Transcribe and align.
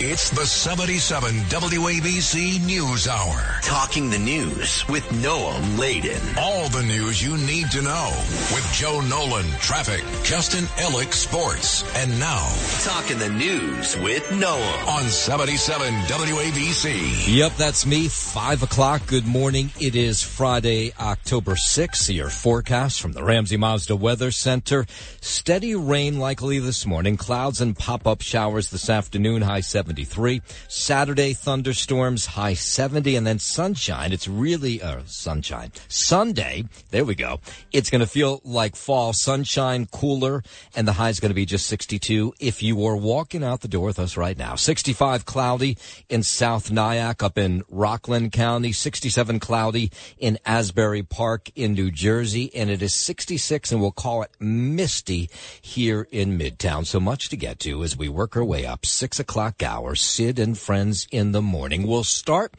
It's 0.00 0.28
the 0.30 0.44
77 0.44 1.30
WABC 1.44 2.66
News 2.66 3.06
Hour. 3.06 3.60
Talking 3.62 4.10
the 4.10 4.18
news 4.18 4.86
with 4.88 5.04
Noam 5.22 5.78
Laden. 5.78 6.20
All 6.36 6.68
the 6.68 6.82
news 6.82 7.22
you 7.22 7.36
need 7.36 7.70
to 7.70 7.80
know 7.80 8.10
with 8.52 8.68
Joe 8.72 9.00
Nolan, 9.02 9.46
traffic, 9.60 10.02
Justin 10.24 10.64
Ellick, 10.82 11.12
sports, 11.12 11.84
and 11.96 12.10
now 12.18 12.44
Talking 12.82 13.18
the 13.18 13.28
news 13.30 13.96
with 13.98 14.24
Noam. 14.30 14.88
on 14.88 15.04
77 15.04 15.86
WABC. 15.92 17.32
Yep, 17.36 17.52
that's 17.56 17.86
me. 17.86 18.08
Five 18.08 18.64
o'clock. 18.64 19.06
Good 19.06 19.26
morning. 19.28 19.70
It 19.80 19.94
is 19.94 20.22
Friday, 20.24 20.92
October 21.00 21.52
6th. 21.54 22.12
Your 22.12 22.30
forecast 22.30 23.00
from 23.00 23.12
the 23.12 23.22
Ramsey 23.22 23.56
Mazda 23.56 23.94
Weather 23.94 24.32
Center. 24.32 24.86
Steady 25.20 25.76
rain 25.76 26.18
likely 26.18 26.58
this 26.58 26.84
morning. 26.84 27.16
Clouds 27.16 27.60
and 27.60 27.78
pop-up 27.78 28.22
showers 28.22 28.70
this 28.70 28.90
afternoon. 28.90 29.40
High 29.42 29.60
73. 29.94 30.42
Saturday 30.66 31.34
thunderstorms. 31.34 32.26
High 32.26 32.54
70 32.54 33.14
and 33.14 33.24
then 33.24 33.38
sunshine. 33.38 34.12
It's 34.12 34.26
really, 34.26 34.82
uh, 34.82 35.02
sunshine. 35.06 35.70
Sunday. 35.86 36.64
There 36.90 37.04
we 37.04 37.14
go. 37.14 37.38
It's 37.70 37.90
going 37.90 38.00
to 38.00 38.06
feel 38.06 38.40
like 38.44 38.74
fall. 38.74 39.12
Sunshine, 39.12 39.86
cooler, 39.86 40.42
and 40.74 40.88
the 40.88 40.94
high 40.94 41.10
is 41.10 41.20
going 41.20 41.30
to 41.30 41.34
be 41.34 41.46
just 41.46 41.68
62 41.68 42.34
if 42.40 42.60
you 42.60 42.84
are 42.84 42.96
walking 42.96 43.44
out 43.44 43.60
the 43.60 43.68
door 43.68 43.86
with 43.86 44.00
us 44.00 44.16
right 44.16 44.36
now. 44.36 44.56
65 44.56 45.24
cloudy 45.26 45.78
in 46.08 46.24
South 46.24 46.72
Nyack 46.72 47.22
up 47.22 47.38
in 47.38 47.62
Rockland 47.68 48.32
County, 48.32 48.72
67 48.72 49.38
cloudy 49.38 49.92
in 50.18 50.40
Asbury 50.44 51.04
Park 51.04 51.50
in 51.54 51.74
New 51.74 51.92
Jersey, 51.92 52.52
and 52.52 52.68
it 52.68 52.82
is 52.82 52.94
66 52.94 53.70
and 53.70 53.80
we'll 53.80 53.92
call 53.92 54.22
it 54.22 54.32
misty 54.40 55.30
here 55.62 56.08
in 56.10 56.36
Midtown. 56.36 56.84
So 56.84 56.98
much 56.98 57.28
to 57.28 57.36
get 57.36 57.60
to 57.60 57.84
as 57.84 57.96
we 57.96 58.08
work 58.08 58.36
our 58.36 58.44
way 58.44 58.66
up. 58.66 58.84
Six 58.84 59.20
o'clock 59.20 59.56
hour, 59.74 59.96
Sid 59.96 60.38
and 60.38 60.56
friends 60.56 61.08
in 61.10 61.32
the 61.32 61.42
morning. 61.42 61.84
We'll 61.84 62.04
start 62.04 62.54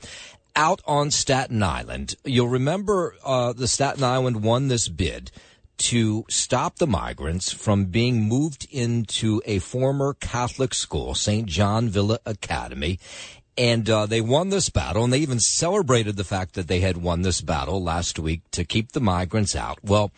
out 0.54 0.82
on 0.86 1.12
Staten 1.12 1.64
Island. 1.64 2.16
You'll 2.26 2.50
remember 2.50 3.16
uh, 3.24 3.54
the 3.54 3.70
Staten 3.70 4.04
Island 4.04 4.44
won 4.44 4.68
this 4.68 4.90
bid 4.90 5.32
to 5.78 6.26
stop 6.30 6.76
the 6.76 6.88
migrants 6.88 7.54
from 7.54 7.86
being 7.86 8.24
moved 8.24 8.68
into 8.70 9.42
a 9.46 9.60
former 9.60 10.14
Catholic 10.14 10.74
school, 10.74 11.16
St. 11.16 11.46
John 11.46 11.88
Villa 11.88 12.20
Academy. 12.26 13.00
And 13.58 13.90
uh, 13.90 14.06
they 14.06 14.20
won 14.20 14.50
this 14.50 14.70
battle, 14.70 15.06
and 15.06 15.14
they 15.14 15.20
even 15.20 15.40
celebrated 15.40 16.18
the 16.18 16.26
fact 16.26 16.56
that 16.56 16.68
they 16.68 16.82
had 16.82 16.98
won 16.98 17.22
this 17.22 17.40
battle 17.40 17.82
last 17.82 18.20
week 18.20 18.42
to 18.52 18.66
keep 18.66 18.92
the 18.92 19.00
migrants 19.00 19.56
out. 19.56 19.80
Well, 19.82 20.12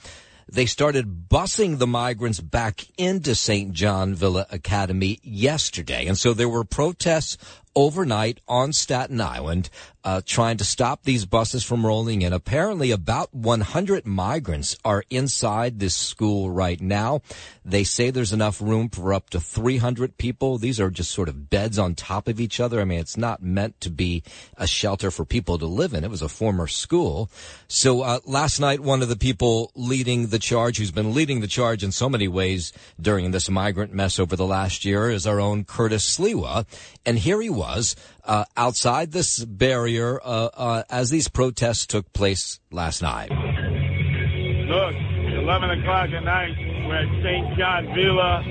they 0.49 0.65
started 0.65 1.29
busing 1.29 1.77
the 1.77 1.87
migrants 1.87 2.39
back 2.39 2.85
into 2.97 3.35
St. 3.35 3.73
John 3.73 4.15
Villa 4.15 4.45
Academy 4.49 5.19
yesterday. 5.21 6.05
And 6.07 6.17
so 6.17 6.33
there 6.33 6.49
were 6.49 6.63
protests 6.63 7.37
overnight 7.75 8.39
on 8.47 8.73
Staten 8.73 9.21
Island, 9.21 9.69
uh, 10.03 10.21
trying 10.25 10.55
to 10.55 10.63
stop 10.63 11.03
these 11.03 11.25
buses 11.25 11.65
from 11.65 11.85
rolling 11.85 12.21
in. 12.21 12.31
Apparently 12.31 12.91
about 12.91 13.33
100 13.33 14.05
migrants 14.05 14.77
are 14.85 15.03
inside 15.09 15.79
this 15.79 15.95
school 15.95 16.49
right 16.49 16.79
now. 16.79 17.21
They 17.65 17.83
say 17.83 18.09
there's 18.09 18.31
enough 18.31 18.61
room 18.61 18.87
for 18.87 19.13
up 19.13 19.29
to 19.31 19.41
300 19.41 20.17
people. 20.17 20.57
These 20.57 20.79
are 20.79 20.89
just 20.89 21.11
sort 21.11 21.27
of 21.27 21.49
beds 21.49 21.77
on 21.77 21.93
top 21.93 22.29
of 22.29 22.39
each 22.39 22.61
other. 22.61 22.79
I 22.79 22.85
mean, 22.85 22.99
it's 22.99 23.17
not 23.17 23.43
meant 23.43 23.81
to 23.81 23.89
be 23.89 24.23
a 24.55 24.65
shelter 24.65 25.11
for 25.11 25.25
people 25.25 25.57
to 25.57 25.65
live 25.65 25.93
in. 25.93 26.05
It 26.05 26.09
was 26.09 26.21
a 26.21 26.29
former 26.29 26.67
school. 26.67 27.29
So, 27.67 28.01
uh, 28.01 28.19
last 28.25 28.61
night, 28.61 28.79
one 28.79 29.01
of 29.01 29.09
the 29.09 29.17
people 29.17 29.71
leading 29.75 30.27
the 30.27 30.39
charge, 30.39 30.77
who's 30.77 30.91
been 30.91 31.13
leading 31.13 31.41
the 31.41 31.47
charge 31.47 31.83
in 31.83 31.91
so 31.91 32.07
many 32.07 32.29
ways 32.29 32.71
during 32.99 33.31
this 33.31 33.49
migrant 33.49 33.93
mess 33.93 34.19
over 34.19 34.37
the 34.37 34.45
last 34.45 34.85
year 34.85 35.09
is 35.09 35.27
our 35.27 35.41
own 35.41 35.65
Curtis 35.65 36.17
Sliwa. 36.17 36.65
And 37.05 37.19
here 37.19 37.41
he 37.41 37.49
was, 37.57 37.95
uh, 38.23 38.45
outside 38.55 39.11
this 39.11 39.43
barrier, 39.43 40.19
uh, 40.23 40.49
uh, 40.53 40.83
as 40.89 41.09
these 41.09 41.27
protests 41.27 41.85
took 41.85 42.13
place 42.13 42.59
last 42.71 43.01
night. 43.01 43.29
Look, 43.31 44.95
11 45.47 45.79
o'clock 45.81 46.09
at 46.11 46.23
night. 46.23 46.55
We're 46.87 47.03
at 47.03 47.23
St. 47.23 47.57
John 47.57 47.87
Villa. 47.95 48.43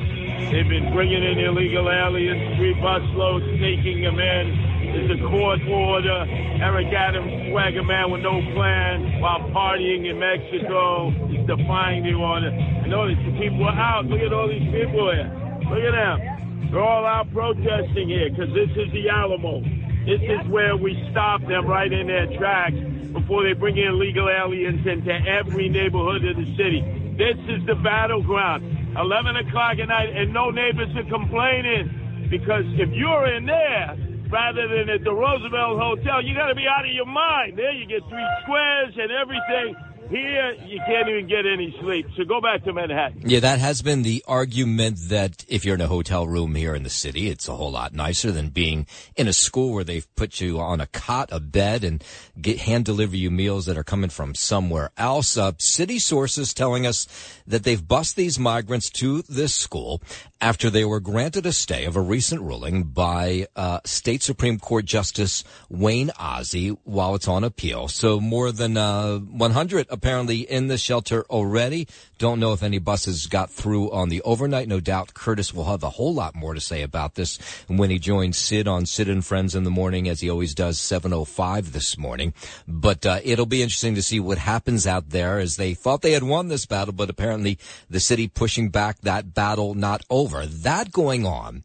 They've 0.50 0.69
been 0.69 0.93
bringing 0.93 1.22
in 1.22 1.39
illegal 1.39 1.89
aliens, 1.89 2.56
three 2.59 2.75
busloads, 2.75 3.47
taking 3.61 4.03
them 4.03 4.19
in. 4.19 4.77
There's 4.93 5.19
a 5.19 5.22
court 5.28 5.61
order. 5.69 6.25
Eric 6.61 6.93
Adams, 6.93 7.50
swagger 7.50 7.83
man 7.83 8.11
with 8.11 8.22
no 8.22 8.41
plan, 8.55 9.21
while 9.21 9.41
partying 9.53 10.09
in 10.09 10.19
Mexico, 10.19 11.12
is 11.33 11.47
defying 11.47 12.05
the 12.05 12.15
order. 12.15 12.49
And 12.49 12.91
notice 12.91 13.16
the 13.25 13.33
people 13.39 13.65
are 13.65 13.77
out. 13.77 14.06
Look 14.06 14.21
at 14.21 14.33
all 14.33 14.49
these 14.49 14.69
people 14.72 15.12
here. 15.12 15.28
Look 15.69 15.84
at 15.84 15.93
them. 15.93 16.46
They're 16.71 16.81
all 16.81 17.06
out 17.06 17.32
protesting 17.32 18.09
here 18.09 18.31
because 18.31 18.53
this 18.54 18.71
is 18.71 18.93
the 18.93 19.09
Alamo. 19.09 19.60
This 20.06 20.21
is 20.22 20.47
where 20.49 20.77
we 20.77 20.94
stop 21.10 21.41
them 21.47 21.66
right 21.66 21.93
in 21.93 22.06
their 22.06 22.27
tracks 22.37 22.77
before 23.12 23.44
they 23.44 23.54
bring 23.54 23.77
in 23.77 23.88
illegal 23.88 24.28
aliens 24.28 24.87
into 24.87 25.10
every 25.10 25.69
neighborhood 25.69 26.25
of 26.25 26.37
the 26.37 26.56
city. 26.56 26.82
This 27.16 27.37
is 27.49 27.65
the 27.66 27.75
battleground. 27.75 28.97
11 28.97 29.37
o'clock 29.37 29.78
at 29.78 29.88
night, 29.88 30.10
and 30.15 30.32
no 30.32 30.50
neighbors 30.50 30.94
are 30.97 31.04
complaining 31.04 32.28
because 32.31 32.65
if 32.78 32.91
you're 32.91 33.27
in 33.34 33.47
there 33.47 33.97
rather 34.31 34.66
than 34.69 34.91
at 34.91 35.04
the 35.04 35.12
Roosevelt 35.12 35.78
Hotel, 35.78 36.22
you 36.22 36.34
got 36.34 36.48
to 36.48 36.54
be 36.54 36.66
out 36.66 36.84
of 36.84 36.93
your 36.93 37.06
mind. 37.06 37.56
There 37.56 37.72
you 37.72 37.87
get 37.87 38.03
three 38.09 38.27
squares 38.43 38.94
and 38.98 39.10
everything. 39.10 39.77
Here, 40.09 40.53
you 40.65 40.81
can't 40.87 41.09
even 41.09 41.27
get 41.27 41.47
any 41.47 41.77
sleep. 41.81 42.06
So 42.17 42.25
go 42.25 42.41
back 42.41 42.62
to 42.65 42.72
Manhattan. 42.72 43.22
Yeah, 43.28 43.41
that 43.41 43.59
has 43.59 43.83
been 43.83 44.03
the 44.03 44.25
argument 44.28 44.99
that 45.09 45.44
if 45.49 45.65
you're 45.65 45.75
in 45.75 45.81
a 45.81 45.89
hotel 45.89 46.28
room 46.28 46.55
here 46.55 46.77
in 46.77 46.84
the 46.84 46.91
city, 46.91 47.28
it's 47.28 47.49
a 47.49 47.56
whole 47.56 47.72
lot 47.72 47.93
nicer 47.93 48.31
than 48.31 48.50
being 48.50 48.87
in 49.16 49.27
a 49.27 49.33
school 49.33 49.72
where 49.72 49.83
they've 49.83 50.06
put 50.15 50.41
you 50.41 50.61
on 50.61 50.81
a 50.81 50.87
cot, 50.87 51.31
a 51.33 51.41
bed, 51.41 51.83
and 51.83 52.05
get 52.41 52.61
hand 52.61 52.84
deliver 52.84 53.16
you 53.16 53.33
meals 53.33 53.66
that 53.66 53.77
are 53.77 53.84
coming 53.84 54.11
from 54.11 54.37
somewhere 54.37 54.91
else. 54.97 55.37
Uh, 55.37 55.53
city 55.59 55.99
sources 55.99 56.55
telling 56.55 56.87
us 56.87 57.09
that 57.47 57.65
they've 57.65 57.87
bussed 57.87 58.15
these 58.15 58.39
migrants 58.39 58.91
to 58.91 59.22
this 59.22 59.55
school 59.55 60.00
after 60.41 60.69
they 60.71 60.84
were 60.84 61.00
granted 61.00 61.47
a 61.47 61.53
stay 61.53 61.84
of 61.84 61.97
a 61.97 62.00
recent 62.00 62.43
ruling 62.43 62.84
by 62.84 63.47
uh, 63.56 63.81
State 63.84 64.22
Supreme 64.22 64.59
Court 64.59 64.84
Justice 64.84 65.43
Wayne 65.69 66.11
Ozzi 66.11 66.77
while 66.84 67.15
it's 67.15 67.27
on 67.28 67.43
appeal. 67.43 67.89
So 67.89 68.21
more 68.21 68.53
than 68.53 68.77
uh, 68.77 69.19
100 69.19 69.87
apparently 69.97 70.41
in 70.41 70.69
the 70.69 70.79
shelter 70.79 71.25
already. 71.31 71.89
Don't 72.19 72.39
know 72.39 72.53
if 72.53 72.62
any 72.62 72.79
buses 72.79 73.27
got 73.27 73.51
through 73.51 73.91
on 73.91 74.09
the 74.09 74.23
overnight. 74.23 74.69
No 74.69 74.81
doubt 74.81 75.15
Curtis 75.15 75.53
will 75.53 75.65
have 75.65 75.83
a 75.83 75.91
whole 75.91 76.15
lot 76.15 76.34
more 76.34 76.55
to 76.55 76.61
say 76.61 76.83
about 76.83 77.15
this 77.15 77.39
when 77.67 77.91
he 77.91 77.99
joins 77.99 78.39
Sid 78.39 78.69
on 78.69 78.87
Sid 78.87 79.09
and 79.09 79.25
Friends 79.25 79.55
in 79.55 79.65
the 79.65 79.71
morning, 79.71 80.09
as 80.09 80.21
he 80.21 80.31
always 80.31 80.55
does, 80.55 80.79
7.05 80.79 81.73
this 81.73 81.99
morning. 81.99 82.34
But 82.69 83.05
uh, 83.05 83.21
it'll 83.25 83.47
be 83.47 83.62
interesting 83.62 83.95
to 83.95 84.03
see 84.03 84.21
what 84.21 84.39
happens 84.39 84.87
out 84.87 85.11
there 85.11 85.39
as 85.39 85.57
they 85.57 85.75
thought 85.75 86.03
they 86.03 86.13
had 86.13 86.23
won 86.23 86.49
this 86.49 86.67
battle, 86.67 86.93
but 86.93 87.11
apparently 87.11 87.59
the 87.89 88.01
city 88.01 88.28
pushing 88.28 88.69
back 88.69 89.01
that 89.01 89.34
battle 89.34 89.75
not 89.75 90.03
over. 90.11 90.47
That 90.47 90.93
going 90.93 91.27
on 91.27 91.65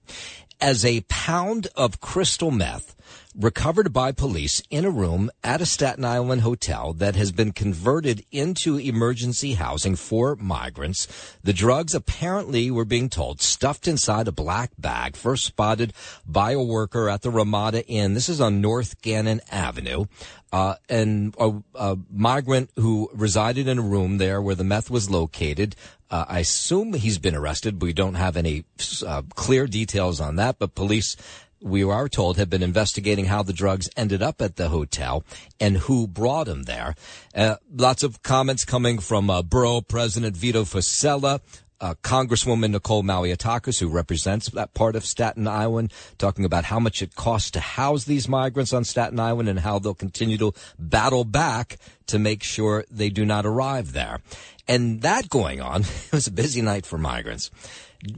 as 0.60 0.86
a 0.86 1.02
pound 1.02 1.68
of 1.76 2.00
crystal 2.00 2.52
meth 2.52 2.96
recovered 3.38 3.94
by 3.94 4.12
police 4.12 4.62
in 4.70 4.86
a 4.86 4.90
room 4.90 5.30
at 5.44 5.62
a 5.62 5.66
Staten 5.66 6.04
Island 6.04 6.42
hotel 6.42 6.94
that 6.94 7.16
has 7.16 7.32
been 7.32 7.52
converted 7.52 8.26
into 8.32 8.78
emergency 8.78 9.54
housing 9.54 9.96
for 9.96 10.36
migrants. 10.36 11.08
The 11.44 11.54
drugs 11.54 11.96
apparently 11.96 12.70
were 12.72 12.86
being 12.86 13.10
told 13.10 13.42
stuffed 13.42 13.88
inside 13.88 14.28
a 14.28 14.32
black 14.32 14.72
bag, 14.78 15.16
first 15.16 15.46
spotted 15.46 15.94
by 16.26 16.52
a 16.52 16.62
worker 16.62 17.10
at 17.10 17.22
the 17.22 17.30
Ramada 17.30 17.86
Inn. 17.88 18.14
This 18.14 18.30
is 18.30 18.42
on 18.42 18.62
North 18.62 19.02
Gannon 19.02 19.42
Avenue. 19.52 20.06
Uh, 20.54 20.76
and 20.90 21.34
a, 21.40 21.54
a 21.76 21.98
migrant 22.12 22.72
who 22.76 23.10
resided 23.14 23.70
in 23.70 23.80
a 23.80 23.82
room 23.82 24.18
there 24.18 24.42
where 24.42 24.56
the 24.56 24.66
meth 24.66 24.90
was 24.90 25.10
located. 25.10 25.78
Uh, 26.10 26.26
I 26.28 26.40
assume 26.40 26.92
he's 26.92 27.20
been 27.20 27.36
arrested, 27.36 27.82
we 27.82 27.94
don't 27.94 28.16
have 28.16 28.36
any 28.36 28.66
uh, 29.08 29.22
clear 29.34 29.66
details 29.66 30.20
on 30.20 30.36
that. 30.36 30.60
But 30.60 30.76
police 30.76 31.16
we 31.62 31.84
are 31.84 32.10
told, 32.10 32.38
have 32.38 32.50
been 32.50 32.64
investigating 32.64 33.26
how 33.26 33.44
the 33.44 33.54
drugs 33.54 33.90
ended 33.96 34.22
up 34.22 34.42
at 34.42 34.56
the 34.56 34.70
hotel 34.70 35.24
and 35.60 35.78
who 35.78 36.08
brought 36.08 36.48
them 36.48 36.64
there. 36.64 36.96
Uh, 37.36 37.56
lots 37.74 38.04
of 38.04 38.24
comments 38.24 38.66
coming 38.66 39.00
from 39.00 39.30
uh, 39.30 39.42
Borough 39.42 39.82
President 39.82 40.36
Vito 40.36 40.64
Fossella, 40.64 41.40
uh, 41.80 41.96
Congresswoman 42.04 42.72
Nicole 42.72 43.04
Malliotakis, 43.04 43.80
who 43.80 43.88
represents 43.88 44.50
that 44.50 44.74
part 44.74 44.96
of 44.96 45.06
Staten 45.06 45.48
Island, 45.48 45.92
talking 46.18 46.46
about 46.46 46.66
how 46.66 46.80
much 46.80 47.02
it 47.02 47.16
costs 47.16 47.52
to 47.52 47.60
house 47.60 48.06
these 48.06 48.28
migrants 48.28 48.72
on 48.72 48.84
Staten 48.84 49.20
Island 49.20 49.50
and 49.50 49.60
how 49.60 49.80
they'll 49.80 49.96
continue 49.96 50.38
to 50.38 50.54
battle 50.78 51.24
back 51.24 51.78
to 52.08 52.20
make 52.20 52.44
sure 52.44 52.86
they 52.90 53.10
do 53.10 53.26
not 53.26 53.46
arrive 53.46 53.94
there. 53.94 54.20
And 54.68 55.02
that 55.02 55.30
going 55.30 55.60
on, 55.60 55.82
it 56.06 56.12
was 56.12 56.28
a 56.28 56.32
busy 56.32 56.62
night 56.62 56.86
for 56.86 56.98
migrants. 56.98 57.50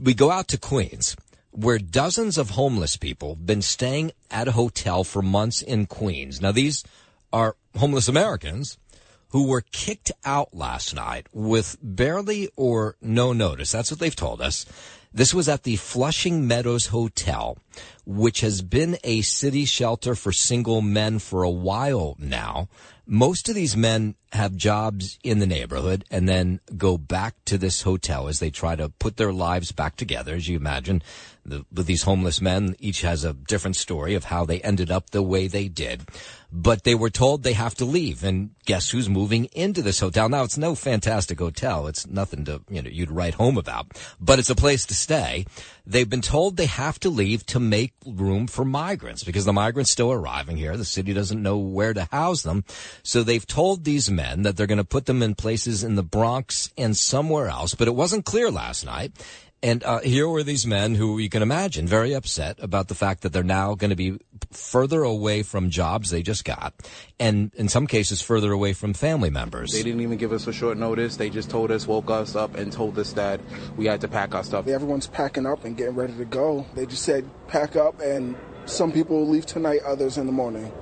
We 0.00 0.14
go 0.14 0.30
out 0.30 0.48
to 0.48 0.58
Queens 0.58 1.16
where 1.54 1.78
dozens 1.78 2.36
of 2.36 2.50
homeless 2.50 2.96
people 2.96 3.36
been 3.36 3.62
staying 3.62 4.10
at 4.30 4.48
a 4.48 4.52
hotel 4.52 5.04
for 5.04 5.22
months 5.22 5.62
in 5.62 5.86
Queens. 5.86 6.40
Now 6.40 6.52
these 6.52 6.82
are 7.32 7.56
homeless 7.76 8.08
Americans 8.08 8.76
who 9.28 9.46
were 9.46 9.62
kicked 9.72 10.10
out 10.24 10.54
last 10.54 10.94
night 10.94 11.26
with 11.32 11.76
barely 11.80 12.48
or 12.56 12.96
no 13.00 13.32
notice. 13.32 13.72
That's 13.72 13.90
what 13.90 14.00
they've 14.00 14.14
told 14.14 14.40
us. 14.40 14.66
This 15.12 15.32
was 15.32 15.48
at 15.48 15.62
the 15.62 15.76
Flushing 15.76 16.48
Meadows 16.48 16.86
Hotel, 16.86 17.56
which 18.06 18.40
has 18.40 18.62
been 18.62 18.98
a 19.04 19.22
city 19.22 19.64
shelter 19.64 20.14
for 20.14 20.32
single 20.32 20.82
men 20.82 21.18
for 21.18 21.42
a 21.42 21.50
while 21.50 22.16
now. 22.18 22.68
Most 23.06 23.48
of 23.50 23.54
these 23.54 23.76
men 23.76 24.14
have 24.32 24.56
jobs 24.56 25.18
in 25.22 25.38
the 25.38 25.46
neighborhood 25.46 26.04
and 26.10 26.28
then 26.28 26.60
go 26.76 26.96
back 26.96 27.34
to 27.44 27.58
this 27.58 27.82
hotel 27.82 28.28
as 28.28 28.40
they 28.40 28.50
try 28.50 28.76
to 28.76 28.88
put 28.88 29.16
their 29.16 29.32
lives 29.32 29.72
back 29.72 29.96
together. 29.96 30.34
As 30.34 30.48
you 30.48 30.56
imagine, 30.56 31.02
the, 31.44 31.64
with 31.70 31.86
these 31.86 32.04
homeless 32.04 32.40
men, 32.40 32.74
each 32.78 33.02
has 33.02 33.24
a 33.24 33.34
different 33.34 33.76
story 33.76 34.14
of 34.14 34.24
how 34.24 34.44
they 34.44 34.60
ended 34.62 34.90
up 34.90 35.10
the 35.10 35.22
way 35.22 35.46
they 35.46 35.68
did. 35.68 36.08
But 36.50 36.84
they 36.84 36.94
were 36.94 37.10
told 37.10 37.42
they 37.42 37.52
have 37.52 37.74
to 37.76 37.84
leave, 37.84 38.22
and 38.22 38.50
guess 38.64 38.90
who's 38.90 39.08
moving 39.08 39.46
into 39.46 39.82
this 39.82 40.00
hotel? 40.00 40.28
Now 40.28 40.44
it's 40.44 40.56
no 40.56 40.74
fantastic 40.74 41.38
hotel. 41.38 41.88
It's 41.88 42.06
nothing 42.06 42.44
to, 42.44 42.62
you 42.70 42.80
know, 42.80 42.88
you'd 42.90 43.10
write 43.10 43.34
home 43.34 43.58
about, 43.58 43.88
but 44.20 44.38
it's 44.38 44.50
a 44.50 44.54
place 44.54 44.86
to 44.86 44.94
stay. 44.94 45.46
They've 45.86 46.08
been 46.08 46.22
told 46.22 46.56
they 46.56 46.66
have 46.66 46.98
to 47.00 47.10
leave 47.10 47.44
to 47.46 47.60
make 47.60 47.92
room 48.06 48.46
for 48.46 48.64
migrants 48.64 49.22
because 49.22 49.44
the 49.44 49.52
migrants 49.52 49.92
still 49.92 50.10
arriving 50.10 50.56
here. 50.56 50.76
The 50.76 50.84
city 50.84 51.12
doesn't 51.12 51.42
know 51.42 51.58
where 51.58 51.92
to 51.92 52.08
house 52.10 52.42
them. 52.42 52.64
So 53.02 53.22
they've 53.22 53.46
told 53.46 53.84
these 53.84 54.10
men 54.10 54.42
that 54.42 54.56
they're 54.56 54.66
going 54.66 54.78
to 54.78 54.84
put 54.84 55.06
them 55.06 55.22
in 55.22 55.34
places 55.34 55.84
in 55.84 55.96
the 55.96 56.02
Bronx 56.02 56.72
and 56.78 56.96
somewhere 56.96 57.48
else, 57.48 57.74
but 57.74 57.88
it 57.88 57.94
wasn't 57.94 58.24
clear 58.24 58.50
last 58.50 58.86
night. 58.86 59.12
And 59.62 59.82
uh, 59.82 60.00
here 60.00 60.28
were 60.28 60.42
these 60.42 60.66
men 60.66 60.94
who 60.94 61.18
you 61.18 61.30
can 61.30 61.42
imagine 61.42 61.86
very 61.86 62.12
upset 62.12 62.58
about 62.62 62.88
the 62.88 62.94
fact 62.94 63.22
that 63.22 63.32
they're 63.32 63.42
now 63.42 63.74
going 63.74 63.88
to 63.90 63.96
be 63.96 64.18
further 64.56 65.02
away 65.02 65.42
from 65.42 65.70
jobs 65.70 66.10
they 66.10 66.22
just 66.22 66.44
got, 66.44 66.74
and 67.18 67.52
in 67.54 67.68
some 67.68 67.86
cases 67.86 68.20
further 68.22 68.52
away 68.52 68.72
from 68.72 68.94
family 68.94 69.30
members. 69.30 69.72
They 69.72 69.82
didn't 69.82 70.00
even 70.00 70.18
give 70.18 70.32
us 70.32 70.46
a 70.46 70.52
short 70.52 70.78
notice. 70.78 71.16
They 71.16 71.30
just 71.30 71.50
told 71.50 71.70
us, 71.70 71.86
woke 71.86 72.10
us 72.10 72.34
up, 72.34 72.54
and 72.56 72.72
told 72.72 72.98
us 72.98 73.12
that 73.14 73.40
we 73.76 73.86
had 73.86 74.00
to 74.02 74.08
pack 74.08 74.34
our 74.34 74.44
stuff. 74.44 74.66
Everyone's 74.66 75.06
packing 75.06 75.46
up 75.46 75.64
and 75.64 75.76
getting 75.76 75.94
ready 75.94 76.14
to 76.14 76.24
go. 76.24 76.66
They 76.74 76.86
just 76.86 77.02
said 77.02 77.28
pack 77.48 77.76
up, 77.76 78.00
and 78.00 78.36
some 78.66 78.92
people 78.92 79.26
leave 79.28 79.46
tonight, 79.46 79.80
others 79.84 80.18
in 80.18 80.26
the 80.26 80.32
morning. 80.32 80.72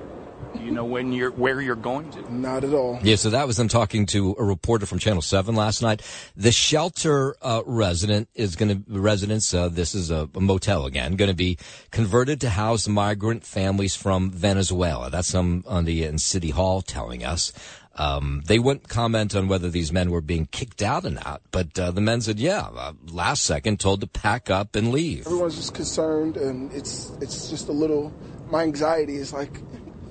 Do 0.55 0.63
you 0.63 0.71
know 0.71 0.85
when 0.85 1.11
you're 1.11 1.31
where 1.31 1.61
you're 1.61 1.75
going 1.75 2.11
to? 2.11 2.33
Not 2.33 2.63
at 2.63 2.73
all. 2.73 2.99
Yeah, 3.03 3.15
so 3.15 3.29
that 3.31 3.47
was 3.47 3.57
them 3.57 3.67
talking 3.67 4.05
to 4.07 4.35
a 4.37 4.43
reporter 4.43 4.85
from 4.85 4.99
Channel 4.99 5.21
Seven 5.21 5.55
last 5.55 5.81
night. 5.81 6.01
The 6.35 6.51
shelter 6.51 7.35
uh, 7.41 7.63
resident 7.65 8.29
is 8.35 8.55
going 8.55 8.83
to 8.83 8.99
residents. 8.99 9.53
Uh, 9.53 9.69
this 9.69 9.95
is 9.95 10.11
a, 10.11 10.29
a 10.35 10.39
motel 10.39 10.85
again, 10.85 11.15
going 11.15 11.29
to 11.29 11.35
be 11.35 11.57
converted 11.91 12.41
to 12.41 12.49
house 12.49 12.87
migrant 12.87 13.43
families 13.43 13.95
from 13.95 14.31
Venezuela. 14.31 15.09
That's 15.09 15.27
some 15.27 15.63
on 15.67 15.85
the 15.85 16.03
in 16.03 16.17
City 16.17 16.51
Hall 16.51 16.81
telling 16.81 17.23
us. 17.23 17.51
Um, 17.95 18.41
they 18.47 18.57
wouldn't 18.57 18.89
comment 18.89 19.35
on 19.35 19.47
whether 19.47 19.69
these 19.69 19.91
men 19.91 20.09
were 20.09 20.21
being 20.21 20.47
kicked 20.47 20.81
out 20.81 21.05
or 21.05 21.11
not, 21.11 21.41
but 21.51 21.77
uh, 21.77 21.91
the 21.91 22.01
men 22.01 22.21
said, 22.21 22.39
"Yeah, 22.39 22.69
uh, 22.75 22.93
last 23.11 23.43
second 23.43 23.79
told 23.79 24.01
to 24.01 24.07
pack 24.07 24.49
up 24.49 24.75
and 24.75 24.91
leave." 24.91 25.27
Everyone's 25.27 25.55
just 25.55 25.75
concerned, 25.75 26.37
and 26.37 26.71
it's 26.73 27.11
it's 27.21 27.49
just 27.51 27.69
a 27.69 27.71
little. 27.71 28.11
My 28.49 28.63
anxiety 28.63 29.17
is 29.17 29.31
like 29.31 29.61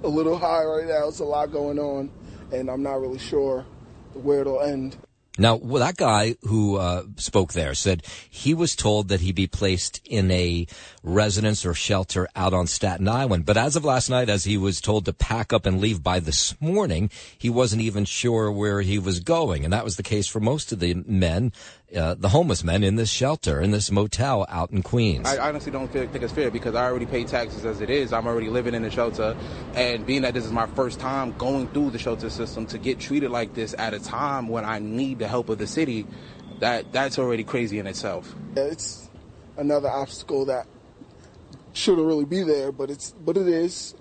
a 0.05 0.09
little 0.09 0.39
high 0.39 0.65
right 0.65 0.87
now. 0.87 1.09
It's 1.09 1.21
a 1.21 1.25
lot 1.25 1.53
going 1.53 1.79
on, 1.79 2.11
and 2.53 2.71
I'm 2.71 2.83
not 2.83 3.01
really 3.01 3.19
sure 3.19 3.65
where 4.15 4.41
it'll 4.41 4.61
end. 4.61 4.97
Now, 5.39 5.57
well, 5.57 5.83
that 5.83 5.97
guy 5.97 6.37
who 6.43 6.77
uh, 6.77 7.05
spoke 7.17 7.55
there 7.55 7.73
said 7.73 8.03
he 8.29 8.53
was 8.53 8.77
told 8.77 9.09
that 9.09 9.23
he'd 9.23 9.35
be 9.35 9.47
placed 9.47 10.03
in 10.05 10.31
a 10.31 10.67
residence 11.03 11.65
or 11.65 11.73
shelter 11.73 12.29
out 12.37 12.53
on 12.53 12.67
Staten 12.67 13.09
Island. 13.09 13.47
But 13.47 13.57
as 13.57 13.75
of 13.75 13.83
last 13.83 14.11
night, 14.11 14.29
as 14.29 14.45
he 14.45 14.59
was 14.59 14.83
told 14.83 15.07
to 15.07 15.15
pack 15.15 15.51
up 15.55 15.65
and 15.65 15.81
leave 15.81 16.03
by 16.03 16.21
this 16.21 16.61
morning, 16.61 17.11
he 17.39 17.49
wasn't 17.49 17.81
even 17.81 18.05
sure 18.05 18.53
where 18.53 18.83
he 18.83 18.99
was 18.99 19.21
going. 19.21 19.65
And 19.65 19.73
that 19.73 19.85
was 19.85 19.97
the 19.97 20.03
case 20.03 20.27
for 20.27 20.39
most 20.39 20.71
of 20.71 20.81
the 20.81 21.03
men 21.07 21.53
uh, 21.97 22.15
the 22.19 22.29
homeless 22.29 22.65
men 22.65 22.83
in 22.83 22.97
this 22.97 23.11
shelter, 23.11 23.61
in 23.61 23.71
this 23.71 23.91
motel 23.91 24.47
out 24.49 24.71
in 24.71 24.83
Queens. 24.83 25.27
I 25.27 25.49
honestly 25.49 25.73
don't 25.73 25.93
feel, 25.93 26.07
think 26.09 26.25
it's 26.25 26.33
fair 26.33 26.51
because 26.51 26.75
I 26.75 26.85
already 26.85 27.07
pay 27.07 27.25
taxes 27.25 27.65
as 27.65 27.81
it 27.81 27.91
is. 27.91 28.13
I'm 28.13 28.27
already 28.27 28.49
living 28.49 28.75
in 28.75 28.83
the 28.83 28.91
shelter. 28.91 29.37
And 29.75 30.07
being 30.07 30.23
that 30.23 30.35
this 30.35 30.45
is 30.45 30.53
my 30.53 30.67
first 30.67 31.01
time 31.01 31.33
going 31.39 31.69
through 31.69 31.91
the 31.91 31.99
shelter 31.99 32.31
system 32.31 32.67
to 32.67 32.79
get 32.79 32.99
treated 32.99 33.31
like 33.31 33.55
this 33.55 33.75
at 33.79 33.95
a 33.95 34.01
time 34.01 34.49
when 34.49 34.65
I 34.65 34.79
need 34.79 35.19
the 35.19 35.29
help 35.29 35.49
of 35.49 35.59
the 35.59 35.67
city, 35.67 36.07
that 36.61 36.93
that's 36.93 37.19
already 37.19 37.45
crazy 37.45 37.79
in 37.79 37.87
itself. 37.87 38.35
Yeah, 38.57 38.65
it's 38.65 39.09
another 39.57 39.89
obstacle 39.89 40.47
that 40.47 40.67
shouldn't 41.73 42.07
really 42.07 42.25
be 42.25 42.43
there, 42.43 42.73
but 42.73 42.91
it's 42.91 43.13
but 43.13 43.37
it 43.37 43.49
is. 43.49 43.95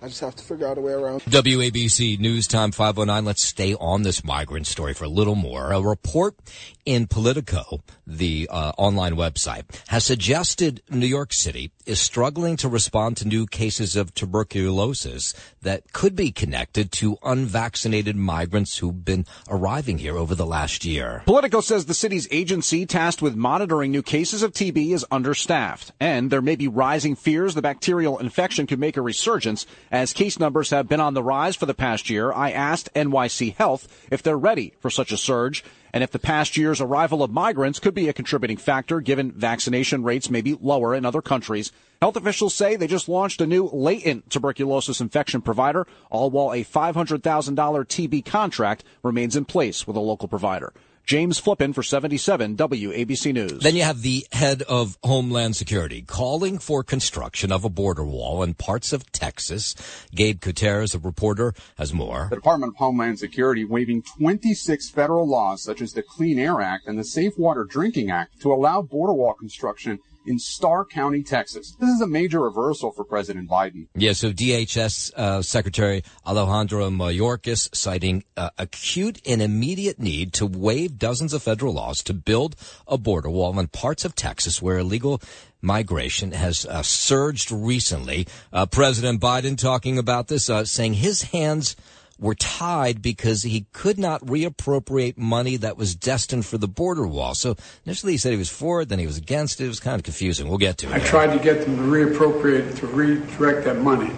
I 0.00 0.06
just 0.06 0.20
have 0.20 0.36
to 0.36 0.44
figure 0.44 0.66
out 0.68 0.78
a 0.78 0.80
way 0.80 0.92
around. 0.92 1.22
WABC 1.22 2.20
News 2.20 2.46
Time 2.46 2.70
509. 2.70 3.24
Let's 3.24 3.42
stay 3.42 3.74
on 3.74 4.02
this 4.02 4.22
migrant 4.22 4.68
story 4.68 4.94
for 4.94 5.04
a 5.04 5.08
little 5.08 5.34
more. 5.34 5.72
A 5.72 5.80
report 5.80 6.36
in 6.84 7.08
Politico, 7.08 7.82
the 8.06 8.48
uh, 8.50 8.72
online 8.78 9.14
website, 9.14 9.64
has 9.88 10.04
suggested 10.04 10.82
New 10.88 11.06
York 11.06 11.32
City 11.32 11.72
is 11.88 11.98
struggling 11.98 12.56
to 12.58 12.68
respond 12.68 13.16
to 13.16 13.26
new 13.26 13.46
cases 13.46 13.96
of 13.96 14.12
tuberculosis 14.14 15.32
that 15.62 15.92
could 15.92 16.14
be 16.14 16.30
connected 16.30 16.92
to 16.92 17.16
unvaccinated 17.22 18.14
migrants 18.14 18.78
who've 18.78 19.04
been 19.04 19.24
arriving 19.48 19.98
here 19.98 20.16
over 20.16 20.34
the 20.34 20.44
last 20.46 20.84
year. 20.84 21.22
Politico 21.24 21.60
says 21.62 21.86
the 21.86 21.94
city's 21.94 22.28
agency 22.30 22.84
tasked 22.84 23.22
with 23.22 23.34
monitoring 23.34 23.90
new 23.90 24.02
cases 24.02 24.42
of 24.42 24.52
TB 24.52 24.92
is 24.92 25.06
understaffed, 25.10 25.92
and 25.98 26.30
there 26.30 26.42
may 26.42 26.56
be 26.56 26.68
rising 26.68 27.16
fears 27.16 27.54
the 27.54 27.62
bacterial 27.62 28.18
infection 28.18 28.66
could 28.66 28.78
make 28.78 28.96
a 28.96 29.02
resurgence 29.02 29.66
as 29.90 30.12
case 30.12 30.38
numbers 30.38 30.70
have 30.70 30.88
been 30.88 31.00
on 31.00 31.14
the 31.14 31.22
rise 31.22 31.56
for 31.56 31.66
the 31.66 31.74
past 31.74 32.10
year, 32.10 32.32
I 32.32 32.50
asked 32.50 32.92
NYC 32.94 33.54
Health 33.54 33.88
if 34.10 34.22
they're 34.22 34.36
ready 34.36 34.74
for 34.80 34.90
such 34.90 35.10
a 35.12 35.16
surge 35.16 35.64
and 35.92 36.04
if 36.04 36.10
the 36.10 36.18
past 36.18 36.56
year's 36.56 36.80
arrival 36.80 37.22
of 37.22 37.30
migrants 37.30 37.78
could 37.78 37.94
be 37.94 38.08
a 38.08 38.12
contributing 38.12 38.56
factor 38.56 39.00
given 39.00 39.32
vaccination 39.32 40.02
rates 40.02 40.30
may 40.30 40.40
be 40.40 40.56
lower 40.60 40.94
in 40.94 41.04
other 41.04 41.22
countries. 41.22 41.72
Health 42.00 42.16
officials 42.16 42.54
say 42.54 42.76
they 42.76 42.86
just 42.86 43.08
launched 43.08 43.40
a 43.40 43.46
new 43.46 43.68
latent 43.72 44.30
tuberculosis 44.30 45.00
infection 45.00 45.40
provider, 45.40 45.86
all 46.10 46.30
while 46.30 46.52
a 46.52 46.64
$500,000 46.64 47.20
TB 47.20 48.24
contract 48.24 48.84
remains 49.02 49.34
in 49.34 49.44
place 49.44 49.86
with 49.86 49.96
a 49.96 50.00
local 50.00 50.28
provider. 50.28 50.72
James 51.08 51.38
Flippin 51.38 51.72
for 51.72 51.82
77 51.82 52.54
WABC 52.58 53.32
News. 53.32 53.62
Then 53.62 53.74
you 53.74 53.82
have 53.82 54.02
the 54.02 54.26
head 54.30 54.60
of 54.68 54.98
Homeland 55.02 55.56
Security 55.56 56.02
calling 56.02 56.58
for 56.58 56.84
construction 56.84 57.50
of 57.50 57.64
a 57.64 57.70
border 57.70 58.04
wall 58.04 58.42
in 58.42 58.52
parts 58.52 58.92
of 58.92 59.10
Texas. 59.10 59.74
Gabe 60.14 60.38
Gutierrez, 60.38 60.94
a 60.94 60.98
reporter, 60.98 61.54
has 61.78 61.94
more. 61.94 62.26
The 62.28 62.36
Department 62.36 62.74
of 62.74 62.76
Homeland 62.76 63.18
Security 63.18 63.64
waiving 63.64 64.02
26 64.02 64.90
federal 64.90 65.26
laws 65.26 65.62
such 65.62 65.80
as 65.80 65.94
the 65.94 66.02
Clean 66.02 66.38
Air 66.38 66.60
Act 66.60 66.86
and 66.86 66.98
the 66.98 67.04
Safe 67.04 67.38
Water 67.38 67.64
Drinking 67.64 68.10
Act 68.10 68.42
to 68.42 68.52
allow 68.52 68.82
border 68.82 69.14
wall 69.14 69.32
construction 69.32 70.00
in 70.28 70.38
Starr 70.38 70.84
County, 70.84 71.22
Texas. 71.22 71.74
This 71.80 71.88
is 71.88 72.00
a 72.02 72.06
major 72.06 72.40
reversal 72.40 72.92
for 72.92 73.02
President 73.02 73.48
Biden. 73.48 73.88
Yeah, 73.94 74.12
so 74.12 74.30
DHS 74.30 75.14
uh, 75.14 75.42
Secretary 75.42 76.04
Alejandro 76.26 76.90
Mayorkas 76.90 77.74
citing 77.74 78.24
uh, 78.36 78.50
acute 78.58 79.20
and 79.26 79.40
immediate 79.40 79.98
need 79.98 80.34
to 80.34 80.46
waive 80.46 80.98
dozens 80.98 81.32
of 81.32 81.42
federal 81.42 81.72
laws 81.72 82.02
to 82.04 82.14
build 82.14 82.56
a 82.86 82.98
border 82.98 83.30
wall 83.30 83.58
in 83.58 83.68
parts 83.68 84.04
of 84.04 84.14
Texas 84.14 84.60
where 84.60 84.78
illegal 84.78 85.22
migration 85.62 86.32
has 86.32 86.66
uh, 86.66 86.82
surged 86.82 87.50
recently. 87.50 88.26
Uh, 88.52 88.66
President 88.66 89.20
Biden 89.20 89.56
talking 89.56 89.98
about 89.98 90.28
this, 90.28 90.50
uh, 90.50 90.64
saying 90.64 90.94
his 90.94 91.22
hands– 91.22 91.74
were 92.18 92.34
tied 92.34 93.00
because 93.00 93.42
he 93.42 93.66
could 93.72 93.98
not 93.98 94.20
reappropriate 94.26 95.16
money 95.16 95.56
that 95.56 95.76
was 95.76 95.94
destined 95.94 96.44
for 96.44 96.58
the 96.58 96.68
border 96.68 97.06
wall. 97.06 97.34
So 97.34 97.56
initially 97.84 98.12
he 98.12 98.18
said 98.18 98.32
he 98.32 98.38
was 98.38 98.50
for 98.50 98.82
it, 98.82 98.88
then 98.88 98.98
he 98.98 99.06
was 99.06 99.16
against 99.16 99.60
it. 99.60 99.64
It 99.64 99.68
was 99.68 99.80
kind 99.80 99.96
of 99.96 100.02
confusing. 100.02 100.48
We'll 100.48 100.58
get 100.58 100.78
to 100.78 100.88
it. 100.88 100.92
I 100.92 100.98
tried 100.98 101.36
to 101.36 101.42
get 101.42 101.64
them 101.64 101.76
to 101.76 101.82
reappropriate, 101.82 102.76
to 102.78 102.86
redirect 102.86 103.64
that 103.64 103.78
money. 103.78 104.10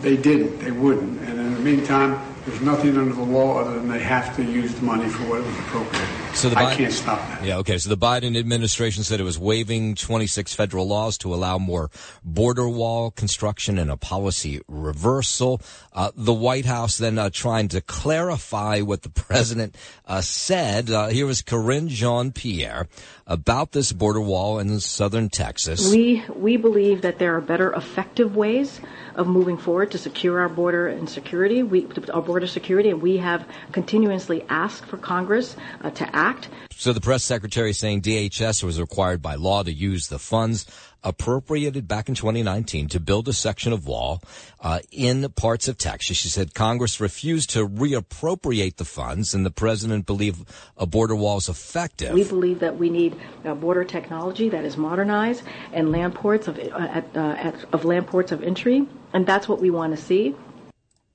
They 0.00 0.16
didn't. 0.16 0.58
They 0.58 0.70
wouldn't. 0.70 1.20
And 1.22 1.38
in 1.38 1.54
the 1.54 1.60
meantime, 1.60 2.20
there's 2.46 2.60
nothing 2.60 2.96
under 2.96 3.14
the 3.14 3.22
law 3.22 3.58
other 3.58 3.74
than 3.74 3.88
they 3.88 3.98
have 4.00 4.34
to 4.36 4.42
use 4.42 4.74
the 4.74 4.82
money 4.82 5.08
for 5.08 5.22
what 5.24 5.40
it 5.40 5.46
was 5.46 5.58
appropriated. 5.58 6.17
So 6.34 6.48
the 6.48 6.56
Biden, 6.56 6.66
I 6.66 6.76
can't 6.76 6.92
stop 6.92 7.18
that. 7.18 7.44
Yeah, 7.44 7.58
okay. 7.58 7.78
So 7.78 7.88
the 7.88 7.96
Biden 7.96 8.38
administration 8.38 9.02
said 9.02 9.20
it 9.20 9.24
was 9.24 9.38
waiving 9.38 9.94
26 9.94 10.54
federal 10.54 10.86
laws 10.86 11.18
to 11.18 11.34
allow 11.34 11.58
more 11.58 11.90
border 12.22 12.68
wall 12.68 13.10
construction 13.10 13.78
and 13.78 13.90
a 13.90 13.96
policy 13.96 14.60
reversal. 14.68 15.60
Uh, 15.92 16.10
the 16.14 16.32
White 16.32 16.64
House 16.64 16.98
then 16.98 17.18
uh, 17.18 17.30
trying 17.30 17.68
to 17.68 17.80
clarify 17.80 18.80
what 18.80 19.02
the 19.02 19.08
president 19.10 19.76
uh, 20.06 20.20
said. 20.20 20.90
Uh, 20.90 21.08
here 21.08 21.26
was 21.26 21.42
Karine 21.42 21.88
Jean-Pierre 21.88 22.88
about 23.28 23.72
this 23.72 23.92
border 23.92 24.20
wall 24.20 24.58
in 24.58 24.80
southern 24.80 25.28
Texas. 25.28 25.90
We 25.90 26.24
we 26.34 26.56
believe 26.56 27.02
that 27.02 27.18
there 27.18 27.36
are 27.36 27.40
better 27.40 27.72
effective 27.74 28.34
ways 28.34 28.80
of 29.14 29.26
moving 29.28 29.58
forward 29.58 29.90
to 29.90 29.98
secure 29.98 30.40
our 30.40 30.48
border 30.48 30.88
and 30.88 31.08
security. 31.08 31.62
We 31.62 31.86
our 32.12 32.22
border 32.22 32.46
security, 32.46 32.88
and 32.88 33.02
we 33.02 33.18
have 33.18 33.46
continuously 33.70 34.44
asked 34.48 34.86
for 34.86 34.96
Congress 34.96 35.56
uh, 35.82 35.90
to 35.90 36.16
act. 36.16 36.48
So 36.74 36.92
the 36.92 37.00
press 37.00 37.22
secretary 37.22 37.72
saying 37.74 38.02
DHS 38.02 38.62
was 38.64 38.80
required 38.80 39.20
by 39.20 39.34
law 39.34 39.62
to 39.62 39.72
use 39.72 40.08
the 40.08 40.18
funds 40.18 40.64
appropriated 41.04 41.86
back 41.86 42.08
in 42.08 42.14
2019 42.14 42.88
to 42.88 43.00
build 43.00 43.28
a 43.28 43.32
section 43.32 43.72
of 43.72 43.86
wall 43.86 44.22
uh, 44.60 44.80
in 44.90 45.28
parts 45.30 45.68
of 45.68 45.78
Texas. 45.78 46.16
She 46.16 46.28
said 46.28 46.54
Congress 46.54 47.00
refused 47.00 47.50
to 47.50 47.68
reappropriate 47.68 48.76
the 48.76 48.84
funds, 48.84 49.34
and 49.34 49.46
the 49.46 49.50
president 49.50 50.06
believed 50.06 50.48
a 50.76 50.86
border 50.86 51.14
wall 51.14 51.38
is 51.38 51.48
effective. 51.48 52.12
We 52.12 52.24
believe 52.24 52.60
that 52.60 52.76
we 52.78 52.90
need 52.90 53.16
a 53.44 53.54
border 53.54 53.84
technology 53.84 54.48
that 54.48 54.64
is 54.64 54.76
modernized 54.76 55.42
and 55.72 55.92
land 55.92 56.14
ports 56.14 56.48
of, 56.48 56.58
uh, 56.58 56.62
at, 56.62 57.16
uh, 57.16 57.20
at, 57.20 57.54
of 57.72 57.84
land 57.84 58.06
ports 58.06 58.32
of 58.32 58.42
entry, 58.42 58.86
and 59.12 59.26
that's 59.26 59.48
what 59.48 59.60
we 59.60 59.70
want 59.70 59.96
to 59.96 60.02
see. 60.02 60.34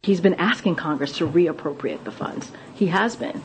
He's 0.01 0.21
been 0.21 0.35
asking 0.35 0.75
Congress 0.75 1.13
to 1.17 1.27
reappropriate 1.27 2.03
the 2.03 2.11
funds. 2.11 2.51
He 2.73 2.87
has 2.87 3.15
been 3.15 3.41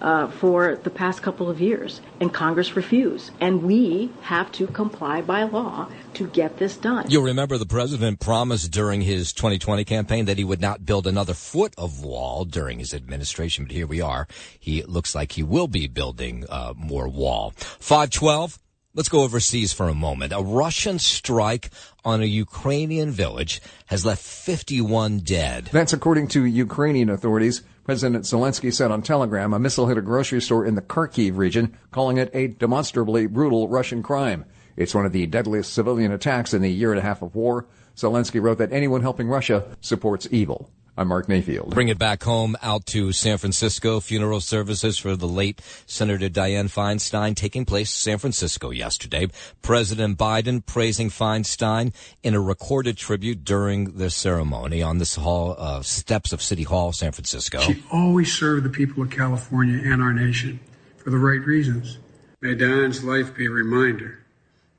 uh, 0.00 0.28
for 0.28 0.76
the 0.76 0.90
past 0.90 1.22
couple 1.22 1.48
of 1.50 1.60
years, 1.60 2.00
and 2.20 2.32
Congress 2.32 2.76
refused. 2.76 3.30
And 3.40 3.62
we 3.62 4.10
have 4.22 4.50
to 4.52 4.66
comply 4.66 5.20
by 5.22 5.44
law 5.44 5.88
to 6.14 6.26
get 6.28 6.58
this 6.58 6.76
done. 6.76 7.06
You'll 7.10 7.24
remember 7.24 7.58
the 7.58 7.66
president 7.66 8.20
promised 8.20 8.70
during 8.70 9.02
his 9.02 9.32
2020 9.32 9.84
campaign 9.84 10.24
that 10.26 10.38
he 10.38 10.44
would 10.44 10.60
not 10.60 10.84
build 10.84 11.06
another 11.06 11.34
foot 11.34 11.74
of 11.76 12.04
wall 12.04 12.44
during 12.44 12.78
his 12.78 12.94
administration, 12.94 13.64
but 13.64 13.72
here 13.72 13.86
we 13.86 14.00
are. 14.00 14.26
He 14.58 14.82
looks 14.82 15.14
like 15.14 15.32
he 15.32 15.42
will 15.42 15.68
be 15.68 15.86
building 15.88 16.44
uh, 16.48 16.74
more 16.76 17.08
wall. 17.08 17.52
512. 17.56 18.58
Let's 18.98 19.08
go 19.08 19.22
overseas 19.22 19.72
for 19.72 19.88
a 19.88 19.94
moment. 19.94 20.32
A 20.32 20.42
Russian 20.42 20.98
strike 20.98 21.70
on 22.04 22.20
a 22.20 22.24
Ukrainian 22.24 23.12
village 23.12 23.62
has 23.86 24.04
left 24.04 24.20
51 24.20 25.20
dead. 25.20 25.66
That's 25.70 25.92
according 25.92 26.26
to 26.34 26.44
Ukrainian 26.44 27.08
authorities. 27.08 27.62
President 27.84 28.24
Zelensky 28.24 28.74
said 28.74 28.90
on 28.90 29.02
Telegram 29.02 29.54
a 29.54 29.60
missile 29.60 29.86
hit 29.86 29.98
a 29.98 30.02
grocery 30.02 30.42
store 30.42 30.66
in 30.66 30.74
the 30.74 30.82
Kharkiv 30.82 31.36
region, 31.36 31.78
calling 31.92 32.16
it 32.16 32.28
a 32.34 32.48
demonstrably 32.48 33.28
brutal 33.28 33.68
Russian 33.68 34.02
crime. 34.02 34.44
It's 34.74 34.96
one 34.96 35.06
of 35.06 35.12
the 35.12 35.28
deadliest 35.28 35.72
civilian 35.72 36.10
attacks 36.10 36.52
in 36.52 36.62
the 36.62 36.68
year 36.68 36.90
and 36.90 36.98
a 36.98 37.02
half 37.02 37.22
of 37.22 37.36
war. 37.36 37.68
Zelensky 37.94 38.42
wrote 38.42 38.58
that 38.58 38.72
anyone 38.72 39.02
helping 39.02 39.28
Russia 39.28 39.76
supports 39.80 40.26
evil. 40.32 40.72
I'm 40.98 41.06
Mark 41.06 41.28
Mayfield. 41.28 41.70
Bring 41.70 41.86
it 41.86 41.98
back 41.98 42.24
home 42.24 42.56
out 42.60 42.84
to 42.86 43.12
San 43.12 43.38
Francisco. 43.38 44.00
Funeral 44.00 44.40
services 44.40 44.98
for 44.98 45.14
the 45.14 45.28
late 45.28 45.62
Senator 45.86 46.28
Dianne 46.28 46.68
Feinstein 46.68 47.36
taking 47.36 47.64
place 47.64 47.88
in 47.88 48.10
San 48.10 48.18
Francisco 48.18 48.70
yesterday. 48.70 49.28
President 49.62 50.18
Biden 50.18 50.66
praising 50.66 51.08
Feinstein 51.08 51.94
in 52.24 52.34
a 52.34 52.40
recorded 52.40 52.96
tribute 52.96 53.44
during 53.44 53.96
the 53.96 54.10
ceremony 54.10 54.82
on 54.82 54.98
the 54.98 55.04
hall 55.20 55.54
uh, 55.56 55.82
steps 55.82 56.32
of 56.32 56.42
City 56.42 56.64
Hall, 56.64 56.92
San 56.92 57.12
Francisco. 57.12 57.60
She 57.60 57.80
always 57.92 58.36
served 58.36 58.64
the 58.64 58.68
people 58.68 59.04
of 59.04 59.10
California 59.10 59.80
and 59.80 60.02
our 60.02 60.12
nation 60.12 60.58
for 60.96 61.10
the 61.10 61.18
right 61.18 61.46
reasons. 61.46 61.98
May 62.40 62.56
Dianne's 62.56 63.04
life 63.04 63.36
be 63.36 63.46
a 63.46 63.50
reminder 63.50 64.24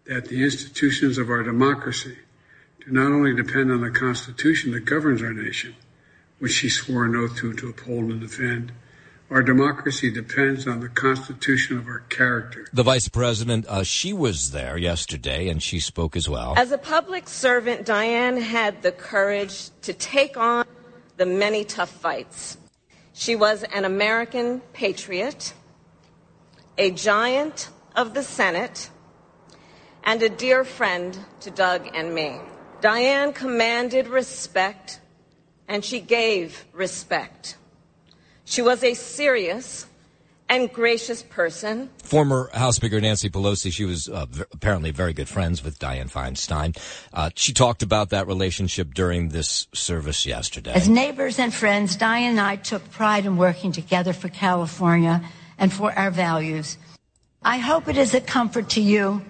that 0.04 0.26
the 0.26 0.44
institutions 0.44 1.18
of 1.18 1.30
our 1.30 1.44
democracy 1.44 2.18
do 2.86 2.92
not 2.92 3.10
only 3.10 3.34
depend 3.34 3.72
on 3.72 3.80
the 3.80 3.90
Constitution 3.90 4.74
that 4.74 4.84
governs 4.84 5.22
our 5.22 5.32
nation 5.32 5.78
which 6.40 6.54
she 6.54 6.70
swore 6.70 7.06
an 7.06 7.16
oath 7.16 7.38
to 7.38 7.54
to 7.54 7.70
uphold 7.70 8.12
and 8.12 8.22
defend. 8.22 8.72
Our 9.30 9.44
democracy 9.44 10.10
depends 10.10 10.68
on 10.68 10.80
the 10.80 10.90
constitution 10.90 11.78
of 11.78 11.86
our 11.86 12.00
character. 12.10 12.68
The 12.74 12.82
vice 12.82 13.08
president, 13.08 13.68
uh, 13.68 13.84
she 13.84 14.12
was 14.12 14.50
there 14.52 14.76
yesterday 14.76 15.50
and 15.50 15.62
she 15.62 15.80
spoke 15.80 16.16
as 16.16 16.28
well. 16.28 16.56
As 16.58 16.72
a 16.72 16.80
public 16.80 17.30
servant, 17.30 17.86
Dianne 17.86 18.42
had 18.42 18.82
the 18.82 18.92
courage 18.92 19.70
to 19.84 19.94
take 19.94 20.36
on 20.36 20.66
the 21.18 21.28
many 21.28 21.64
tough 21.64 21.92
fights. 21.92 22.58
She 23.14 23.36
was 23.36 23.62
an 23.64 23.86
American 23.86 24.62
patriot, 24.74 25.54
a 26.80 26.90
giant 26.90 27.70
of 27.96 28.16
the 28.16 28.24
Senate, 28.24 28.90
and 30.04 30.24
a 30.24 30.30
dear 30.30 30.64
friend 30.64 31.20
to 31.42 31.52
Doug 31.52 31.88
and 31.94 32.16
me. 32.16 32.40
Dianne 32.82 33.36
commanded 33.36 34.08
respect 34.08 35.02
and 35.70 35.86
she 35.86 36.02
gave 36.02 36.66
respect. 36.74 37.56
She 38.44 38.62
was 38.62 38.84
a 38.84 38.96
serious 38.96 39.86
and 40.50 40.74
gracious 40.74 41.22
person. 41.22 41.92
Former 42.04 42.50
House 42.56 42.78
Speaker 42.78 43.00
Nancy 43.00 43.30
Pelosi, 43.30 43.72
she 43.72 43.86
was 43.86 44.10
uh, 44.10 44.26
v- 44.26 44.44
apparently 44.52 44.90
very 44.90 45.14
good 45.14 45.30
friends 45.30 45.64
with 45.64 45.78
Dianne 45.78 46.12
Feinstein. 46.12 46.76
Uh, 47.14 47.30
she 47.36 47.54
talked 47.54 47.84
about 47.84 48.10
that 48.10 48.26
relationship 48.26 48.96
during 48.96 49.30
this 49.30 49.68
service 49.76 50.26
yesterday. 50.26 50.74
As 50.74 50.90
neighbors 50.90 51.38
and 51.38 51.54
friends, 51.54 51.96
Dianne 51.96 52.32
and 52.32 52.40
I 52.40 52.56
took 52.56 52.90
pride 52.90 53.28
in 53.28 53.38
working 53.38 53.72
together 53.72 54.12
for 54.12 54.28
California 54.28 55.22
and 55.60 55.72
for 55.72 55.94
our 55.94 56.10
values. 56.10 56.80
I 57.44 57.60
hope 57.60 57.88
it 57.88 57.98
is 57.98 58.16
a 58.16 58.22
comfort 58.22 58.70
to 58.70 58.82
you 58.82 59.22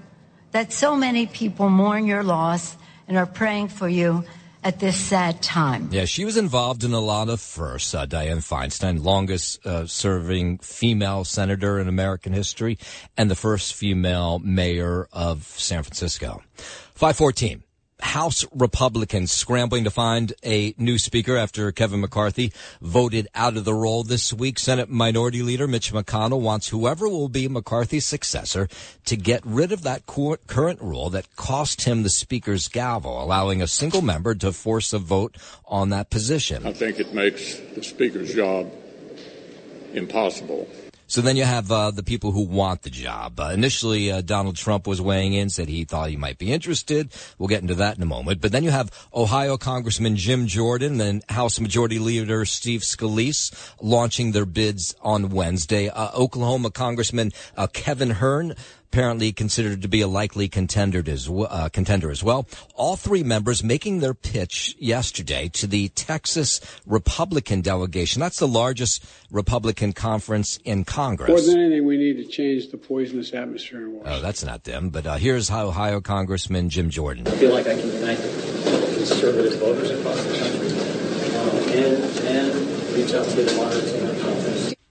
that 0.51 0.72
so 0.72 0.96
many 0.96 1.27
people 1.27 1.69
mourn 1.69 2.08
your 2.08 2.24
loss 2.24 2.77
and 3.10 3.17
are 3.17 3.25
praying 3.25 3.67
for 3.67 3.89
you 3.89 4.24
at 4.63 4.80
this 4.80 4.98
sad 4.98 5.42
time. 5.42 5.89
Yeah, 5.92 6.06
she 6.06 6.25
was 6.25 6.38
involved 6.38 6.84
in 6.84 6.94
a 6.94 7.00
lot 7.00 7.30
of 7.30 7.39
firsts. 7.39 7.94
Uh, 7.94 8.06
Feinstein, 8.06 9.04
longest 9.04 9.66
uh, 9.66 9.86
serving 9.86 10.60
female 10.60 11.24
senator 11.24 11.80
in 11.80 11.88
American 11.88 12.34
history, 12.34 12.78
and 13.18 13.30
the 13.30 13.36
first 13.36 13.74
female 13.74 14.39
mayor 14.39 15.08
of 15.12 15.44
San 15.44 15.84
Francisco. 15.84 16.42
514. 16.96 17.63
House 18.01 18.46
Republicans 18.53 19.32
scrambling 19.32 19.84
to 19.84 19.91
find 19.91 20.34
a 20.44 20.74
new 20.77 20.98
speaker 20.98 21.38
after 21.38 21.72
Kevin 21.72 22.01
McCarthy 22.01 22.53
voted 22.82 23.27
out 23.36 23.58
of 23.58 23.65
the 23.65 23.74
role 23.74 24.03
this 24.03 24.34
week. 24.34 24.58
Senate 24.58 24.89
Minority 24.89 25.44
Leader 25.44 25.68
Mitch 25.68 25.91
McConnell 25.91 26.41
wants 26.41 26.70
whoever 26.70 27.08
will 27.08 27.29
be 27.29 27.48
McCarthy's 27.48 28.06
successor 28.06 28.68
to 29.06 29.15
get 29.15 29.46
rid 29.46 29.72
of 29.72 29.84
that 29.84 30.06
current 30.06 30.82
rule 30.82 31.10
that 31.10 31.36
cost 31.36 31.84
him 31.84 32.03
the 32.03 32.10
speaker's 32.10 32.68
gavel, 32.68 33.24
allowing 33.24 33.62
a 33.62 33.68
single 33.68 34.01
member 34.01 34.34
to 34.36 34.51
force 34.51 34.94
a 34.94 35.00
vote 35.00 35.38
on 35.65 35.89
that 35.89 36.10
position. 36.10 36.65
I 36.65 36.74
think 36.74 37.00
it 37.00 37.13
makes 37.13 37.60
the 37.75 37.84
speaker's 37.84 38.34
job 38.34 38.72
impossible. 39.94 40.68
So 41.10 41.22
then 41.22 41.38
you 41.38 41.44
have 41.44 41.72
uh, 41.72 41.89
the 41.89 42.04
people 42.04 42.32
who 42.34 42.44
want 42.44 42.84
the 42.84 42.92
job. 42.92 43.39
Uh, 43.39 43.50
initially, 43.51 44.12
uh, 44.12 44.22
Donald 44.22 44.58
Trump 44.58 44.86
was 44.86 45.01
weighing 45.01 45.34
in, 45.34 45.50
said 45.50 45.68
he 45.68 45.84
thought 45.84 46.12
he 46.12 46.16
might 46.18 46.38
be 46.38 46.54
interested. 46.54 47.12
We'll 47.39 47.48
get 47.48 47.63
into 47.63 47.74
that 47.75 47.98
in 47.98 48.04
a 48.04 48.06
moment. 48.06 48.42
But 48.42 48.51
then 48.51 48.63
you 48.63 48.70
have 48.70 48.92
Ohio 49.12 49.58
Congressman 49.58 50.18
Jim 50.18 50.46
Jordan 50.46 51.01
and 51.01 51.24
House 51.28 51.60
Majority 51.60 51.98
Leader 51.98 52.46
Steve 52.46 52.82
Scalise 52.82 53.51
launching 53.82 54.34
their 54.34 54.46
bids 54.46 54.94
on 55.01 55.30
Wednesday. 55.30 55.89
Uh, 55.89 56.12
Oklahoma 56.13 56.70
Congressman 56.70 57.32
uh, 57.58 57.66
Kevin 57.66 58.12
Hern 58.12 58.54
apparently 58.91 59.31
considered 59.31 59.84
to 59.84 59.88
be 59.88 60.01
a 60.01 60.08
likely 60.08 60.48
contender 60.48 61.03
as, 61.05 61.29
uh, 61.29 61.69
contender 61.72 62.10
as 62.10 62.24
well. 62.24 62.48
All 62.75 62.96
three 62.96 63.24
members 63.24 63.63
making 63.63 64.00
their 64.00 64.15
pitch 64.15 64.75
yesterday 64.79 65.48
to 65.50 65.67
the 65.67 65.89
Texas 65.89 66.60
Republican 66.88 67.62
delegation. 67.62 68.19
That's 68.19 68.39
the 68.39 68.48
largest 68.48 69.05
Republican 69.29 69.93
conference 69.93 70.58
in 70.65 70.86
Congress. 70.86 71.29
More 71.29 71.41
than 71.41 71.60
anything, 71.60 71.86
we 71.86 71.98
need 71.98 72.17
to 72.17 72.25
change 72.25 72.72
the 72.72 72.77
poisonous 72.77 73.34
atmosphere 73.34 73.81
in 73.81 73.93
Washington. 73.93 74.13
Oh, 74.13 74.22
that's 74.22 74.43
not 74.43 74.63
them. 74.63 74.89
But 74.89 75.05
uh, 75.05 75.15
here's 75.15 75.51
Ohio 75.51 76.01
Congressman 76.01 76.69
Jim 76.69 76.89
Jordan. 76.89 77.27
I 77.27 77.31
feel 77.31 77.53
like 77.53 77.67
I 77.67 77.79
can 77.79 77.93
unite 77.93 78.17
conservative 78.17 79.60
voters 79.60 79.91
across 79.91 80.24
the 80.24 80.38
country 80.38 80.69
uh, 81.36 81.77
and, 81.77 82.03
and 82.27 82.96
reach 82.96 83.13
out 83.13 83.25
to 83.25 83.43
the 83.43 83.55
moderates 83.55 83.93
in 83.93 83.99
the 83.99 83.99
conference. 83.99 83.99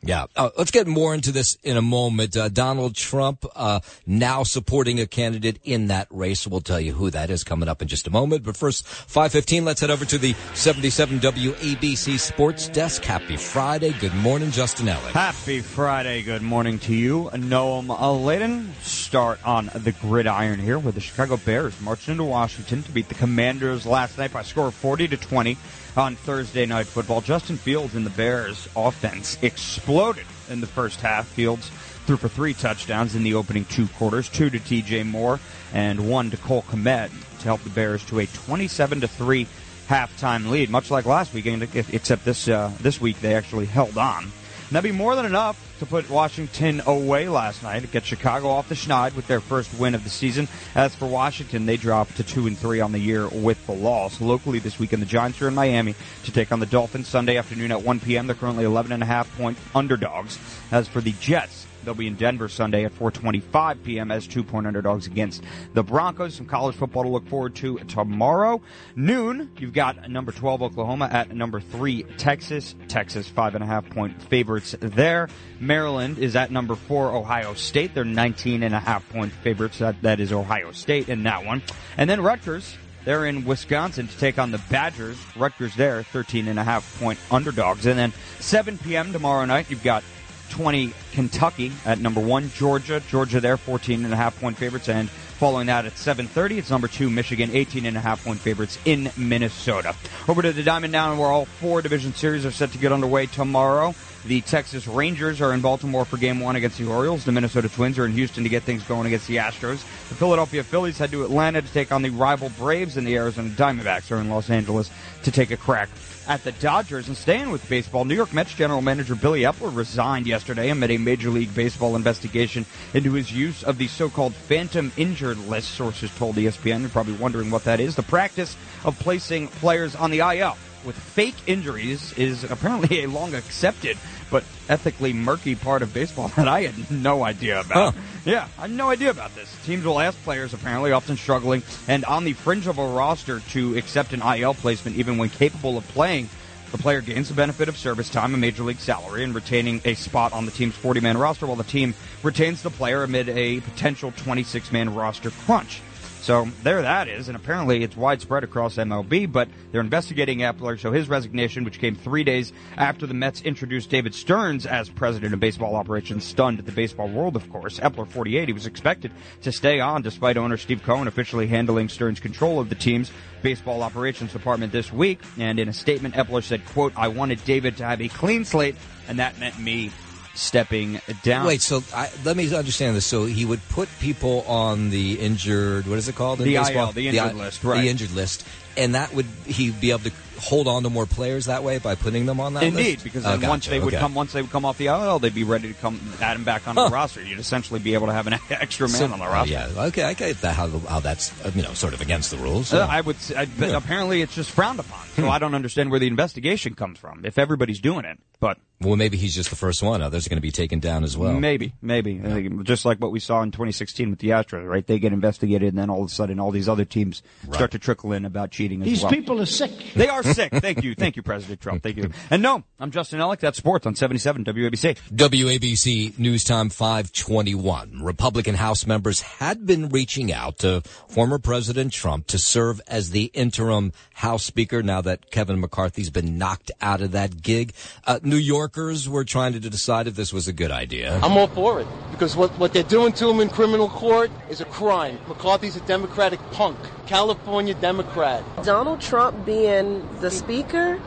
Yeah. 0.08 0.24
Uh, 0.34 0.48
let's 0.56 0.70
get 0.70 0.86
more 0.86 1.12
into 1.12 1.32
this 1.32 1.58
in 1.62 1.76
a 1.76 1.82
moment. 1.82 2.34
Uh, 2.34 2.48
Donald 2.48 2.94
Trump 2.94 3.44
uh, 3.54 3.80
now 4.06 4.42
supporting 4.42 5.00
a 5.00 5.06
candidate 5.06 5.60
in 5.64 5.88
that 5.88 6.08
race. 6.10 6.46
We'll 6.46 6.62
tell 6.62 6.80
you 6.80 6.94
who 6.94 7.10
that 7.10 7.28
is 7.28 7.44
coming 7.44 7.68
up 7.68 7.82
in 7.82 7.88
just 7.88 8.06
a 8.06 8.10
moment. 8.10 8.42
But 8.42 8.56
first, 8.56 8.86
515, 8.86 9.66
let's 9.66 9.82
head 9.82 9.90
over 9.90 10.06
to 10.06 10.16
the 10.16 10.34
77 10.54 11.20
WABC 11.20 12.18
Sports 12.18 12.70
Desk. 12.70 13.04
Happy 13.04 13.36
Friday. 13.36 13.92
Good 14.00 14.14
morning, 14.14 14.50
Justin 14.50 14.86
Ellick. 14.86 15.12
Happy 15.12 15.60
Friday. 15.60 16.22
Good 16.22 16.40
morning 16.40 16.78
to 16.78 16.94
you, 16.94 17.28
Noam 17.34 18.24
Laden. 18.24 18.72
Start 18.80 19.46
on 19.46 19.70
the 19.74 19.92
gridiron 19.92 20.58
here 20.58 20.78
where 20.78 20.92
the 20.92 21.02
Chicago 21.02 21.36
Bears 21.36 21.78
marched 21.82 22.08
into 22.08 22.24
Washington 22.24 22.82
to 22.84 22.92
beat 22.92 23.10
the 23.10 23.14
Commanders 23.14 23.84
last 23.84 24.16
night 24.16 24.32
by 24.32 24.40
a 24.40 24.44
score 24.44 24.68
of 24.68 24.74
40 24.74 25.08
to 25.08 25.18
20 25.18 25.58
on 25.98 26.14
Thursday 26.14 26.64
Night 26.64 26.86
Football. 26.86 27.20
Justin 27.20 27.56
Fields 27.56 27.96
and 27.96 28.06
the 28.06 28.10
Bears 28.10 28.68
offense 28.76 29.36
exploded 29.42 30.26
in 30.48 30.60
the 30.60 30.66
first 30.66 31.00
half. 31.00 31.26
Fields 31.26 31.70
threw 32.06 32.16
for 32.16 32.28
three 32.28 32.54
touchdowns 32.54 33.16
in 33.16 33.24
the 33.24 33.34
opening 33.34 33.64
two 33.64 33.88
quarters, 33.88 34.28
two 34.28 34.48
to 34.48 34.58
DJ 34.60 35.04
Moore 35.04 35.40
and 35.74 36.08
one 36.08 36.30
to 36.30 36.36
Cole 36.36 36.62
Kmet 36.62 37.10
to 37.40 37.44
help 37.44 37.62
the 37.62 37.70
Bears 37.70 38.04
to 38.06 38.20
a 38.20 38.26
27 38.26 39.00
to 39.00 39.08
3 39.08 39.46
halftime 39.88 40.48
lead, 40.50 40.70
much 40.70 40.90
like 40.90 41.04
last 41.04 41.34
weekend, 41.34 41.62
except 41.74 42.24
this 42.24 42.48
uh, 42.48 42.70
this 42.80 43.00
week 43.00 43.20
they 43.20 43.34
actually 43.34 43.66
held 43.66 43.98
on. 43.98 44.30
And 44.68 44.76
that'd 44.76 44.90
be 44.90 44.96
more 44.96 45.16
than 45.16 45.24
enough 45.24 45.58
to 45.78 45.86
put 45.86 46.10
Washington 46.10 46.82
away 46.84 47.26
last 47.26 47.62
night 47.62 47.90
get 47.90 48.04
Chicago 48.04 48.48
off 48.48 48.68
the 48.68 48.74
schneid 48.74 49.16
with 49.16 49.26
their 49.26 49.40
first 49.40 49.72
win 49.78 49.94
of 49.94 50.04
the 50.04 50.10
season. 50.10 50.46
As 50.74 50.94
for 50.94 51.06
Washington, 51.06 51.64
they 51.64 51.78
dropped 51.78 52.16
to 52.18 52.22
two 52.22 52.46
and 52.46 52.58
three 52.58 52.80
on 52.80 52.92
the 52.92 52.98
year 52.98 53.28
with 53.28 53.64
the 53.66 53.72
loss. 53.72 54.20
Locally 54.20 54.58
this 54.58 54.78
weekend, 54.78 55.00
the 55.00 55.06
Giants 55.06 55.40
are 55.40 55.48
in 55.48 55.54
Miami 55.54 55.94
to 56.24 56.32
take 56.32 56.52
on 56.52 56.60
the 56.60 56.66
Dolphins 56.66 57.08
Sunday 57.08 57.38
afternoon 57.38 57.72
at 57.72 57.82
1 57.82 58.00
p.m. 58.00 58.26
They're 58.26 58.36
currently 58.36 58.64
11 58.64 58.92
and 58.92 59.02
a 59.02 59.06
half 59.06 59.34
point 59.38 59.56
underdogs. 59.74 60.38
As 60.70 60.86
for 60.86 61.00
the 61.00 61.12
Jets, 61.12 61.66
They'll 61.84 61.94
be 61.94 62.06
in 62.06 62.14
Denver 62.14 62.48
Sunday 62.48 62.84
at 62.84 62.92
4:25 62.92 63.82
p.m. 63.82 64.10
as 64.10 64.26
two-point 64.26 64.66
underdogs 64.66 65.06
against 65.06 65.42
the 65.74 65.82
Broncos. 65.82 66.34
Some 66.34 66.46
college 66.46 66.76
football 66.76 67.04
to 67.04 67.08
look 67.08 67.28
forward 67.28 67.54
to 67.56 67.78
tomorrow 67.80 68.60
noon. 68.96 69.50
You've 69.58 69.72
got 69.72 70.10
number 70.10 70.32
12 70.32 70.62
Oklahoma 70.62 71.08
at 71.10 71.34
number 71.34 71.60
three 71.60 72.04
Texas. 72.16 72.74
Texas 72.88 73.28
five 73.28 73.54
and 73.54 73.64
a 73.64 73.66
half 73.66 73.88
point 73.90 74.20
favorites 74.22 74.74
there. 74.80 75.28
Maryland 75.60 76.18
is 76.18 76.36
at 76.36 76.50
number 76.50 76.74
four 76.74 77.12
Ohio 77.12 77.54
State. 77.54 77.94
They're 77.94 78.04
19 78.04 78.62
and 78.62 78.74
a 78.74 78.80
half 78.80 79.08
point 79.10 79.32
favorites. 79.32 79.78
That 79.78 80.00
that 80.02 80.20
is 80.20 80.32
Ohio 80.32 80.72
State 80.72 81.08
in 81.08 81.22
that 81.24 81.44
one. 81.44 81.62
And 81.96 82.08
then 82.08 82.20
Rutgers 82.20 82.76
they're 83.08 83.24
in 83.24 83.46
Wisconsin 83.46 84.06
to 84.06 84.18
take 84.18 84.38
on 84.38 84.50
the 84.50 84.60
Badgers. 84.70 85.16
Rutgers 85.34 85.74
there, 85.76 86.02
13 86.02 86.46
and 86.46 86.58
a 86.58 86.62
half 86.62 87.00
point 87.00 87.18
underdogs. 87.30 87.86
And 87.86 87.98
then 87.98 88.12
7 88.38 88.76
p.m. 88.76 89.14
tomorrow 89.14 89.46
night, 89.46 89.70
you've 89.70 89.82
got 89.82 90.04
20 90.50 90.92
Kentucky 91.12 91.72
at 91.84 91.98
number 91.98 92.20
one, 92.20 92.50
Georgia. 92.50 93.00
Georgia 93.08 93.40
there, 93.40 93.56
14 93.56 94.04
and 94.04 94.12
a 94.12 94.16
half 94.16 94.38
point 94.40 94.56
favorites. 94.56 94.88
And 94.88 95.10
following 95.10 95.66
that 95.66 95.86
at 95.86 95.94
7.30, 95.94 96.58
it's 96.58 96.70
number 96.70 96.88
two, 96.88 97.10
Michigan, 97.10 97.50
18 97.52 97.86
and 97.86 97.96
a 97.96 98.00
half 98.00 98.24
point 98.24 98.40
favorites 98.40 98.78
in 98.84 99.10
Minnesota. 99.16 99.94
Over 100.26 100.42
to 100.42 100.52
the 100.52 100.62
Diamond 100.62 100.92
Down 100.92 101.18
where 101.18 101.28
all 101.28 101.44
four 101.44 101.82
division 101.82 102.14
series 102.14 102.44
are 102.44 102.50
set 102.50 102.72
to 102.72 102.78
get 102.78 102.92
underway 102.92 103.26
tomorrow. 103.26 103.94
The 104.26 104.40
Texas 104.40 104.86
Rangers 104.88 105.40
are 105.40 105.52
in 105.54 105.60
Baltimore 105.60 106.04
for 106.04 106.16
game 106.16 106.40
one 106.40 106.56
against 106.56 106.78
the 106.78 106.88
Orioles. 106.88 107.24
The 107.24 107.32
Minnesota 107.32 107.68
Twins 107.68 107.98
are 107.98 108.04
in 108.04 108.12
Houston 108.12 108.42
to 108.42 108.48
get 108.48 108.64
things 108.64 108.82
going 108.82 109.06
against 109.06 109.28
the 109.28 109.36
Astros. 109.36 109.78
The 110.08 110.16
Philadelphia 110.16 110.64
Phillies 110.64 110.98
head 110.98 111.12
to 111.12 111.24
Atlanta 111.24 111.62
to 111.62 111.72
take 111.72 111.92
on 111.92 112.02
the 112.02 112.10
rival 112.10 112.50
Braves, 112.58 112.96
and 112.96 113.06
the 113.06 113.16
Arizona 113.16 113.48
Diamondbacks 113.50 114.10
are 114.10 114.20
in 114.20 114.28
Los 114.28 114.50
Angeles 114.50 114.90
to 115.22 115.30
take 115.30 115.50
a 115.50 115.56
crack 115.56 115.88
at 116.28 116.44
the 116.44 116.52
Dodgers. 116.52 117.08
And 117.08 117.16
staying 117.16 117.50
with 117.50 117.68
baseball, 117.68 118.04
New 118.04 118.14
York 118.14 118.32
Mets 118.32 118.54
general 118.54 118.82
manager 118.82 119.16
Billy 119.16 119.40
Eppler 119.40 119.74
resigned 119.74 120.26
yesterday 120.26 120.68
amid 120.68 120.90
a 120.90 120.98
Major 120.98 121.30
League 121.30 121.54
Baseball 121.54 121.96
investigation 121.96 122.64
into 122.94 123.14
his 123.14 123.32
use 123.32 123.64
of 123.64 123.78
the 123.78 123.88
so-called 123.88 124.34
phantom 124.34 124.92
injured 124.96 125.38
list. 125.48 125.70
Sources 125.70 126.14
told 126.16 126.36
ESPN. 126.36 126.80
You're 126.80 126.90
probably 126.90 127.14
wondering 127.14 127.50
what 127.50 127.64
that 127.64 127.80
is. 127.80 127.96
The 127.96 128.02
practice 128.02 128.56
of 128.84 128.98
placing 128.98 129.48
players 129.48 129.96
on 129.96 130.10
the 130.10 130.20
IL 130.20 130.56
with 130.84 130.96
fake 130.96 131.36
injuries 131.46 132.12
is 132.14 132.44
apparently 132.44 133.04
a 133.04 133.08
long 133.08 133.34
accepted 133.34 133.96
but 134.30 134.44
ethically 134.68 135.12
murky 135.12 135.54
part 135.54 135.82
of 135.82 135.92
baseball 135.92 136.28
that 136.36 136.48
I 136.48 136.62
had 136.62 136.90
no 136.90 137.24
idea 137.24 137.60
about. 137.60 137.94
Huh. 137.94 138.00
Yeah, 138.24 138.48
I 138.58 138.62
had 138.62 138.70
no 138.70 138.90
idea 138.90 139.10
about 139.10 139.34
this. 139.34 139.54
Teams 139.64 139.84
will 139.84 140.00
ask 140.00 140.20
players, 140.22 140.54
apparently 140.54 140.92
often 140.92 141.16
struggling 141.16 141.62
and 141.86 142.04
on 142.04 142.24
the 142.24 142.34
fringe 142.34 142.66
of 142.66 142.78
a 142.78 142.86
roster, 142.86 143.40
to 143.50 143.76
accept 143.76 144.12
an 144.12 144.22
IL 144.22 144.54
placement 144.54 144.96
even 144.96 145.18
when 145.18 145.30
capable 145.30 145.76
of 145.76 145.86
playing. 145.88 146.28
The 146.70 146.78
player 146.78 147.00
gains 147.00 147.28
the 147.28 147.34
benefit 147.34 147.70
of 147.70 147.78
service 147.78 148.10
time, 148.10 148.34
a 148.34 148.36
major 148.36 148.62
league 148.62 148.78
salary, 148.78 149.24
and 149.24 149.34
retaining 149.34 149.80
a 149.86 149.94
spot 149.94 150.34
on 150.34 150.44
the 150.44 150.52
team's 150.52 150.74
40 150.74 151.00
man 151.00 151.16
roster, 151.16 151.46
while 151.46 151.56
the 151.56 151.64
team 151.64 151.94
retains 152.22 152.62
the 152.62 152.68
player 152.70 153.02
amid 153.02 153.30
a 153.30 153.60
potential 153.60 154.12
26 154.18 154.70
man 154.70 154.94
roster 154.94 155.30
crunch. 155.30 155.80
So 156.20 156.48
there 156.62 156.82
that 156.82 157.08
is, 157.08 157.28
and 157.28 157.36
apparently 157.36 157.82
it's 157.82 157.96
widespread 157.96 158.44
across 158.44 158.76
MLB, 158.76 159.30
but 159.30 159.48
they're 159.72 159.80
investigating 159.80 160.40
Eppler, 160.40 160.78
so 160.78 160.92
his 160.92 161.08
resignation, 161.08 161.64
which 161.64 161.78
came 161.78 161.94
three 161.94 162.22
days 162.22 162.52
after 162.76 163.06
the 163.06 163.14
Mets 163.14 163.40
introduced 163.42 163.88
David 163.88 164.14
Stearns 164.14 164.66
as 164.66 164.90
president 164.90 165.32
of 165.32 165.40
baseball 165.40 165.74
operations, 165.74 166.24
stunned 166.24 166.58
the 166.58 166.72
baseball 166.72 167.08
world, 167.08 167.34
of 167.34 167.50
course. 167.50 167.78
Eppler, 167.80 168.06
48, 168.06 168.48
he 168.48 168.52
was 168.52 168.66
expected 168.66 169.10
to 169.42 169.52
stay 169.52 169.80
on 169.80 170.02
despite 170.02 170.36
owner 170.36 170.56
Steve 170.56 170.82
Cohen 170.82 171.08
officially 171.08 171.46
handling 171.46 171.88
Stearns' 171.88 172.20
control 172.20 172.60
of 172.60 172.68
the 172.68 172.74
team's 172.74 173.10
baseball 173.42 173.82
operations 173.82 174.32
department 174.32 174.72
this 174.72 174.92
week. 174.92 175.20
And 175.38 175.58
in 175.58 175.68
a 175.68 175.72
statement, 175.72 176.14
Eppler 176.14 176.42
said, 176.42 176.64
quote, 176.66 176.92
I 176.96 177.08
wanted 177.08 177.42
David 177.44 177.76
to 177.78 177.84
have 177.84 178.02
a 178.02 178.08
clean 178.08 178.44
slate, 178.44 178.74
and 179.08 179.18
that 179.18 179.38
meant 179.38 179.58
me 179.58 179.90
stepping 180.38 181.00
down. 181.22 181.46
Wait, 181.46 181.60
so 181.60 181.82
I, 181.92 182.10
let 182.24 182.36
me 182.36 182.54
understand 182.54 182.96
this. 182.96 183.04
So 183.04 183.26
he 183.26 183.44
would 183.44 183.66
put 183.68 183.88
people 184.00 184.42
on 184.46 184.90
the 184.90 185.18
injured, 185.18 185.86
what 185.86 185.98
is 185.98 186.08
it 186.08 186.14
called? 186.14 186.40
In 186.40 186.46
the 186.46 186.54
baseball? 186.54 186.86
IL, 186.86 186.92
the 186.92 187.08
injured 187.08 187.30
the, 187.30 187.34
list, 187.34 187.64
right. 187.64 187.82
The 187.82 187.88
injured 187.88 188.12
list. 188.12 188.46
And 188.78 188.94
that 188.94 189.12
would, 189.12 189.26
he 189.46 189.70
be 189.70 189.90
able 189.90 190.04
to 190.04 190.12
hold 190.40 190.68
on 190.68 190.84
to 190.84 190.88
more 190.90 191.04
players 191.04 191.46
that 191.46 191.64
way 191.64 191.78
by 191.78 191.96
putting 191.96 192.24
them 192.24 192.38
on 192.38 192.54
that 192.54 192.62
Indeed, 192.62 192.92
list? 192.92 193.04
because 193.04 193.24
then 193.24 193.32
oh, 193.32 193.36
gotcha. 193.38 193.48
once 193.48 193.66
they 193.66 193.80
would 193.80 193.92
okay. 193.92 194.00
come, 194.00 194.14
once 194.14 194.32
they 194.32 194.40
would 194.40 194.52
come 194.52 194.64
off 194.64 194.78
the 194.78 194.86
IL, 194.86 195.18
they'd 195.18 195.34
be 195.34 195.42
ready 195.42 195.66
to 195.66 195.74
come 195.74 196.00
add 196.20 196.36
them 196.36 196.44
back 196.44 196.68
onto 196.68 196.80
Huh. 196.80 196.88
the 196.90 196.94
roster. 196.94 197.20
You'd 197.24 197.40
essentially 197.40 197.80
be 197.80 197.94
able 197.94 198.06
to 198.06 198.12
have 198.12 198.28
an 198.28 198.34
extra 198.50 198.86
man 198.88 198.96
So- 198.98 199.12
on 199.12 199.18
the 199.18 199.24
roster. 199.26 199.52
Yeah, 199.52 199.68
okay, 199.86 200.04
I 200.04 200.14
get 200.14 200.40
that, 200.42 200.54
how, 200.54 200.68
how 200.68 201.00
that's, 201.00 201.32
you 201.56 201.62
know, 201.62 201.74
sort 201.74 201.92
of 201.92 202.00
against 202.00 202.30
the 202.30 202.36
rules. 202.36 202.72
Uh, 202.72 202.86
I 202.88 203.00
would. 203.00 203.16
I, 203.36 203.46
but 203.46 203.74
apparently, 203.74 204.22
it's 204.22 204.34
just 204.36 204.52
frowned 204.52 204.78
upon. 204.78 205.00
So 205.16 205.24
Hmm. 205.24 205.30
I 205.30 205.40
don't 205.40 205.56
understand 205.56 205.90
where 205.90 205.98
the 205.98 206.06
investigation 206.06 206.74
comes 206.74 207.00
from. 207.00 207.24
If 207.24 207.36
everybody's 207.36 207.80
doing 207.80 208.04
it, 208.04 208.20
but 208.38 208.58
Well, 208.80 208.94
maybe 208.94 209.16
he's 209.16 209.34
just 209.34 209.50
the 209.50 209.56
first 209.56 209.82
one. 209.82 210.00
Others 210.02 210.26
are 210.26 210.30
going 210.30 210.36
to 210.36 210.40
be 210.40 210.52
taken 210.52 210.78
down 210.78 211.02
as 211.02 211.16
well. 211.16 211.32
maybe, 211.32 211.72
maybe, 211.82 212.16
think 212.18 212.62
just 212.62 212.84
like 212.84 212.98
what 212.98 213.10
we 213.10 213.18
saw 213.18 213.42
in 213.42 213.50
2016 213.50 214.10
with 214.10 214.20
the 214.20 214.28
Astros, 214.28 214.68
right? 214.68 214.86
They 214.86 215.00
get 215.00 215.12
investigated, 215.12 215.70
and 215.70 215.78
then 215.78 215.90
all 215.90 216.04
of 216.04 216.10
a 216.10 216.14
sudden, 216.14 216.38
all 216.38 216.52
these 216.52 216.68
other 216.68 216.84
teams 216.84 217.24
start 217.52 217.72
to 217.72 217.80
trickle 217.80 218.12
in 218.12 218.24
about 218.24 218.52
cheating 218.52 218.67
as 218.72 218.84
These 218.84 219.02
well. 219.02 219.10
people 219.12 219.40
are 219.40 219.46
sick. 219.46 219.70
They 219.94 220.08
are 220.08 220.22
sick. 220.22 220.52
Thank 220.52 220.82
you, 220.84 220.94
thank 220.94 221.16
you, 221.16 221.22
President 221.22 221.60
Trump. 221.60 221.82
Thank 221.82 221.96
you. 221.96 222.10
And 222.30 222.42
no, 222.42 222.62
I'm 222.78 222.90
Justin 222.90 223.20
Ellick. 223.20 223.40
That's 223.40 223.56
sports 223.58 223.86
on 223.86 223.94
77 223.94 224.44
WABC. 224.44 224.98
WABC 225.14 226.18
News 226.18 226.44
Time 226.44 226.68
521. 226.68 228.02
Republican 228.02 228.54
House 228.54 228.86
members 228.86 229.20
had 229.22 229.66
been 229.66 229.88
reaching 229.88 230.32
out 230.32 230.58
to 230.58 230.82
former 231.08 231.38
President 231.38 231.92
Trump 231.92 232.26
to 232.28 232.38
serve 232.38 232.80
as 232.86 233.10
the 233.10 233.24
interim 233.34 233.92
House 234.14 234.44
Speaker 234.44 234.82
now 234.82 235.00
that 235.00 235.30
Kevin 235.30 235.60
McCarthy's 235.60 236.10
been 236.10 236.36
knocked 236.38 236.70
out 236.80 237.00
of 237.00 237.12
that 237.12 237.42
gig. 237.42 237.72
Uh, 238.06 238.18
New 238.22 238.36
Yorkers 238.36 239.08
were 239.08 239.24
trying 239.24 239.52
to 239.54 239.60
decide 239.60 240.06
if 240.06 240.14
this 240.14 240.32
was 240.32 240.48
a 240.48 240.52
good 240.52 240.70
idea. 240.70 241.18
I'm 241.22 241.36
all 241.36 241.46
for 241.48 241.80
it 241.80 241.86
because 242.10 242.36
what, 242.36 242.50
what 242.58 242.72
they're 242.72 242.82
doing 242.82 243.12
to 243.14 243.30
him 243.30 243.40
in 243.40 243.48
criminal 243.48 243.88
court 243.88 244.30
is 244.50 244.60
a 244.60 244.64
crime. 244.66 245.18
McCarthy's 245.28 245.76
a 245.76 245.80
Democratic 245.80 246.40
punk, 246.52 246.78
California 247.06 247.74
Democrat. 247.74 248.42
Donald 248.64 249.00
Trump 249.00 249.46
being 249.46 250.06
the 250.20 250.30
speaker 250.30 251.00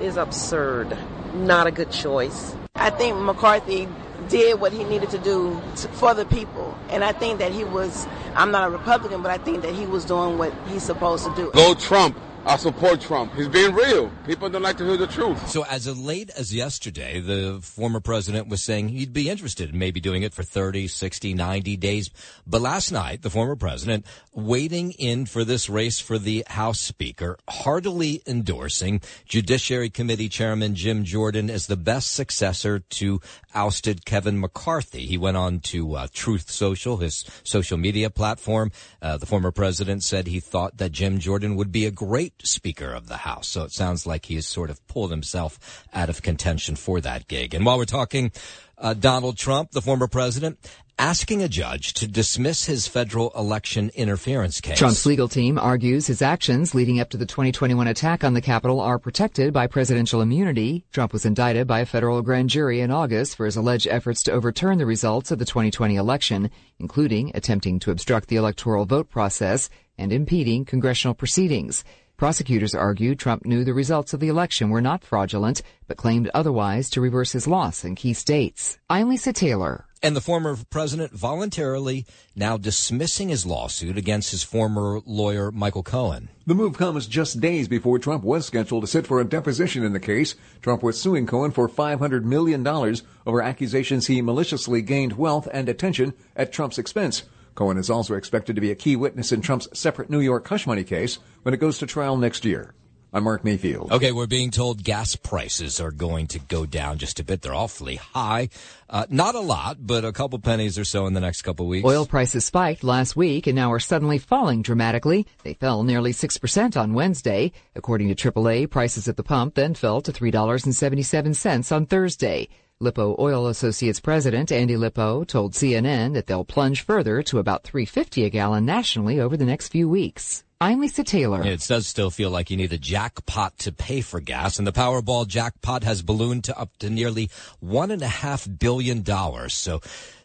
is 0.00 0.16
absurd. 0.16 0.96
Not 1.34 1.66
a 1.66 1.70
good 1.70 1.90
choice. 1.90 2.54
I 2.74 2.90
think 2.90 3.18
McCarthy 3.18 3.88
did 4.28 4.60
what 4.60 4.72
he 4.72 4.84
needed 4.84 5.10
to 5.10 5.18
do 5.18 5.60
to, 5.76 5.88
for 5.88 6.14
the 6.14 6.24
people. 6.26 6.76
And 6.90 7.02
I 7.02 7.12
think 7.12 7.38
that 7.38 7.52
he 7.52 7.64
was, 7.64 8.06
I'm 8.34 8.50
not 8.50 8.68
a 8.68 8.70
Republican, 8.70 9.22
but 9.22 9.30
I 9.30 9.38
think 9.38 9.62
that 9.62 9.74
he 9.74 9.86
was 9.86 10.04
doing 10.04 10.38
what 10.38 10.52
he's 10.68 10.82
supposed 10.82 11.24
to 11.24 11.34
do. 11.34 11.50
Go 11.52 11.74
Trump. 11.74 12.18
I 12.44 12.56
support 12.56 13.00
Trump. 13.00 13.34
He's 13.34 13.48
being 13.48 13.74
real. 13.74 14.10
People 14.26 14.48
don't 14.48 14.62
like 14.62 14.78
to 14.78 14.84
hear 14.84 14.96
the 14.96 15.06
truth. 15.06 15.48
So 15.48 15.64
as 15.64 15.86
late 15.98 16.30
as 16.30 16.54
yesterday, 16.54 17.20
the 17.20 17.58
former 17.62 18.00
president 18.00 18.48
was 18.48 18.62
saying 18.62 18.88
he'd 18.88 19.12
be 19.12 19.28
interested 19.28 19.70
in 19.70 19.78
maybe 19.78 20.00
doing 20.00 20.22
it 20.22 20.32
for 20.32 20.42
30, 20.42 20.88
60, 20.88 21.34
90 21.34 21.76
days. 21.76 22.10
But 22.46 22.62
last 22.62 22.90
night, 22.90 23.22
the 23.22 23.30
former 23.30 23.56
president 23.56 24.06
waiting 24.32 24.92
in 24.92 25.26
for 25.26 25.44
this 25.44 25.68
race 25.68 26.00
for 26.00 26.18
the 26.18 26.44
House 26.46 26.80
Speaker, 26.80 27.36
heartily 27.48 28.22
endorsing 28.26 29.02
Judiciary 29.26 29.90
Committee 29.90 30.28
Chairman 30.28 30.74
Jim 30.74 31.04
Jordan 31.04 31.50
as 31.50 31.66
the 31.66 31.76
best 31.76 32.12
successor 32.12 32.78
to 32.78 33.20
ousted 33.54 34.04
Kevin 34.04 34.40
McCarthy. 34.40 35.06
He 35.06 35.18
went 35.18 35.36
on 35.36 35.60
to 35.60 35.94
uh, 35.96 36.06
Truth 36.12 36.50
Social, 36.50 36.98
his 36.98 37.24
social 37.42 37.76
media 37.76 38.08
platform. 38.08 38.70
Uh, 39.02 39.16
the 39.16 39.26
former 39.26 39.50
president 39.50 40.02
said 40.04 40.26
he 40.26 40.40
thought 40.40 40.78
that 40.78 40.92
Jim 40.92 41.18
Jordan 41.18 41.56
would 41.56 41.72
be 41.72 41.84
a 41.84 41.90
great 41.90 42.27
Speaker 42.42 42.92
of 42.92 43.08
the 43.08 43.18
House. 43.18 43.48
So 43.48 43.64
it 43.64 43.72
sounds 43.72 44.06
like 44.06 44.26
he 44.26 44.36
has 44.36 44.46
sort 44.46 44.70
of 44.70 44.86
pulled 44.86 45.10
himself 45.10 45.86
out 45.92 46.08
of 46.08 46.22
contention 46.22 46.76
for 46.76 47.00
that 47.00 47.28
gig. 47.28 47.54
And 47.54 47.64
while 47.64 47.78
we're 47.78 47.84
talking, 47.84 48.32
uh, 48.76 48.94
Donald 48.94 49.36
Trump, 49.36 49.72
the 49.72 49.82
former 49.82 50.06
president, 50.06 50.58
asking 50.98 51.42
a 51.42 51.48
judge 51.48 51.94
to 51.94 52.08
dismiss 52.08 52.64
his 52.64 52.88
federal 52.88 53.30
election 53.36 53.90
interference 53.94 54.60
case. 54.60 54.78
Trump's 54.78 55.06
legal 55.06 55.28
team 55.28 55.56
argues 55.56 56.08
his 56.08 56.22
actions 56.22 56.74
leading 56.74 56.98
up 56.98 57.08
to 57.10 57.16
the 57.16 57.26
2021 57.26 57.86
attack 57.86 58.24
on 58.24 58.34
the 58.34 58.40
Capitol 58.40 58.80
are 58.80 58.98
protected 58.98 59.52
by 59.52 59.66
presidential 59.66 60.20
immunity. 60.20 60.84
Trump 60.92 61.12
was 61.12 61.24
indicted 61.24 61.66
by 61.68 61.80
a 61.80 61.86
federal 61.86 62.20
grand 62.22 62.50
jury 62.50 62.80
in 62.80 62.90
August 62.90 63.36
for 63.36 63.46
his 63.46 63.56
alleged 63.56 63.86
efforts 63.86 64.24
to 64.24 64.32
overturn 64.32 64.78
the 64.78 64.86
results 64.86 65.30
of 65.30 65.38
the 65.38 65.44
2020 65.44 65.94
election, 65.94 66.50
including 66.80 67.30
attempting 67.34 67.78
to 67.78 67.92
obstruct 67.92 68.28
the 68.28 68.36
electoral 68.36 68.84
vote 68.84 69.08
process 69.08 69.70
and 69.96 70.12
impeding 70.12 70.64
congressional 70.64 71.14
proceedings. 71.14 71.84
Prosecutors 72.18 72.74
argue 72.74 73.14
Trump 73.14 73.46
knew 73.46 73.62
the 73.62 73.72
results 73.72 74.12
of 74.12 74.18
the 74.18 74.26
election 74.26 74.70
were 74.70 74.80
not 74.80 75.04
fraudulent, 75.04 75.62
but 75.86 75.96
claimed 75.96 76.28
otherwise 76.34 76.90
to 76.90 77.00
reverse 77.00 77.30
his 77.30 77.46
loss 77.46 77.84
in 77.84 77.94
key 77.94 78.12
states. 78.12 78.76
I'm 78.90 79.08
Lisa 79.08 79.32
Taylor. 79.32 79.84
And 80.02 80.16
the 80.16 80.20
former 80.20 80.56
president 80.68 81.12
voluntarily 81.12 82.06
now 82.34 82.56
dismissing 82.56 83.28
his 83.28 83.46
lawsuit 83.46 83.96
against 83.96 84.32
his 84.32 84.42
former 84.42 84.98
lawyer, 85.06 85.52
Michael 85.52 85.84
Cohen. 85.84 86.28
The 86.44 86.56
move 86.56 86.76
comes 86.76 87.06
just 87.06 87.38
days 87.38 87.68
before 87.68 88.00
Trump 88.00 88.24
was 88.24 88.46
scheduled 88.46 88.82
to 88.82 88.88
sit 88.88 89.06
for 89.06 89.20
a 89.20 89.24
deposition 89.24 89.84
in 89.84 89.92
the 89.92 90.00
case. 90.00 90.34
Trump 90.60 90.82
was 90.82 91.00
suing 91.00 91.24
Cohen 91.24 91.52
for 91.52 91.68
$500 91.68 92.24
million 92.24 92.66
over 92.66 93.40
accusations 93.40 94.08
he 94.08 94.22
maliciously 94.22 94.82
gained 94.82 95.12
wealth 95.12 95.46
and 95.52 95.68
attention 95.68 96.14
at 96.34 96.52
Trump's 96.52 96.78
expense. 96.78 97.22
Cohen 97.58 97.76
is 97.76 97.90
also 97.90 98.14
expected 98.14 98.54
to 98.54 98.62
be 98.62 98.70
a 98.70 98.76
key 98.76 98.94
witness 98.94 99.32
in 99.32 99.40
Trump's 99.40 99.66
separate 99.76 100.08
New 100.08 100.20
York 100.20 100.46
hush 100.46 100.64
money 100.64 100.84
case 100.84 101.18
when 101.42 101.52
it 101.52 101.56
goes 101.56 101.78
to 101.78 101.86
trial 101.86 102.16
next 102.16 102.44
year. 102.44 102.72
I'm 103.12 103.24
Mark 103.24 103.42
Mayfield. 103.42 103.90
Okay, 103.90 104.12
we're 104.12 104.28
being 104.28 104.52
told 104.52 104.84
gas 104.84 105.16
prices 105.16 105.80
are 105.80 105.90
going 105.90 106.28
to 106.28 106.38
go 106.38 106.66
down 106.66 106.98
just 106.98 107.18
a 107.18 107.24
bit. 107.24 107.42
They're 107.42 107.52
awfully 107.52 107.96
high. 107.96 108.50
Uh, 108.88 109.06
not 109.10 109.34
a 109.34 109.40
lot, 109.40 109.78
but 109.80 110.04
a 110.04 110.12
couple 110.12 110.38
pennies 110.38 110.78
or 110.78 110.84
so 110.84 111.06
in 111.06 111.14
the 111.14 111.20
next 111.20 111.42
couple 111.42 111.66
weeks. 111.66 111.84
Oil 111.84 112.06
prices 112.06 112.44
spiked 112.44 112.84
last 112.84 113.16
week 113.16 113.48
and 113.48 113.56
now 113.56 113.72
are 113.72 113.80
suddenly 113.80 114.18
falling 114.18 114.62
dramatically. 114.62 115.26
They 115.42 115.54
fell 115.54 115.82
nearly 115.82 116.12
6% 116.12 116.80
on 116.80 116.94
Wednesday. 116.94 117.50
According 117.74 118.14
to 118.14 118.30
AAA, 118.30 118.70
prices 118.70 119.08
at 119.08 119.16
the 119.16 119.24
pump 119.24 119.56
then 119.56 119.74
fell 119.74 120.00
to 120.02 120.12
$3.77 120.12 121.74
on 121.74 121.86
Thursday. 121.86 122.48
Lipow 122.80 123.18
Oil 123.18 123.48
Associates 123.48 123.98
president 123.98 124.52
Andy 124.52 124.76
Lipow 124.76 125.26
told 125.26 125.54
CNN 125.54 126.14
that 126.14 126.28
they'll 126.28 126.44
plunge 126.44 126.84
further 126.84 127.24
to 127.24 127.40
about 127.40 127.64
350 127.64 128.24
a 128.24 128.30
gallon 128.30 128.66
nationally 128.66 129.18
over 129.18 129.36
the 129.36 129.44
next 129.44 129.70
few 129.70 129.88
weeks. 129.88 130.44
I'm 130.60 130.78
Lisa 130.78 131.02
Taylor. 131.02 131.44
It 131.44 131.66
does 131.66 131.88
still 131.88 132.10
feel 132.10 132.30
like 132.30 132.50
you 132.50 132.56
need 132.56 132.72
a 132.72 132.78
jackpot 132.78 133.58
to 133.60 133.72
pay 133.72 134.00
for 134.00 134.20
gas, 134.20 134.58
and 134.58 134.66
the 134.66 134.72
Powerball 134.72 135.26
jackpot 135.26 135.82
has 135.82 136.02
ballooned 136.02 136.44
to 136.44 136.56
up 136.56 136.70
to 136.78 136.88
nearly 136.88 137.30
one 137.58 137.90
and 137.90 138.00
a 138.02 138.06
half 138.06 138.46
billion 138.60 139.02
dollars. 139.02 139.54
So 139.54 139.80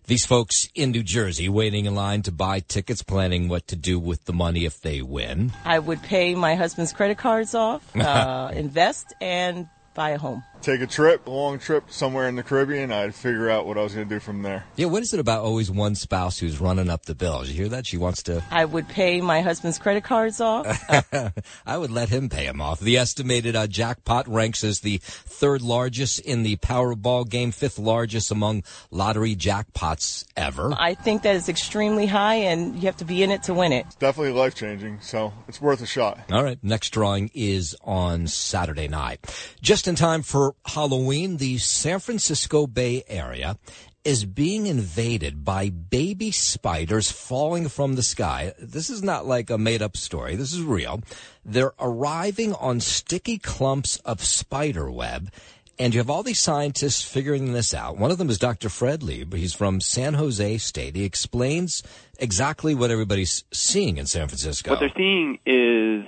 these 0.05 0.23
folks 0.23 0.69
in 0.75 0.91
New 0.91 1.01
Jersey 1.01 1.49
waiting 1.49 1.85
in 1.85 1.95
line 1.95 2.21
to 2.21 2.31
buy 2.31 2.59
tickets, 2.59 3.01
planning 3.01 3.47
what 3.47 3.67
to 3.69 3.75
do 3.75 3.99
with 3.99 4.25
the 4.25 4.33
money 4.33 4.65
if 4.65 4.79
they 4.79 5.01
win. 5.01 5.53
I 5.65 5.79
would 5.79 6.03
pay 6.03 6.35
my 6.35 6.53
husband's 6.53 6.93
credit 6.93 7.17
cards 7.17 7.55
off, 7.55 7.95
uh, 7.97 8.51
invest, 8.53 9.11
and 9.19 9.67
buy 9.95 10.11
a 10.11 10.19
home 10.19 10.43
take 10.63 10.81
a 10.81 10.87
trip, 10.87 11.27
a 11.27 11.29
long 11.29 11.59
trip 11.59 11.83
somewhere 11.89 12.27
in 12.27 12.35
the 12.35 12.43
Caribbean, 12.43 12.91
I'd 12.91 13.13
figure 13.13 13.49
out 13.49 13.67
what 13.67 13.77
I 13.77 13.83
was 13.83 13.93
going 13.93 14.07
to 14.07 14.15
do 14.15 14.19
from 14.19 14.41
there. 14.41 14.63
Yeah, 14.75 14.87
what 14.87 15.03
is 15.03 15.13
it 15.13 15.19
about 15.19 15.43
always 15.43 15.69
one 15.69 15.95
spouse 15.95 16.39
who's 16.39 16.59
running 16.59 16.89
up 16.89 17.05
the 17.05 17.15
bill? 17.15 17.41
Did 17.41 17.49
you 17.49 17.55
hear 17.55 17.69
that? 17.69 17.85
She 17.85 17.97
wants 17.97 18.23
to. 18.23 18.43
I 18.49 18.65
would 18.65 18.87
pay 18.87 19.21
my 19.21 19.41
husband's 19.41 19.77
credit 19.77 20.03
cards 20.03 20.39
off. 20.39 20.65
I 21.65 21.77
would 21.77 21.91
let 21.91 22.09
him 22.09 22.29
pay 22.29 22.45
them 22.45 22.61
off. 22.61 22.79
The 22.79 22.97
estimated 22.97 23.55
uh, 23.55 23.67
jackpot 23.67 24.27
ranks 24.27 24.63
as 24.63 24.79
the 24.79 24.99
third 25.03 25.61
largest 25.61 26.19
in 26.21 26.43
the 26.43 26.55
Powerball 26.57 27.29
game, 27.29 27.51
fifth 27.51 27.77
largest 27.77 28.31
among 28.31 28.63
lottery 28.89 29.35
jackpots 29.35 30.25
ever. 30.37 30.73
I 30.77 30.93
think 30.93 31.23
that 31.23 31.35
is 31.35 31.49
extremely 31.49 32.05
high, 32.05 32.35
and 32.35 32.75
you 32.75 32.83
have 32.83 32.97
to 32.97 33.05
be 33.05 33.21
in 33.21 33.31
it 33.31 33.43
to 33.43 33.53
win 33.53 33.73
it. 33.73 33.85
It's 33.87 33.95
definitely 33.95 34.33
life 34.33 34.55
changing, 34.55 35.01
so 35.01 35.33
it's 35.47 35.61
worth 35.61 35.81
a 35.81 35.85
shot. 35.85 36.19
All 36.31 36.43
right, 36.43 36.57
next 36.63 36.91
drawing 36.91 37.29
is 37.33 37.75
on 37.83 38.27
Saturday 38.27 38.87
night. 38.87 39.19
Just 39.61 39.87
in 39.87 39.95
time 39.95 40.21
for 40.21 40.52
Halloween, 40.65 41.37
the 41.37 41.57
San 41.57 41.99
Francisco 41.99 42.67
Bay 42.67 43.03
Area 43.07 43.57
is 44.03 44.25
being 44.25 44.67
invaded 44.67 45.45
by 45.45 45.69
baby 45.69 46.31
spiders 46.31 47.11
falling 47.11 47.69
from 47.69 47.95
the 47.95 48.03
sky. 48.03 48.53
This 48.59 48.89
is 48.89 49.01
not 49.01 49.25
like 49.25 49.49
a 49.49 49.57
made 49.57 49.81
up 49.81 49.95
story. 49.95 50.35
This 50.35 50.53
is 50.53 50.61
real. 50.61 51.01
They're 51.45 51.73
arriving 51.79 52.53
on 52.53 52.81
sticky 52.81 53.37
clumps 53.37 53.97
of 53.97 54.23
spider 54.23 54.91
web. 54.91 55.31
And 55.79 55.93
you 55.93 55.99
have 55.99 56.09
all 56.09 56.21
these 56.21 56.39
scientists 56.39 57.01
figuring 57.01 57.53
this 57.53 57.73
out. 57.73 57.97
One 57.97 58.11
of 58.11 58.17
them 58.17 58.29
is 58.29 58.37
Dr. 58.37 58.69
Fred 58.69 59.01
Lieb. 59.01 59.33
He's 59.33 59.53
from 59.53 59.81
San 59.81 60.13
Jose 60.13 60.57
State. 60.59 60.95
He 60.95 61.03
explains 61.03 61.81
exactly 62.19 62.75
what 62.75 62.91
everybody's 62.91 63.43
seeing 63.51 63.97
in 63.97 64.05
San 64.05 64.27
Francisco. 64.27 64.71
What 64.71 64.81
they're 64.81 64.93
seeing 64.95 65.39
is 65.45 66.05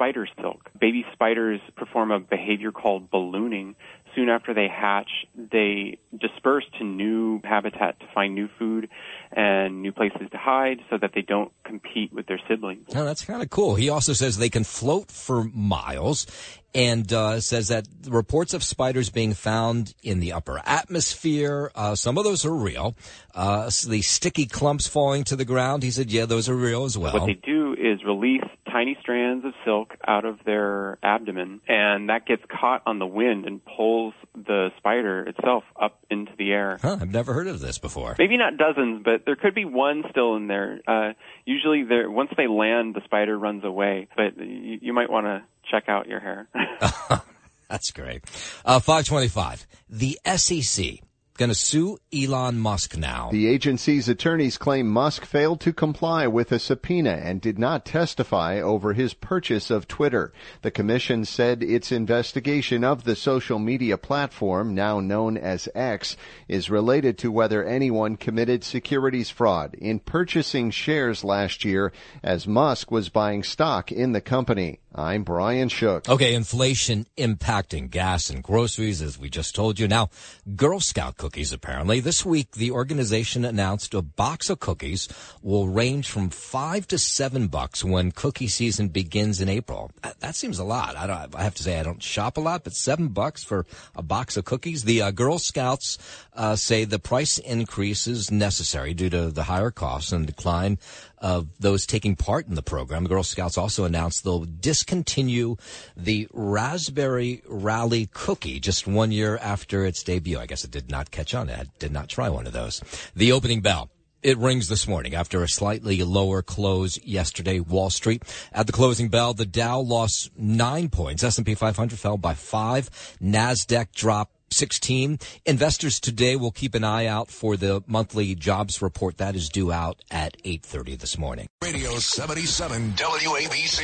spider 0.00 0.26
silk. 0.40 0.70
Baby 0.80 1.04
spiders 1.12 1.60
perform 1.76 2.10
a 2.10 2.20
behavior 2.20 2.72
called 2.72 3.10
ballooning. 3.10 3.76
Soon 4.14 4.30
after 4.30 4.54
they 4.54 4.66
hatch, 4.66 5.10
they 5.36 5.98
disperse 6.18 6.64
to 6.78 6.84
new 6.84 7.40
habitat 7.44 8.00
to 8.00 8.06
find 8.14 8.34
new 8.34 8.48
food 8.58 8.88
and 9.30 9.82
new 9.82 9.92
places 9.92 10.22
to 10.32 10.38
hide 10.38 10.78
so 10.88 10.96
that 10.96 11.12
they 11.14 11.20
don't 11.20 11.52
compete 11.64 12.12
with 12.12 12.26
their 12.26 12.40
siblings. 12.48 12.86
Oh, 12.94 13.04
that's 13.04 13.24
kind 13.24 13.42
of 13.42 13.50
cool. 13.50 13.74
He 13.74 13.90
also 13.90 14.14
says 14.14 14.38
they 14.38 14.48
can 14.48 14.64
float 14.64 15.10
for 15.12 15.44
miles 15.44 16.26
and 16.74 17.12
uh, 17.12 17.40
says 17.40 17.68
that 17.68 17.86
reports 18.06 18.54
of 18.54 18.62
spiders 18.62 19.10
being 19.10 19.34
found 19.34 19.94
in 20.02 20.20
the 20.20 20.32
upper 20.32 20.60
atmosphere, 20.64 21.70
uh, 21.74 21.94
some 21.94 22.16
of 22.16 22.24
those 22.24 22.44
are 22.44 22.54
real. 22.54 22.94
Uh, 23.34 23.64
the 23.86 24.02
sticky 24.02 24.46
clumps 24.46 24.86
falling 24.86 25.24
to 25.24 25.36
the 25.36 25.44
ground, 25.44 25.82
he 25.82 25.90
said, 25.90 26.10
yeah, 26.12 26.26
those 26.26 26.48
are 26.48 26.54
real 26.54 26.84
as 26.84 26.96
well. 26.96 27.12
What 27.12 27.26
they 27.26 27.34
do 27.34 27.49
is 27.80 28.04
release 28.04 28.44
tiny 28.70 28.96
strands 29.00 29.44
of 29.44 29.52
silk 29.64 29.96
out 30.06 30.24
of 30.24 30.38
their 30.44 30.98
abdomen, 31.02 31.60
and 31.66 32.08
that 32.08 32.26
gets 32.26 32.42
caught 32.48 32.82
on 32.86 32.98
the 32.98 33.06
wind 33.06 33.46
and 33.46 33.60
pulls 33.64 34.14
the 34.34 34.70
spider 34.78 35.24
itself 35.24 35.64
up 35.80 35.98
into 36.10 36.32
the 36.38 36.52
air. 36.52 36.78
Huh, 36.80 36.98
I've 37.00 37.10
never 37.10 37.32
heard 37.32 37.46
of 37.46 37.60
this 37.60 37.78
before. 37.78 38.16
Maybe 38.18 38.36
not 38.36 38.56
dozens, 38.56 39.02
but 39.04 39.24
there 39.24 39.36
could 39.36 39.54
be 39.54 39.64
one 39.64 40.04
still 40.10 40.36
in 40.36 40.46
there. 40.46 40.80
Uh, 40.86 41.12
usually, 41.44 41.84
there 41.84 42.10
once 42.10 42.30
they 42.36 42.46
land, 42.46 42.94
the 42.94 43.02
spider 43.04 43.38
runs 43.38 43.64
away. 43.64 44.08
But 44.16 44.36
you, 44.38 44.78
you 44.80 44.92
might 44.92 45.10
want 45.10 45.26
to 45.26 45.42
check 45.70 45.88
out 45.88 46.06
your 46.06 46.20
hair. 46.20 46.48
That's 47.68 47.92
great. 47.92 48.24
Uh, 48.64 48.80
525. 48.80 49.66
The 49.88 50.18
SEC 50.36 51.00
going 51.40 51.48
to 51.48 51.54
sue 51.54 51.96
Elon 52.14 52.58
Musk 52.58 52.98
now. 52.98 53.30
The 53.32 53.46
agency's 53.46 54.10
attorneys 54.10 54.58
claim 54.58 54.86
Musk 54.86 55.24
failed 55.24 55.58
to 55.62 55.72
comply 55.72 56.26
with 56.26 56.52
a 56.52 56.58
subpoena 56.58 57.12
and 57.12 57.40
did 57.40 57.58
not 57.58 57.86
testify 57.86 58.60
over 58.60 58.92
his 58.92 59.14
purchase 59.14 59.70
of 59.70 59.88
Twitter. 59.88 60.34
The 60.60 60.70
commission 60.70 61.24
said 61.24 61.62
its 61.62 61.92
investigation 61.92 62.84
of 62.84 63.04
the 63.04 63.16
social 63.16 63.58
media 63.58 63.96
platform, 63.96 64.74
now 64.74 65.00
known 65.00 65.38
as 65.38 65.66
X, 65.74 66.14
is 66.46 66.68
related 66.68 67.16
to 67.16 67.32
whether 67.32 67.64
anyone 67.64 68.18
committed 68.18 68.62
securities 68.62 69.30
fraud 69.30 69.74
in 69.76 69.98
purchasing 69.98 70.70
shares 70.70 71.24
last 71.24 71.64
year 71.64 71.90
as 72.22 72.46
Musk 72.46 72.90
was 72.90 73.08
buying 73.08 73.42
stock 73.42 73.90
in 73.90 74.12
the 74.12 74.20
company. 74.20 74.80
I'm 74.92 75.22
Brian 75.22 75.68
Shook. 75.68 76.08
Okay, 76.08 76.34
inflation 76.34 77.06
impacting 77.16 77.90
gas 77.90 78.28
and 78.28 78.42
groceries, 78.42 79.00
as 79.00 79.16
we 79.16 79.30
just 79.30 79.54
told 79.54 79.78
you. 79.78 79.86
Now, 79.86 80.10
Girl 80.56 80.80
Scout 80.80 81.16
cookies, 81.16 81.52
apparently. 81.52 82.00
This 82.00 82.26
week, 82.26 82.52
the 82.52 82.72
organization 82.72 83.44
announced 83.44 83.94
a 83.94 84.02
box 84.02 84.50
of 84.50 84.58
cookies 84.58 85.08
will 85.42 85.68
range 85.68 86.10
from 86.10 86.28
five 86.28 86.88
to 86.88 86.98
seven 86.98 87.46
bucks 87.46 87.84
when 87.84 88.10
cookie 88.10 88.48
season 88.48 88.88
begins 88.88 89.40
in 89.40 89.48
April. 89.48 89.92
That 90.18 90.34
seems 90.34 90.58
a 90.58 90.64
lot. 90.64 90.96
I, 90.96 91.06
don't, 91.06 91.36
I 91.36 91.44
have 91.44 91.54
to 91.54 91.62
say 91.62 91.78
I 91.78 91.84
don't 91.84 92.02
shop 92.02 92.36
a 92.36 92.40
lot, 92.40 92.64
but 92.64 92.72
seven 92.72 93.08
bucks 93.08 93.44
for 93.44 93.66
a 93.94 94.02
box 94.02 94.36
of 94.36 94.44
cookies. 94.44 94.82
The 94.82 95.02
uh, 95.02 95.10
Girl 95.12 95.38
Scouts 95.38 95.98
uh, 96.34 96.56
say 96.56 96.84
the 96.84 96.98
price 96.98 97.38
increase 97.38 98.08
is 98.08 98.32
necessary 98.32 98.92
due 98.94 99.10
to 99.10 99.30
the 99.30 99.44
higher 99.44 99.70
costs 99.70 100.10
and 100.10 100.26
decline 100.26 100.78
of 101.20 101.48
those 101.58 101.86
taking 101.86 102.16
part 102.16 102.46
in 102.46 102.54
the 102.54 102.62
program. 102.62 103.02
The 103.02 103.08
Girl 103.08 103.22
Scouts 103.22 103.58
also 103.58 103.84
announced 103.84 104.24
they'll 104.24 104.44
discontinue 104.44 105.56
the 105.96 106.28
Raspberry 106.32 107.42
Rally 107.46 108.08
cookie 108.12 108.60
just 108.60 108.86
one 108.86 109.12
year 109.12 109.38
after 109.40 109.84
its 109.84 110.02
debut. 110.02 110.38
I 110.38 110.46
guess 110.46 110.64
it 110.64 110.70
did 110.70 110.90
not 110.90 111.10
catch 111.10 111.34
on. 111.34 111.50
I 111.50 111.64
did 111.78 111.92
not 111.92 112.08
try 112.08 112.28
one 112.28 112.46
of 112.46 112.52
those. 112.52 112.80
The 113.14 113.32
opening 113.32 113.60
bell. 113.60 113.90
It 114.22 114.36
rings 114.36 114.68
this 114.68 114.86
morning 114.86 115.14
after 115.14 115.42
a 115.42 115.48
slightly 115.48 116.02
lower 116.02 116.42
close 116.42 117.02
yesterday. 117.02 117.58
Wall 117.58 117.88
Street 117.88 118.22
at 118.52 118.66
the 118.66 118.72
closing 118.72 119.08
bell, 119.08 119.32
the 119.32 119.46
Dow 119.46 119.80
lost 119.80 120.30
nine 120.36 120.90
points. 120.90 121.24
S&P 121.24 121.54
500 121.54 121.98
fell 121.98 122.18
by 122.18 122.34
five. 122.34 122.90
Nasdaq 123.22 123.92
dropped 123.92 124.36
16. 124.52 125.18
Investors 125.46 126.00
today 126.00 126.36
will 126.36 126.50
keep 126.50 126.74
an 126.74 126.84
eye 126.84 127.06
out 127.06 127.30
for 127.30 127.56
the 127.56 127.82
monthly 127.86 128.34
jobs 128.34 128.82
report 128.82 129.18
that 129.18 129.36
is 129.36 129.48
due 129.48 129.72
out 129.72 130.00
at 130.10 130.36
8:30 130.44 130.98
this 130.98 131.18
morning. 131.18 131.46
Radio 131.62 131.98
77 131.98 132.92
WABC. 132.96 133.80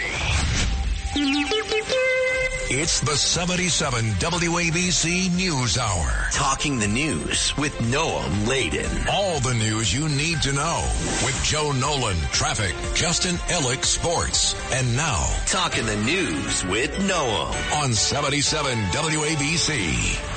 It's 2.68 2.98
the 2.98 3.14
77 3.14 4.04
WABC 4.18 5.34
News 5.36 5.78
Hour. 5.78 6.26
Talking 6.32 6.80
the 6.80 6.88
news 6.88 7.56
with 7.56 7.72
Noam 7.74 8.48
Laden. 8.48 8.90
All 9.08 9.38
the 9.38 9.54
news 9.54 9.94
you 9.94 10.08
need 10.08 10.42
to 10.42 10.52
know 10.52 10.82
with 11.24 11.40
Joe 11.44 11.70
Nolan, 11.70 12.16
traffic, 12.32 12.74
Justin 12.92 13.36
Ellick, 13.48 13.84
sports. 13.84 14.56
And 14.72 14.96
now, 14.96 15.24
Talking 15.46 15.86
the 15.86 15.96
news 15.96 16.64
with 16.64 16.90
Noam 16.98 17.54
on 17.82 17.92
77 17.92 18.76
WABC. 18.90 20.35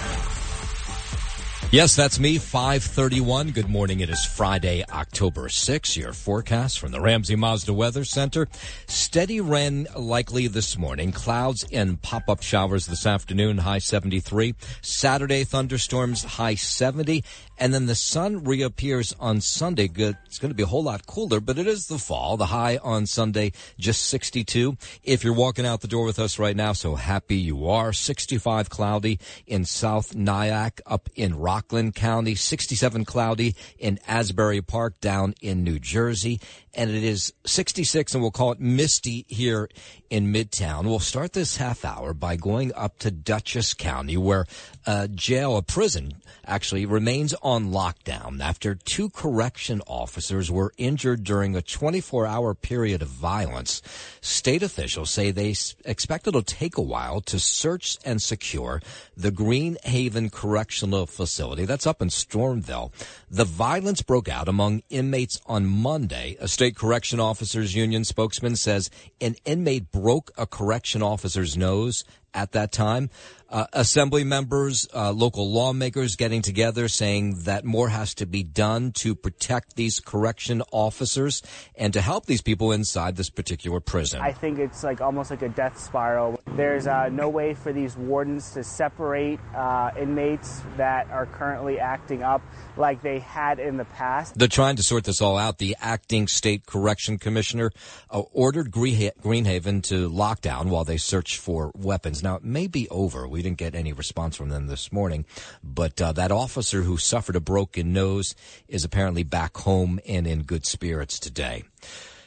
Yes, 1.71 1.95
that's 1.95 2.19
me, 2.19 2.39
531. 2.39 3.51
Good 3.51 3.69
morning. 3.69 3.99
It 3.99 4.09
is 4.09 4.25
Friday, 4.25 4.83
October 4.91 5.49
6. 5.49 5.95
Your 5.97 6.13
forecast 6.13 6.79
from 6.79 6.91
the 6.91 6.99
Ramsey 6.99 7.35
Mazda 7.35 7.73
Weather 7.73 8.03
Center. 8.03 8.47
Steady 8.87 9.39
rain 9.39 9.87
likely 9.95 10.47
this 10.47 10.79
morning. 10.79 11.11
Clouds 11.11 11.63
and 11.71 12.01
pop-up 12.01 12.41
showers 12.41 12.87
this 12.87 13.05
afternoon, 13.05 13.59
high 13.59 13.77
73. 13.77 14.55
Saturday, 14.81 15.43
thunderstorms, 15.43 16.23
high 16.23 16.55
70. 16.55 17.23
And 17.59 17.73
then 17.73 17.87
the 17.87 17.95
sun 17.95 18.45
reappears 18.45 19.13
on 19.19 19.41
Sunday. 19.41 19.89
Good. 19.89 20.15
It's 20.25 20.39
going 20.39 20.49
to 20.49 20.55
be 20.55 20.63
a 20.63 20.67
whole 20.67 20.83
lot 20.83 21.05
cooler, 21.05 21.41
but 21.41 21.59
it 21.59 21.67
is 21.67 21.87
the 21.87 21.97
fall. 21.97 22.37
The 22.37 22.45
high 22.45 22.77
on 22.77 23.05
Sunday, 23.05 23.51
just 23.77 24.03
62. 24.03 24.77
If 25.03 25.25
you're 25.25 25.33
walking 25.33 25.65
out 25.65 25.81
the 25.81 25.89
door 25.89 26.05
with 26.05 26.19
us 26.19 26.39
right 26.39 26.55
now, 26.55 26.71
so 26.71 26.95
happy 26.95 27.35
you 27.35 27.67
are. 27.67 27.91
65 27.91 28.69
cloudy 28.69 29.19
in 29.45 29.65
South 29.65 30.15
Nyack 30.15 30.79
up 30.85 31.09
in 31.15 31.37
Rockland 31.37 31.95
County. 31.95 32.33
67 32.33 33.03
cloudy 33.03 33.55
in 33.77 33.99
Asbury 34.07 34.61
Park 34.61 35.01
down 35.01 35.35
in 35.41 35.65
New 35.65 35.79
Jersey. 35.79 36.39
And 36.73 36.89
it 36.89 37.03
is 37.03 37.33
66 37.45 38.13
and 38.13 38.21
we'll 38.21 38.31
call 38.31 38.53
it 38.53 38.61
misty 38.61 39.25
here 39.27 39.67
in 40.09 40.33
Midtown. 40.33 40.85
We'll 40.85 40.99
start 40.99 41.33
this 41.33 41.57
half 41.57 41.85
hour 41.85 42.13
by 42.13 42.35
going 42.35 42.73
up 42.75 42.97
to 42.99 43.11
Dutchess 43.11 43.73
County, 43.73 44.17
where 44.17 44.45
a 44.85 45.07
jail, 45.07 45.57
a 45.57 45.61
prison, 45.61 46.15
actually 46.45 46.85
remains 46.85 47.35
on 47.41 47.71
lockdown 47.71 48.41
after 48.41 48.73
two 48.73 49.09
correction 49.09 49.81
officers 49.87 50.49
were 50.49 50.73
injured 50.77 51.23
during 51.23 51.55
a 51.55 51.61
24 51.61 52.25
hour 52.25 52.55
period 52.55 53.01
of 53.01 53.07
violence. 53.07 53.81
State 54.21 54.63
officials 54.63 55.11
say 55.11 55.31
they 55.31 55.55
expect 55.85 56.27
it'll 56.27 56.41
take 56.41 56.77
a 56.77 56.81
while 56.81 57.21
to 57.21 57.39
search 57.39 57.97
and 58.03 58.21
secure 58.21 58.81
the 59.15 59.31
Green 59.31 59.77
Haven 59.83 60.29
Correctional 60.29 61.05
Facility. 61.05 61.65
That's 61.65 61.87
up 61.87 62.01
in 62.01 62.07
Stormville. 62.07 62.91
The 63.29 63.45
violence 63.45 64.01
broke 64.01 64.27
out 64.27 64.47
among 64.47 64.81
inmates 64.89 65.39
on 65.45 65.65
Monday. 65.67 66.35
A 66.39 66.47
state 66.47 66.75
correction 66.75 67.19
officers 67.19 67.75
union 67.75 68.03
spokesman 68.03 68.55
says 68.55 68.89
an 69.21 69.35
inmate 69.45 69.91
broke 69.99 70.31
a 70.37 70.47
correction 70.47 71.01
officer's 71.03 71.57
nose 71.57 72.03
at 72.33 72.53
that 72.53 72.71
time. 72.71 73.09
Uh, 73.51 73.65
assembly 73.73 74.23
members, 74.23 74.87
uh, 74.93 75.11
local 75.11 75.51
lawmakers 75.51 76.15
getting 76.15 76.41
together 76.43 76.87
saying 76.87 77.33
that 77.45 77.65
more 77.65 77.89
has 77.89 78.13
to 78.13 78.27
be 78.27 78.43
done 78.43 78.91
to 78.91 79.15
protect 79.15 79.75
these 79.75 79.99
correction 79.99 80.61
officers 80.71 81.41
and 81.75 81.93
to 81.93 81.99
help 81.99 82.27
these 82.27 82.41
people 82.41 82.71
inside 82.71 83.15
this 83.15 83.31
particular 83.31 83.79
prison. 83.79 84.21
I 84.21 84.33
think 84.33 84.59
it's 84.59 84.83
like 84.83 85.01
almost 85.01 85.31
like 85.31 85.41
a 85.41 85.49
death 85.49 85.79
spiral. 85.79 86.39
There's 86.55 86.85
uh, 86.85 87.09
no 87.09 87.27
way 87.27 87.55
for 87.55 87.73
these 87.73 87.97
wardens 87.97 88.51
to 88.51 88.63
separate 88.63 89.39
uh, 89.55 89.91
inmates 89.99 90.61
that 90.77 91.09
are 91.09 91.25
currently 91.25 91.79
acting 91.79 92.21
up 92.21 92.43
like 92.77 93.01
they 93.01 93.17
had 93.17 93.59
in 93.59 93.77
the 93.77 93.85
past. 93.85 94.37
They're 94.37 94.47
trying 94.47 94.75
to 94.75 94.83
sort 94.83 95.05
this 95.05 95.21
all 95.21 95.37
out. 95.37 95.57
The 95.57 95.75
acting 95.79 96.27
state 96.27 96.67
correction 96.67 97.17
commissioner 97.17 97.71
uh, 98.11 98.19
ordered 98.19 98.69
Green 98.69 99.45
Haven 99.45 99.81
to 99.83 100.07
lock 100.07 100.41
down 100.41 100.69
while 100.69 100.85
they 100.85 100.97
search 100.97 101.39
for 101.39 101.71
weapons. 101.75 102.21
Now, 102.21 102.35
it 102.35 102.43
may 102.43 102.67
be 102.67 102.87
over. 102.89 103.27
We 103.27 103.38
didn't 103.41 103.57
get 103.57 103.75
any 103.75 103.93
response 103.93 104.35
from 104.35 104.49
them 104.49 104.67
this 104.67 104.91
morning, 104.91 105.25
but 105.63 106.01
uh, 106.01 106.11
that 106.13 106.31
officer 106.31 106.83
who 106.83 106.97
suffered 106.97 107.35
a 107.35 107.41
broken 107.41 107.93
nose 107.93 108.35
is 108.67 108.83
apparently 108.83 109.23
back 109.23 109.57
home 109.57 109.99
and 110.07 110.27
in 110.27 110.43
good 110.43 110.65
spirits 110.65 111.19
today. 111.19 111.63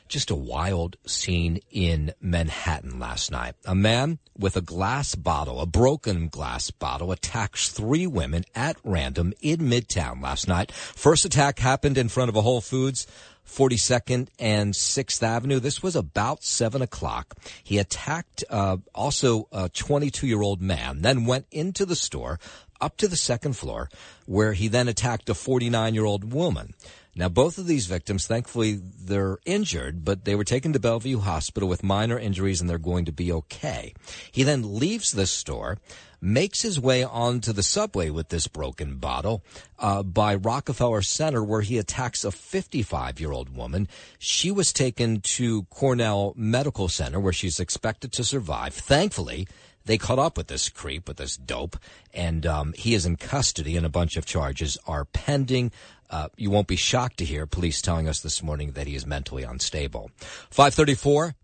Just 0.08 0.30
a 0.30 0.34
wild 0.34 0.96
scene 1.06 1.60
in 1.70 2.12
Manhattan 2.20 2.98
last 2.98 3.30
night. 3.30 3.54
A 3.64 3.74
man 3.74 4.18
with 4.36 4.56
a 4.56 4.60
glass 4.60 5.14
bottle, 5.14 5.58
a 5.58 5.64
broken 5.64 6.28
glass 6.28 6.70
bottle, 6.70 7.12
attacks 7.12 7.70
three 7.70 8.06
women 8.06 8.44
at 8.54 8.76
random 8.84 9.32
in 9.40 9.60
Midtown 9.60 10.22
last 10.22 10.48
night. 10.48 10.70
First 10.70 11.24
attack 11.24 11.60
happened 11.60 11.96
in 11.96 12.10
front 12.10 12.28
of 12.28 12.36
a 12.36 12.42
Whole 12.42 12.60
Foods. 12.60 13.06
42nd 13.46 14.28
and 14.38 14.72
6th 14.72 15.22
Avenue. 15.22 15.60
This 15.60 15.82
was 15.82 15.96
about 15.96 16.42
7 16.42 16.82
o'clock. 16.82 17.34
He 17.62 17.78
attacked 17.78 18.44
uh, 18.48 18.78
also 18.94 19.48
a 19.52 19.68
22 19.68 20.26
year 20.26 20.42
old 20.42 20.62
man, 20.62 21.02
then 21.02 21.26
went 21.26 21.46
into 21.50 21.84
the 21.84 21.96
store 21.96 22.38
up 22.80 22.96
to 22.96 23.08
the 23.08 23.16
second 23.16 23.56
floor, 23.56 23.88
where 24.26 24.52
he 24.52 24.68
then 24.68 24.88
attacked 24.88 25.28
a 25.28 25.34
49 25.34 25.94
year 25.94 26.04
old 26.04 26.32
woman. 26.32 26.74
Now, 27.14 27.28
both 27.28 27.58
of 27.58 27.66
these 27.66 27.86
victims, 27.86 28.26
thankfully, 28.26 28.80
they're 28.82 29.38
injured, 29.44 30.02
but 30.02 30.24
they 30.24 30.34
were 30.34 30.44
taken 30.44 30.72
to 30.72 30.80
Bellevue 30.80 31.18
Hospital 31.18 31.68
with 31.68 31.82
minor 31.82 32.18
injuries 32.18 32.60
and 32.60 32.70
they're 32.70 32.78
going 32.78 33.04
to 33.04 33.12
be 33.12 33.30
okay. 33.30 33.92
He 34.30 34.44
then 34.44 34.78
leaves 34.78 35.10
the 35.10 35.26
store, 35.26 35.76
makes 36.22 36.62
his 36.62 36.80
way 36.80 37.04
onto 37.04 37.52
the 37.52 37.62
subway 37.62 38.08
with 38.08 38.30
this 38.30 38.46
broken 38.46 38.96
bottle 38.96 39.44
uh, 39.78 40.02
by 40.02 40.36
Rockefeller 40.36 41.02
Center, 41.02 41.44
where 41.44 41.60
he 41.60 41.76
attacks 41.76 42.24
a 42.24 42.30
55 42.30 43.20
year 43.20 43.32
old 43.32 43.54
woman. 43.54 43.88
She 44.18 44.50
was 44.50 44.72
taken 44.72 45.20
to 45.20 45.64
Cornell 45.64 46.32
Medical 46.34 46.88
Center, 46.88 47.20
where 47.20 47.32
she's 47.34 47.60
expected 47.60 48.12
to 48.12 48.24
survive. 48.24 48.72
Thankfully, 48.72 49.46
they 49.84 49.98
caught 49.98 50.18
up 50.18 50.36
with 50.36 50.46
this 50.46 50.68
creep, 50.68 51.08
with 51.08 51.16
this 51.16 51.36
dope, 51.36 51.76
and 52.14 52.46
um, 52.46 52.72
he 52.76 52.94
is 52.94 53.04
in 53.04 53.16
custody, 53.16 53.76
and 53.76 53.84
a 53.84 53.90
bunch 53.90 54.16
of 54.16 54.24
charges 54.24 54.78
are 54.86 55.04
pending. 55.04 55.72
Uh, 56.12 56.28
you 56.36 56.50
won't 56.50 56.68
be 56.68 56.76
shocked 56.76 57.16
to 57.16 57.24
hear 57.24 57.46
police 57.46 57.80
telling 57.80 58.06
us 58.06 58.20
this 58.20 58.42
morning 58.42 58.72
that 58.72 58.86
he 58.86 58.94
is 58.94 59.06
mentally 59.06 59.44
unstable. 59.44 60.10
534 60.50 61.34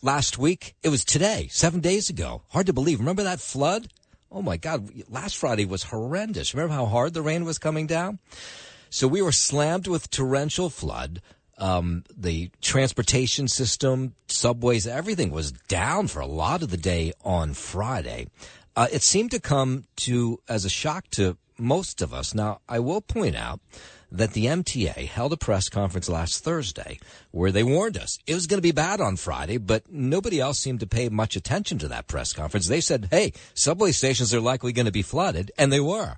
last 0.00 0.38
week. 0.38 0.76
It 0.84 0.90
was 0.90 1.04
today, 1.04 1.48
seven 1.50 1.80
days 1.80 2.08
ago. 2.08 2.42
Hard 2.50 2.66
to 2.66 2.72
believe. 2.72 3.00
Remember 3.00 3.24
that 3.24 3.40
flood? 3.40 3.88
Oh 4.30 4.42
my 4.42 4.56
God. 4.56 4.88
Last 5.08 5.36
Friday 5.36 5.64
was 5.64 5.82
horrendous. 5.82 6.54
Remember 6.54 6.74
how 6.74 6.86
hard 6.86 7.14
the 7.14 7.22
rain 7.22 7.44
was 7.44 7.58
coming 7.58 7.88
down? 7.88 8.20
So 8.90 9.08
we 9.08 9.22
were 9.22 9.32
slammed 9.32 9.88
with 9.88 10.08
torrential 10.08 10.70
flood. 10.70 11.20
Um, 11.58 12.04
the 12.16 12.50
transportation 12.60 13.48
system, 13.48 14.14
subways, 14.28 14.86
everything 14.86 15.32
was 15.32 15.50
down 15.52 16.06
for 16.06 16.20
a 16.20 16.26
lot 16.26 16.62
of 16.62 16.70
the 16.70 16.76
day 16.76 17.12
on 17.24 17.54
Friday. 17.54 18.28
Uh, 18.76 18.86
it 18.92 19.02
seemed 19.02 19.32
to 19.32 19.40
come 19.40 19.84
to 19.96 20.38
as 20.48 20.64
a 20.64 20.70
shock 20.70 21.08
to 21.12 21.38
most 21.58 22.02
of 22.02 22.12
us. 22.12 22.34
Now, 22.34 22.60
I 22.68 22.78
will 22.78 23.00
point 23.00 23.34
out 23.34 23.60
that 24.16 24.32
the 24.32 24.46
MTA 24.46 25.06
held 25.06 25.32
a 25.32 25.36
press 25.36 25.68
conference 25.68 26.08
last 26.08 26.42
Thursday 26.42 26.98
where 27.30 27.52
they 27.52 27.62
warned 27.62 27.96
us 27.96 28.18
it 28.26 28.34
was 28.34 28.46
going 28.46 28.58
to 28.58 28.62
be 28.62 28.72
bad 28.72 29.00
on 29.00 29.16
Friday, 29.16 29.58
but 29.58 29.90
nobody 29.90 30.40
else 30.40 30.58
seemed 30.58 30.80
to 30.80 30.86
pay 30.86 31.08
much 31.08 31.36
attention 31.36 31.78
to 31.78 31.88
that 31.88 32.06
press 32.06 32.32
conference. 32.32 32.68
They 32.68 32.80
said, 32.80 33.08
hey, 33.10 33.32
subway 33.54 33.92
stations 33.92 34.34
are 34.34 34.40
likely 34.40 34.72
going 34.72 34.86
to 34.86 34.92
be 34.92 35.02
flooded, 35.02 35.52
and 35.58 35.72
they 35.72 35.80
were. 35.80 36.16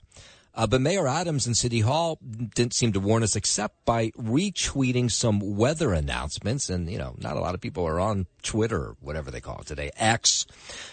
Uh, 0.59 0.67
but 0.67 0.81
Mayor 0.81 1.07
Adams 1.07 1.47
and 1.47 1.57
City 1.57 1.81
Hall 1.81 2.19
didn't 2.57 2.75
seem 2.75 2.93
to 2.93 2.99
warn 2.99 3.23
us 3.23 3.37
except 3.37 3.85
by 3.85 4.11
retweeting 4.19 5.09
some 5.09 5.57
weather 5.57 5.93
announcements. 5.93 6.69
And, 6.69 6.91
you 6.91 6.99
know, 6.99 7.15
not 7.17 7.37
a 7.37 7.41
lot 7.41 7.55
of 7.55 7.61
people 7.61 7.87
are 7.87 8.01
on 8.01 8.27
Twitter 8.43 8.79
or 8.79 8.97
whatever 9.01 9.31
they 9.31 9.41
call 9.41 9.61
it 9.61 9.67
today, 9.67 9.93
X. 9.97 10.47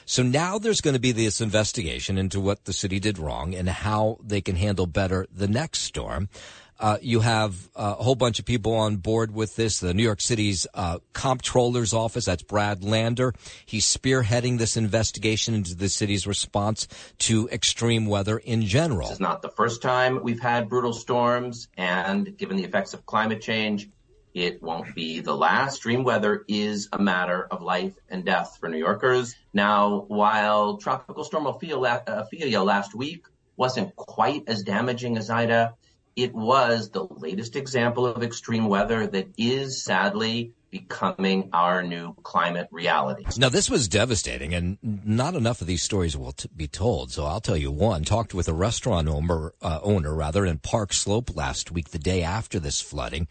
So 0.05 0.21
now 0.21 0.59
there's 0.59 0.81
going 0.81 0.93
to 0.93 0.99
be 0.99 1.13
this 1.13 1.41
investigation 1.41 2.19
into 2.19 2.39
what 2.39 2.65
the 2.65 2.73
city 2.73 2.99
did 2.99 3.17
wrong 3.17 3.55
and 3.55 3.67
how 3.67 4.19
they 4.23 4.39
can 4.39 4.55
handle 4.55 4.85
better 4.85 5.25
the 5.33 5.47
next 5.47 5.81
storm. 5.81 6.29
Uh, 6.79 6.97
you 7.01 7.21
have 7.21 7.69
a 7.75 7.93
whole 7.93 8.15
bunch 8.15 8.39
of 8.39 8.45
people 8.45 8.73
on 8.73 8.97
board 8.97 9.33
with 9.33 9.55
this. 9.55 9.79
The 9.79 9.93
New 9.93 10.03
York 10.03 10.19
City's 10.19 10.67
uh, 10.73 10.99
comptroller's 11.13 11.93
office, 11.93 12.25
that's 12.25 12.43
Brad 12.43 12.83
Lander. 12.83 13.33
He's 13.65 13.85
spearheading 13.85 14.57
this 14.57 14.75
investigation 14.75 15.53
into 15.53 15.75
the 15.75 15.87
city's 15.87 16.27
response 16.27 16.87
to 17.19 17.47
extreme 17.49 18.07
weather 18.07 18.37
in 18.37 18.63
general. 18.63 19.07
This 19.07 19.15
is 19.15 19.19
not 19.21 19.41
the 19.41 19.49
first 19.49 19.81
time 19.81 20.21
we've 20.21 20.41
had 20.41 20.67
brutal 20.67 20.93
storms, 20.93 21.69
and 21.77 22.37
given 22.37 22.57
the 22.57 22.63
effects 22.65 22.93
of 22.93 23.05
climate 23.05 23.41
change, 23.41 23.89
it 24.33 24.61
won't 24.61 24.93
be 24.93 25.21
the 25.21 25.33
last. 25.33 25.75
Extreme 25.75 26.03
weather 26.03 26.43
is 26.49 26.89
a 26.91 26.99
matter 26.99 27.47
of 27.49 27.61
life 27.61 27.93
and 28.09 28.25
death 28.25 28.57
for 28.59 28.67
New 28.67 28.77
Yorkers. 28.77 29.33
Now, 29.53 30.03
while 30.09 30.77
Tropical 30.77 31.23
Storm 31.23 31.47
Ophelia 31.47 32.61
last 32.61 32.93
week 32.93 33.27
wasn't 33.55 33.95
quite 33.95 34.43
as 34.47 34.63
damaging 34.63 35.17
as 35.17 35.29
Ida, 35.29 35.75
it 36.15 36.33
was 36.33 36.89
the 36.89 37.03
latest 37.03 37.55
example 37.55 38.05
of 38.05 38.23
extreme 38.23 38.67
weather 38.67 39.05
that 39.07 39.27
is 39.37 39.83
sadly 39.83 40.53
becoming 40.71 41.49
our 41.53 41.83
new 41.83 42.13
climate 42.23 42.67
reality. 42.71 43.25
Now, 43.37 43.49
this 43.49 43.69
was 43.69 43.87
devastating, 43.87 44.53
and 44.53 44.77
not 44.81 45.35
enough 45.35 45.61
of 45.61 45.67
these 45.67 45.83
stories 45.83 46.17
will 46.17 46.33
t- 46.33 46.49
be 46.55 46.67
told. 46.67 47.11
So 47.11 47.25
I'll 47.25 47.41
tell 47.41 47.57
you 47.57 47.71
one. 47.71 48.03
Talked 48.03 48.33
with 48.33 48.47
a 48.47 48.53
restaurant 48.53 49.07
owner, 49.07 49.53
uh, 49.61 49.79
owner 49.83 50.13
rather, 50.13 50.45
in 50.45 50.59
Park 50.59 50.93
Slope 50.93 51.35
last 51.35 51.71
week, 51.71 51.89
the 51.89 51.99
day 51.99 52.23
after 52.23 52.59
this 52.59 52.81
flooding, 52.81 53.27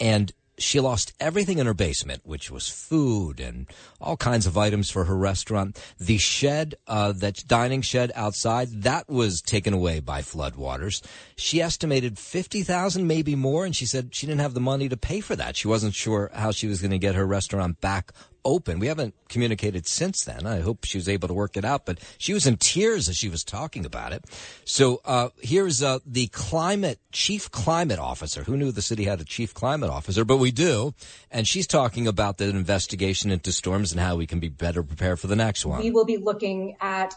and 0.00 0.32
she 0.58 0.80
lost 0.80 1.12
everything 1.20 1.58
in 1.58 1.66
her 1.66 1.74
basement, 1.74 2.22
which 2.24 2.50
was 2.50 2.68
food 2.68 3.40
and 3.40 3.66
all 4.00 4.16
kinds 4.16 4.46
of 4.46 4.56
items 4.56 4.90
for 4.90 5.04
her 5.04 5.16
restaurant. 5.16 5.80
The 5.98 6.18
shed, 6.18 6.74
uh, 6.86 7.12
that 7.12 7.44
dining 7.46 7.82
shed 7.82 8.12
outside, 8.14 8.82
that 8.82 9.08
was 9.08 9.42
taken 9.42 9.74
away 9.74 10.00
by 10.00 10.22
floodwaters. 10.22 11.02
She 11.36 11.60
estimated 11.60 12.18
50,000, 12.18 13.06
maybe 13.06 13.34
more, 13.34 13.64
and 13.64 13.74
she 13.74 13.86
said 13.86 14.14
she 14.14 14.26
didn't 14.26 14.40
have 14.40 14.54
the 14.54 14.60
money 14.60 14.88
to 14.88 14.96
pay 14.96 15.20
for 15.20 15.36
that. 15.36 15.56
She 15.56 15.68
wasn't 15.68 15.94
sure 15.94 16.30
how 16.34 16.50
she 16.50 16.66
was 16.66 16.80
going 16.80 16.90
to 16.92 16.98
get 16.98 17.14
her 17.14 17.26
restaurant 17.26 17.80
back 17.80 18.12
open. 18.44 18.78
We 18.78 18.86
haven't 18.86 19.14
communicated 19.28 19.86
since 19.86 20.24
then. 20.24 20.46
I 20.46 20.60
hope 20.60 20.84
she 20.84 20.98
was 20.98 21.08
able 21.08 21.28
to 21.28 21.34
work 21.34 21.56
it 21.56 21.64
out, 21.64 21.86
but 21.86 21.98
she 22.18 22.32
was 22.32 22.46
in 22.46 22.56
tears 22.56 23.08
as 23.08 23.16
she 23.16 23.28
was 23.28 23.44
talking 23.44 23.84
about 23.84 24.12
it. 24.12 24.24
So 24.64 25.00
uh, 25.04 25.30
here's 25.40 25.82
uh, 25.82 26.00
the 26.06 26.28
climate 26.28 26.98
chief 27.12 27.50
climate 27.50 27.98
officer. 27.98 28.44
Who 28.44 28.56
knew 28.56 28.72
the 28.72 28.82
city 28.82 29.04
had 29.04 29.20
a 29.20 29.24
chief 29.24 29.54
climate 29.54 29.90
officer? 29.90 30.24
But 30.24 30.38
we 30.38 30.50
do, 30.50 30.94
and 31.30 31.46
she's 31.46 31.66
talking 31.66 32.06
about 32.06 32.38
the 32.38 32.48
investigation 32.48 33.30
into 33.30 33.52
storms 33.52 33.92
and 33.92 34.00
how 34.00 34.16
we 34.16 34.26
can 34.26 34.40
be 34.40 34.48
better 34.48 34.82
prepared 34.82 35.20
for 35.20 35.26
the 35.26 35.36
next 35.36 35.64
one. 35.64 35.80
We 35.80 35.90
will 35.90 36.04
be 36.04 36.18
looking 36.18 36.76
at 36.80 37.14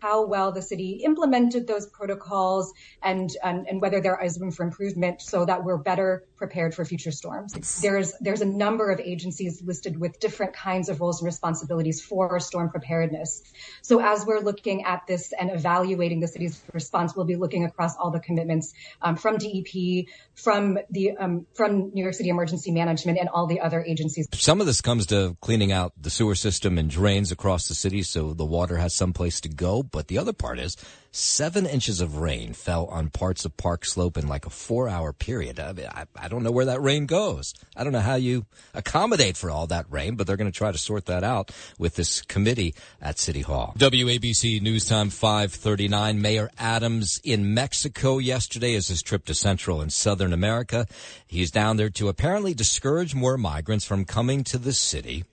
how 0.00 0.26
well 0.26 0.52
the 0.52 0.62
city 0.62 1.02
implemented 1.04 1.66
those 1.66 1.86
protocols 1.86 2.72
and, 3.02 3.30
and, 3.42 3.66
and 3.66 3.80
whether 3.80 4.00
there 4.00 4.22
is 4.22 4.38
room 4.38 4.50
for 4.50 4.64
improvement 4.64 5.20
so 5.20 5.44
that 5.44 5.64
we're 5.64 5.78
better 5.78 6.24
prepared 6.38 6.74
for 6.74 6.84
future 6.84 7.10
storms. 7.10 7.52
There's 7.80 8.14
there's 8.20 8.40
a 8.40 8.46
number 8.46 8.90
of 8.90 9.00
agencies 9.00 9.60
listed 9.62 9.98
with 9.98 10.20
different 10.20 10.54
kinds 10.54 10.88
of 10.88 11.00
roles 11.00 11.20
and 11.20 11.26
responsibilities 11.26 12.00
for 12.00 12.38
storm 12.40 12.70
preparedness. 12.70 13.42
So 13.82 14.00
as 14.00 14.24
we're 14.24 14.40
looking 14.40 14.84
at 14.84 15.06
this 15.06 15.32
and 15.38 15.50
evaluating 15.50 16.20
the 16.20 16.28
city's 16.28 16.60
response, 16.72 17.14
we'll 17.16 17.26
be 17.26 17.36
looking 17.36 17.64
across 17.64 17.96
all 17.96 18.10
the 18.10 18.20
commitments 18.20 18.72
um, 19.02 19.16
from 19.16 19.36
DEP, 19.36 20.06
from 20.34 20.78
the 20.90 21.16
um, 21.18 21.46
from 21.54 21.90
New 21.92 22.02
York 22.02 22.14
City 22.14 22.28
Emergency 22.28 22.70
Management, 22.70 23.18
and 23.18 23.28
all 23.28 23.46
the 23.46 23.60
other 23.60 23.82
agencies. 23.84 24.28
Some 24.32 24.60
of 24.60 24.66
this 24.66 24.80
comes 24.80 25.06
to 25.06 25.36
cleaning 25.40 25.72
out 25.72 25.92
the 26.00 26.10
sewer 26.10 26.34
system 26.34 26.78
and 26.78 26.88
drains 26.88 27.32
across 27.32 27.68
the 27.68 27.74
city, 27.74 28.02
so 28.02 28.32
the 28.32 28.44
water 28.44 28.76
has 28.76 28.94
some 28.94 29.12
place 29.12 29.40
to 29.42 29.48
go. 29.48 29.82
But 29.82 30.08
the 30.08 30.18
other 30.18 30.32
part 30.32 30.58
is 30.58 30.76
seven 31.10 31.66
inches 31.66 32.00
of 32.00 32.18
rain 32.18 32.52
fell 32.52 32.86
on 32.86 33.10
parts 33.10 33.44
of 33.44 33.56
Park 33.56 33.84
Slope 33.84 34.16
in 34.16 34.28
like 34.28 34.46
a 34.46 34.50
four 34.50 34.88
hour 34.88 35.12
period. 35.12 35.58
I, 35.58 35.72
mean, 35.72 35.86
I, 35.86 36.04
I, 36.16 36.28
don't 36.28 36.42
know 36.42 36.50
where 36.50 36.66
that 36.66 36.80
rain 36.82 37.06
goes. 37.06 37.54
I 37.76 37.84
don't 37.84 37.92
know 37.92 38.00
how 38.00 38.16
you 38.16 38.46
accommodate 38.74 39.36
for 39.36 39.50
all 39.50 39.66
that 39.68 39.86
rain, 39.90 40.16
but 40.16 40.26
they're 40.26 40.36
going 40.36 40.50
to 40.50 40.56
try 40.56 40.72
to 40.72 40.78
sort 40.78 41.06
that 41.06 41.24
out 41.24 41.50
with 41.78 41.96
this 41.96 42.22
committee 42.22 42.74
at 43.00 43.18
City 43.18 43.40
Hall. 43.40 43.74
WABC 43.78 44.60
News 44.60 44.84
Time 44.84 45.10
539. 45.10 46.20
Mayor 46.20 46.50
Adams 46.58 47.20
in 47.24 47.54
Mexico 47.54 48.18
yesterday 48.18 48.74
as 48.74 48.88
his 48.88 49.02
trip 49.02 49.24
to 49.26 49.34
Central 49.34 49.80
and 49.80 49.92
Southern 49.92 50.32
America. 50.32 50.86
He's 51.26 51.50
down 51.50 51.76
there 51.76 51.90
to 51.90 52.08
apparently 52.08 52.54
discourage 52.54 53.14
more 53.14 53.36
migrants 53.38 53.84
from 53.84 54.04
coming 54.04 54.44
to 54.44 54.58
the 54.58 54.72
city. 54.72 55.24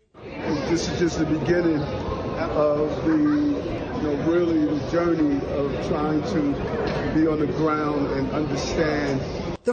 This 0.69 0.89
is 0.89 0.99
just 0.99 1.19
the 1.19 1.25
beginning 1.25 1.79
of 1.79 3.05
the 3.05 3.54
know, 4.03 4.31
really 4.31 4.65
the 4.65 4.91
journey 4.91 5.38
of 5.53 5.88
trying 5.88 6.21
to 6.23 7.13
be 7.13 7.27
on 7.27 7.39
the 7.39 7.47
ground 7.47 8.12
and 8.12 8.29
understand 8.31 9.21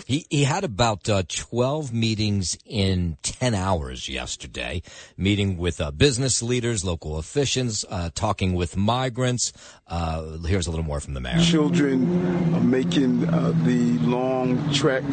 he, 0.07 0.27
he 0.31 0.45
had 0.45 0.65
about 0.65 1.09
uh, 1.09 1.23
12 1.29 1.93
meetings 1.93 2.57
in 2.65 3.19
10 3.23 3.55
hours 3.55 4.09
yesterday, 4.09 4.83
meeting 5.17 5.59
with 5.59 5.81
uh, 5.81 5.91
business 5.91 6.43
leaders, 6.43 6.85
local 6.85 7.19
officials, 7.19 7.85
uh, 7.91 8.11
talking 8.15 8.55
with 8.55 8.77
migrants. 8.77 9.53
Uh, 9.93 10.39
here's 10.47 10.67
a 10.67 10.71
little 10.71 10.87
more 10.87 11.01
from 11.01 11.13
the 11.13 11.21
mayor. 11.21 11.39
Children 11.39 12.71
making 12.71 13.29
uh, 13.29 13.53
the 13.65 13.99
long 13.99 14.73
trek 14.73 15.05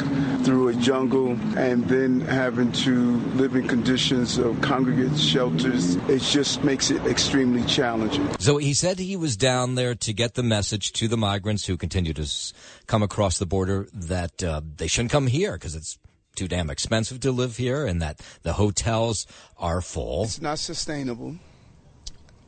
through 0.44 0.70
a 0.70 0.74
jungle 0.76 1.38
and 1.58 1.86
then 1.90 2.22
having 2.22 2.72
to 2.72 3.18
live 3.36 3.56
in 3.56 3.68
conditions 3.68 4.38
of 4.38 4.62
congregate 4.62 5.20
shelters. 5.20 5.96
It 6.08 6.22
just 6.22 6.64
makes 6.64 6.92
it 6.92 7.06
extremely 7.06 7.66
challenging. 7.66 8.26
So 8.40 8.56
he 8.56 8.74
said 8.74 9.00
he 9.00 9.18
was 9.18 9.36
down 9.36 9.76
there 9.76 9.96
to 9.96 10.14
get 10.14 10.36
the 10.36 10.44
message 10.44 10.94
to 10.94 11.10
the 11.10 11.18
migrants 11.18 11.66
who 11.66 11.76
continue 11.76 12.14
to 12.14 12.54
come 12.88 13.04
across 13.04 13.38
the 13.38 13.46
border 13.46 13.90
that 13.94 14.42
uh, 14.42 14.62
they 14.78 14.88
shouldn't 14.88 15.12
come 15.12 15.28
here 15.28 15.54
because 15.54 15.76
it's 15.76 15.98
too 16.38 16.48
damn 16.48 16.70
expensive 16.70 17.20
to 17.20 17.34
live 17.34 17.58
here 17.58 17.86
and 17.86 18.02
that 18.02 18.22
the 18.44 18.54
hotels 18.54 19.28
are 19.58 19.82
full. 19.82 20.24
It's 20.24 20.42
not 20.42 20.58
sustainable. 20.58 21.36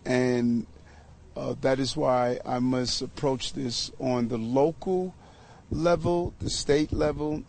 And 0.05 0.65
uh, 1.35 1.55
that 1.61 1.79
is 1.79 1.95
why 1.95 2.39
I 2.45 2.59
must 2.59 3.01
approach 3.01 3.53
this 3.53 3.91
on 3.99 4.27
the 4.27 4.37
local 4.37 5.13
level, 5.69 6.33
the 6.39 6.49
state 6.49 6.91
level, 6.91 7.43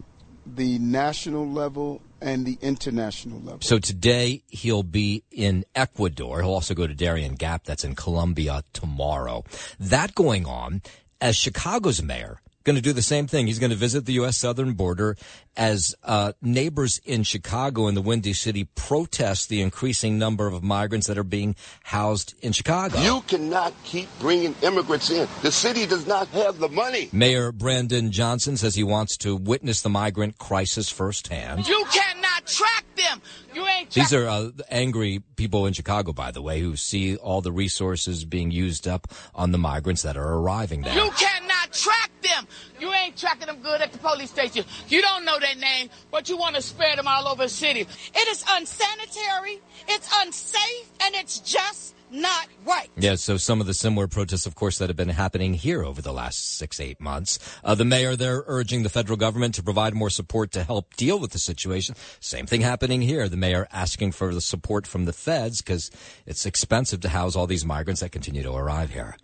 the 0.47 0.79
national 0.79 1.49
level, 1.49 2.01
and 2.21 2.47
the 2.47 2.59
international 2.62 3.40
level. 3.40 3.61
So 3.61 3.79
today 3.79 4.45
he'll 4.49 4.85
be 4.85 5.25
in 5.31 5.64
Ecuador. 5.75 6.42
He'll 6.42 6.53
also 6.53 6.75
go 6.75 6.87
to 6.87 6.95
Darien 6.95 7.35
Gap, 7.35 7.64
that's 7.64 7.85
in 7.85 7.95
Colombia 7.95 8.62
tomorrow. 8.73 9.45
That 9.81 10.14
going 10.14 10.47
on 10.47 10.83
as 11.21 11.37
Chicago's 11.37 12.03
mayor 12.03 12.40
going 12.64 12.77
to 12.77 12.83
do 12.83 12.92
the 12.92 13.03
same 13.03 13.27
thing. 13.27 13.46
He's 13.46 13.59
going 13.59 13.70
to 13.70 13.77
visit 13.77 14.07
the 14.07 14.14
U.S. 14.14 14.37
southern 14.38 14.72
border 14.75 15.16
as 15.57 15.94
uh, 16.03 16.33
neighbors 16.40 17.01
in 17.05 17.22
Chicago 17.22 17.87
and 17.87 17.96
the 17.96 18.03
Windy 18.03 18.33
City 18.33 18.64
protest 18.75 19.48
the 19.48 19.61
increasing 19.61 20.18
number 20.18 20.46
of 20.46 20.62
migrants 20.62 21.07
that 21.07 21.18
are 21.18 21.25
being 21.25 21.55
housed 21.85 22.35
in 22.40 22.53
Chicago. 22.53 23.01
You 23.01 23.22
cannot 23.22 23.75
keep 23.85 24.09
bringing 24.18 24.55
immigrants 24.62 25.11
in. 25.11 25.29
The 25.42 25.53
city 25.53 25.87
does 25.87 26.07
not 26.07 26.29
have 26.29 26.59
the 26.59 26.68
money. 26.68 27.09
Mayor 27.12 27.53
Brandon 27.53 28.11
Johnson 28.11 28.57
says 28.57 28.75
he 28.75 28.85
wants 28.85 29.16
to 29.18 29.37
witness 29.37 29.83
the 29.83 29.90
migrant 29.90 30.38
crisis 30.38 30.88
firsthand. 30.88 31.68
You 31.68 31.85
cannot 31.92 32.46
track 32.46 32.85
them. 32.96 33.20
You 33.55 33.66
ain't. 33.66 33.90
These 33.90 34.14
are 34.14 34.27
uh, 34.27 34.51
angry 34.70 35.22
people 35.37 35.66
in 35.66 35.75
Chicago, 35.75 36.12
by 36.12 36.31
the 36.31 36.40
way, 36.40 36.61
who 36.61 36.77
see 36.77 37.16
all 37.16 37.40
the 37.40 37.53
resources 37.53 38.25
being 38.25 38.51
used 38.51 38.88
up 38.88 39.09
on 39.35 39.53
the 39.53 39.59
migrants 39.59 40.03
that 40.03 40.16
are 40.16 40.35
arriving 40.35 40.83
there. 40.83 40.94
You 40.94 41.11
cannot 41.11 41.32
track 41.72 42.11
them. 42.22 42.46
You 42.80 42.92
ain't 42.92 43.16
tracking 43.16 43.46
them 43.46 43.61
good 43.62 43.80
at 43.80 43.92
the 43.92 43.98
police 43.98 44.30
station. 44.30 44.64
You 44.88 45.02
don't 45.02 45.24
know 45.24 45.38
their 45.38 45.56
name, 45.56 45.90
but 46.11 46.28
you 46.28 46.37
want 46.37 46.56
to 46.56 46.62
spread 46.62 46.98
them 46.98 47.08
all 47.08 47.28
over 47.28 47.44
the 47.44 47.48
city. 47.48 47.80
It 47.80 48.28
is 48.28 48.44
unsanitary, 48.48 49.61
it's 49.88 50.08
unsafe, 50.20 50.90
and 51.02 51.14
it's 51.14 51.40
just 51.40 51.94
not 52.12 52.46
right. 52.66 52.90
Yeah, 52.96 53.14
so 53.14 53.38
some 53.38 53.61
of 53.61 53.66
the 53.66 53.74
similar 53.74 54.06
protests, 54.06 54.46
of 54.46 54.54
course, 54.54 54.78
that 54.78 54.90
have 54.90 54.96
been 54.96 55.08
happening 55.08 55.54
here 55.54 55.82
over 55.82 56.02
the 56.02 56.12
last 56.12 56.56
six, 56.58 56.78
eight 56.78 57.00
months. 57.00 57.38
Uh, 57.64 57.74
the 57.74 57.87
mayor 57.87 58.16
there 58.16 58.44
urging 58.46 58.82
the 58.82 58.90
federal 58.90 59.16
government 59.16 59.54
to 59.54 59.62
provide 59.62 59.94
more 59.94 60.11
support 60.11 60.52
to 60.52 60.62
help 60.62 60.94
deal 60.96 61.18
with 61.18 61.30
the 61.32 61.38
situation. 61.38 61.94
Same 62.20 62.46
thing 62.46 62.61
happening 62.61 63.00
here. 63.00 63.28
The 63.28 63.37
mayor 63.37 63.66
asking 63.72 64.12
for 64.12 64.35
the 64.35 64.42
support 64.42 64.87
from 64.87 65.06
the 65.06 65.12
feds 65.12 65.62
because 65.62 65.90
it's 66.26 66.44
expensive 66.44 67.00
to 67.00 67.08
house 67.08 67.35
all 67.35 67.46
these 67.46 67.64
migrants 67.64 68.02
that 68.02 68.12
continue 68.12 68.42
to 68.42 68.52
arrive 68.52 68.90
here. 68.90 69.16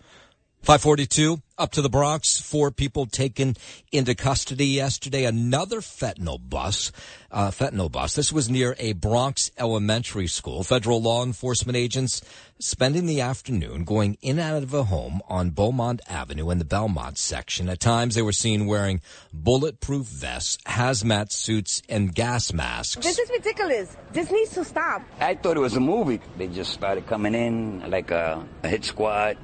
542 0.62 1.40
up 1.56 1.72
to 1.72 1.82
the 1.82 1.88
Bronx. 1.88 2.40
Four 2.40 2.70
people 2.70 3.06
taken 3.06 3.56
into 3.90 4.14
custody 4.14 4.66
yesterday. 4.66 5.24
Another 5.24 5.80
fentanyl 5.80 6.38
bus, 6.38 6.92
uh, 7.30 7.50
fentanyl 7.50 7.90
bus. 7.90 8.14
This 8.14 8.32
was 8.32 8.50
near 8.50 8.76
a 8.78 8.92
Bronx 8.92 9.50
elementary 9.58 10.26
school. 10.26 10.62
Federal 10.62 11.00
law 11.00 11.24
enforcement 11.24 11.76
agents 11.76 12.22
spending 12.60 13.06
the 13.06 13.20
afternoon 13.20 13.84
going 13.84 14.18
in 14.20 14.38
and 14.38 14.56
out 14.56 14.62
of 14.62 14.74
a 14.74 14.84
home 14.84 15.22
on 15.28 15.50
Beaumont 15.50 16.00
Avenue 16.08 16.50
in 16.50 16.58
the 16.58 16.64
Belmont 16.64 17.16
section. 17.16 17.68
At 17.68 17.80
times 17.80 18.14
they 18.14 18.22
were 18.22 18.32
seen 18.32 18.66
wearing 18.66 19.00
bulletproof 19.32 20.06
vests, 20.06 20.58
hazmat 20.66 21.32
suits, 21.32 21.82
and 21.88 22.14
gas 22.14 22.52
masks. 22.52 23.04
This 23.04 23.18
is 23.18 23.30
ridiculous. 23.30 23.96
This 24.12 24.30
needs 24.30 24.50
to 24.54 24.64
stop. 24.64 25.02
I 25.20 25.34
thought 25.34 25.56
it 25.56 25.60
was 25.60 25.76
a 25.76 25.80
movie. 25.80 26.20
They 26.36 26.48
just 26.48 26.72
started 26.72 27.06
coming 27.06 27.34
in 27.34 27.88
like 27.90 28.10
a, 28.10 28.44
a 28.62 28.68
hit 28.68 28.84
squad 28.84 29.38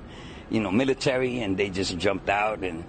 you 0.54 0.60
know, 0.60 0.70
military, 0.70 1.40
and 1.40 1.56
they 1.56 1.68
just 1.68 1.98
jumped 1.98 2.28
out 2.28 2.60
and 2.60 2.84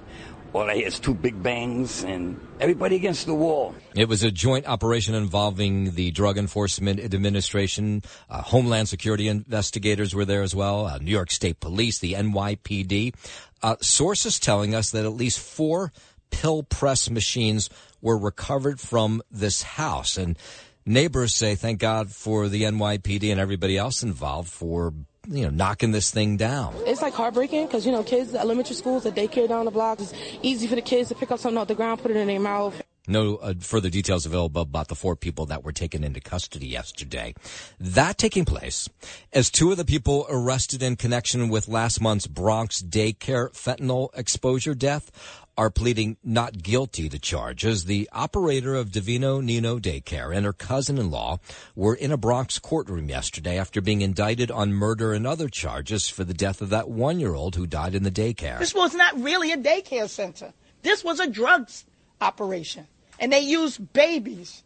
all 0.55 0.69
I 0.69 0.75
hear 0.75 0.87
is 0.87 0.99
two 0.99 1.13
big 1.13 1.43
bangs 1.43 2.05
and 2.05 2.39
everybody 2.61 2.95
against 2.95 3.25
the 3.25 3.33
wall. 3.33 3.75
It 3.93 4.07
was 4.07 4.23
a 4.23 4.31
joint 4.31 4.65
operation 4.67 5.13
involving 5.13 5.95
the 5.95 6.11
Drug 6.11 6.37
Enforcement 6.37 7.01
Administration, 7.01 8.03
uh, 8.29 8.41
Homeland 8.41 8.87
Security 8.87 9.27
investigators 9.27 10.15
were 10.15 10.23
there 10.23 10.43
as 10.43 10.55
well, 10.55 10.85
uh, 10.85 10.97
New 10.99 11.11
York 11.11 11.29
State 11.29 11.59
Police, 11.59 11.99
the 11.99 12.13
NYPD. 12.13 13.13
Uh, 13.61 13.75
sources 13.81 14.39
telling 14.39 14.73
us 14.73 14.91
that 14.91 15.03
at 15.03 15.11
least 15.11 15.39
four 15.39 15.91
pill 16.31 16.63
press 16.63 17.09
machines 17.09 17.69
were 18.01 18.17
recovered 18.17 18.79
from 18.79 19.21
this 19.29 19.61
house. 19.61 20.17
And 20.17 20.37
neighbors 20.85 21.35
say, 21.35 21.55
thank 21.55 21.79
God 21.79 22.11
for 22.11 22.47
the 22.47 22.63
NYPD 22.63 23.29
and 23.29 23.41
everybody 23.41 23.77
else 23.77 24.03
involved 24.03 24.49
for 24.49 24.93
you 25.27 25.43
know, 25.43 25.49
knocking 25.49 25.91
this 25.91 26.11
thing 26.11 26.37
down. 26.37 26.73
It's 26.85 27.01
like 27.01 27.13
heartbreaking 27.13 27.67
because, 27.67 27.85
you 27.85 27.91
know, 27.91 28.03
kids, 28.03 28.33
elementary 28.33 28.75
schools, 28.75 29.03
the 29.03 29.11
daycare 29.11 29.47
down 29.47 29.65
the 29.65 29.71
block, 29.71 29.99
it's 29.99 30.13
easy 30.41 30.67
for 30.67 30.75
the 30.75 30.81
kids 30.81 31.09
to 31.09 31.15
pick 31.15 31.31
up 31.31 31.39
something 31.39 31.57
off 31.57 31.67
the 31.67 31.75
ground, 31.75 32.01
put 32.01 32.11
it 32.11 32.17
in 32.17 32.27
their 32.27 32.39
mouth. 32.39 32.81
No 33.07 33.35
uh, 33.37 33.53
further 33.59 33.89
details 33.89 34.25
available 34.25 34.61
about 34.61 34.87
the 34.87 34.95
four 34.95 35.15
people 35.15 35.45
that 35.47 35.63
were 35.63 35.71
taken 35.71 36.03
into 36.03 36.19
custody 36.19 36.67
yesterday. 36.67 37.33
That 37.79 38.17
taking 38.17 38.45
place 38.45 38.89
as 39.33 39.49
two 39.49 39.71
of 39.71 39.77
the 39.77 39.85
people 39.85 40.25
arrested 40.29 40.81
in 40.81 40.95
connection 40.95 41.49
with 41.49 41.67
last 41.67 42.01
month's 42.01 42.27
Bronx 42.27 42.81
daycare 42.81 43.51
fentanyl 43.53 44.09
exposure 44.15 44.75
death 44.75 45.11
are 45.57 45.69
pleading 45.69 46.17
not 46.23 46.61
guilty 46.61 47.07
to 47.07 47.17
charges. 47.17 47.85
The 47.85 48.09
operator 48.11 48.75
of 48.75 48.91
Divino 48.91 49.39
Nino 49.39 49.79
Daycare 49.79 50.35
and 50.35 50.45
her 50.45 50.53
cousin-in-law 50.53 51.39
were 51.75 51.95
in 51.95 52.11
a 52.11 52.17
Bronx 52.17 52.59
courtroom 52.59 53.09
yesterday 53.09 53.57
after 53.57 53.79
being 53.79 54.01
indicted 54.01 54.51
on 54.51 54.73
murder 54.73 55.13
and 55.13 55.25
other 55.25 55.47
charges 55.47 56.09
for 56.09 56.23
the 56.23 56.33
death 56.33 56.61
of 56.61 56.69
that 56.71 56.89
one-year-old 56.89 57.55
who 57.55 57.65
died 57.65 57.95
in 57.95 58.03
the 58.03 58.11
daycare. 58.11 58.59
This 58.59 58.75
was 58.75 58.93
not 58.93 59.17
really 59.21 59.51
a 59.51 59.57
daycare 59.57 60.09
center. 60.09 60.53
This 60.81 61.03
was 61.03 61.19
a 61.19 61.27
drugs 61.27 61.85
operation. 62.19 62.87
And 63.19 63.31
they 63.31 63.39
used 63.39 63.93
babies 63.93 64.63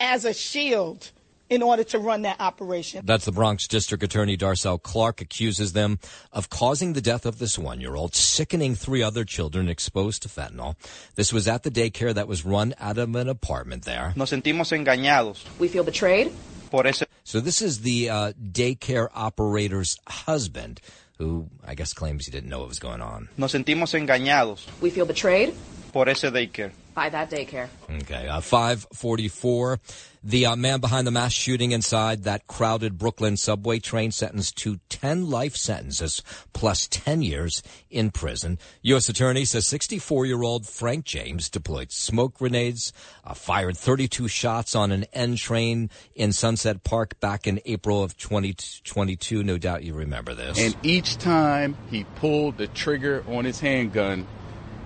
as 0.00 0.24
a 0.24 0.34
shield 0.34 1.10
in 1.48 1.62
order 1.62 1.84
to 1.84 1.98
run 1.98 2.22
that 2.22 2.40
operation. 2.40 3.04
That's 3.04 3.26
the 3.26 3.32
Bronx 3.32 3.68
District 3.68 4.02
Attorney 4.02 4.38
Darcel 4.38 4.82
Clark 4.82 5.20
accuses 5.20 5.74
them 5.74 5.98
of 6.32 6.48
causing 6.48 6.94
the 6.94 7.02
death 7.02 7.26
of 7.26 7.38
this 7.38 7.58
one 7.58 7.78
year 7.80 7.94
old, 7.94 8.14
sickening 8.14 8.74
three 8.74 9.02
other 9.02 9.24
children 9.24 9.68
exposed 9.68 10.22
to 10.22 10.28
fentanyl. 10.28 10.76
This 11.14 11.30
was 11.30 11.46
at 11.46 11.62
the 11.62 11.70
daycare 11.70 12.14
that 12.14 12.26
was 12.26 12.44
run 12.46 12.74
out 12.80 12.96
of 12.96 13.14
an 13.14 13.28
apartment 13.28 13.84
there. 13.84 14.14
Nos 14.16 14.30
sentimos 14.30 14.72
engañados. 14.72 15.44
We 15.58 15.68
feel 15.68 15.84
betrayed. 15.84 16.32
Por 16.70 16.86
ese- 16.86 17.04
so 17.22 17.38
this 17.38 17.60
is 17.60 17.82
the 17.82 18.08
uh, 18.08 18.32
daycare 18.42 19.08
operator's 19.14 19.98
husband 20.08 20.80
who 21.18 21.48
I 21.66 21.74
guess 21.74 21.92
claims 21.92 22.26
he 22.26 22.32
didn't 22.32 22.48
know 22.50 22.60
what 22.60 22.68
was 22.68 22.78
going 22.78 23.00
on. 23.00 23.28
Nos 23.36 23.52
sentimos 23.52 23.94
engañados. 23.94 24.66
We 24.80 24.90
feel 24.90 25.06
betrayed. 25.06 25.54
por 25.92 26.08
ese 26.08 26.30
daycare. 26.30 26.72
By 26.94 27.10
that 27.10 27.30
daycare. 27.30 27.68
Okay, 28.02 28.28
uh, 28.28 28.40
544. 28.40 29.78
The 30.24 30.46
uh, 30.46 30.54
man 30.54 30.78
behind 30.78 31.04
the 31.04 31.10
mass 31.10 31.32
shooting 31.32 31.72
inside 31.72 32.22
that 32.22 32.46
crowded 32.46 32.96
Brooklyn 32.96 33.36
subway 33.36 33.80
train 33.80 34.12
sentenced 34.12 34.56
to 34.58 34.78
10 34.88 35.28
life 35.28 35.56
sentences 35.56 36.22
plus 36.52 36.86
10 36.88 37.22
years 37.22 37.60
in 37.90 38.12
prison. 38.12 38.60
U.S. 38.82 39.08
Attorney 39.08 39.44
says 39.44 39.64
64-year-old 39.64 40.64
Frank 40.64 41.04
James 41.04 41.50
deployed 41.50 41.90
smoke 41.90 42.34
grenades, 42.34 42.92
uh, 43.24 43.34
fired 43.34 43.76
32 43.76 44.28
shots 44.28 44.76
on 44.76 44.92
an 44.92 45.06
N 45.12 45.34
train 45.34 45.90
in 46.14 46.32
Sunset 46.32 46.84
Park 46.84 47.18
back 47.18 47.48
in 47.48 47.60
April 47.64 48.04
of 48.04 48.16
2022. 48.16 49.42
No 49.42 49.58
doubt 49.58 49.82
you 49.82 49.92
remember 49.92 50.34
this. 50.34 50.56
And 50.56 50.76
each 50.84 51.18
time 51.18 51.76
he 51.90 52.04
pulled 52.14 52.58
the 52.58 52.68
trigger 52.68 53.24
on 53.26 53.44
his 53.44 53.58
handgun, 53.58 54.28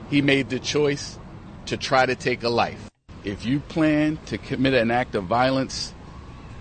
he 0.09 0.23
made 0.23 0.49
the 0.49 0.61
choice 0.61 1.19
to 1.67 1.77
try 1.77 2.07
to 2.07 2.15
take 2.15 2.43
a 2.43 2.49
life. 2.49 2.91
If 3.27 3.45
you 3.45 3.59
plan 3.59 4.21
to 4.27 4.39
commit 4.39 4.73
an 4.75 4.93
act 4.93 5.17
of 5.17 5.25
violence, 5.25 5.93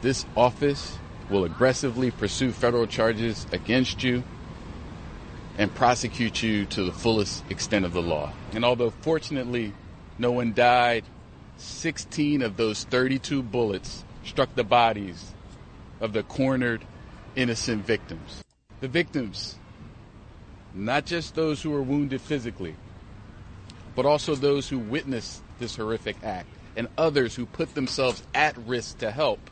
this 0.01 0.25
office 0.35 0.97
will 1.29 1.45
aggressively 1.45 2.09
pursue 2.09 2.51
federal 2.51 2.87
charges 2.87 3.45
against 3.51 4.01
you 4.01 4.23
and 5.59 5.71
prosecute 5.75 6.41
you 6.41 6.65
to 6.65 6.83
the 6.83 6.91
fullest 6.91 7.43
extent 7.51 7.85
of 7.85 7.93
the 7.93 8.01
law. 8.01 8.33
And 8.51 8.65
although 8.65 8.89
fortunately 8.89 9.75
no 10.17 10.31
one 10.31 10.53
died, 10.53 11.03
16 11.57 12.41
of 12.41 12.57
those 12.57 12.83
32 12.85 13.43
bullets 13.43 14.03
struck 14.23 14.55
the 14.55 14.63
bodies 14.63 15.33
of 16.01 16.13
the 16.13 16.23
cornered 16.23 16.83
innocent 17.35 17.85
victims. 17.85 18.43
The 18.81 18.87
victims, 18.87 19.57
not 20.73 21.05
just 21.05 21.35
those 21.35 21.61
who 21.61 21.69
were 21.69 21.83
wounded 21.83 22.21
physically, 22.21 22.75
but 23.95 24.07
also 24.07 24.33
those 24.33 24.67
who 24.67 24.79
witnessed 24.79 25.43
this 25.59 25.75
horrific 25.75 26.17
act 26.23 26.54
and 26.75 26.87
others 26.97 27.35
who 27.35 27.45
put 27.45 27.73
themselves 27.73 28.23
at 28.33 28.57
risk 28.57 28.99
to 28.99 29.11
help 29.11 29.49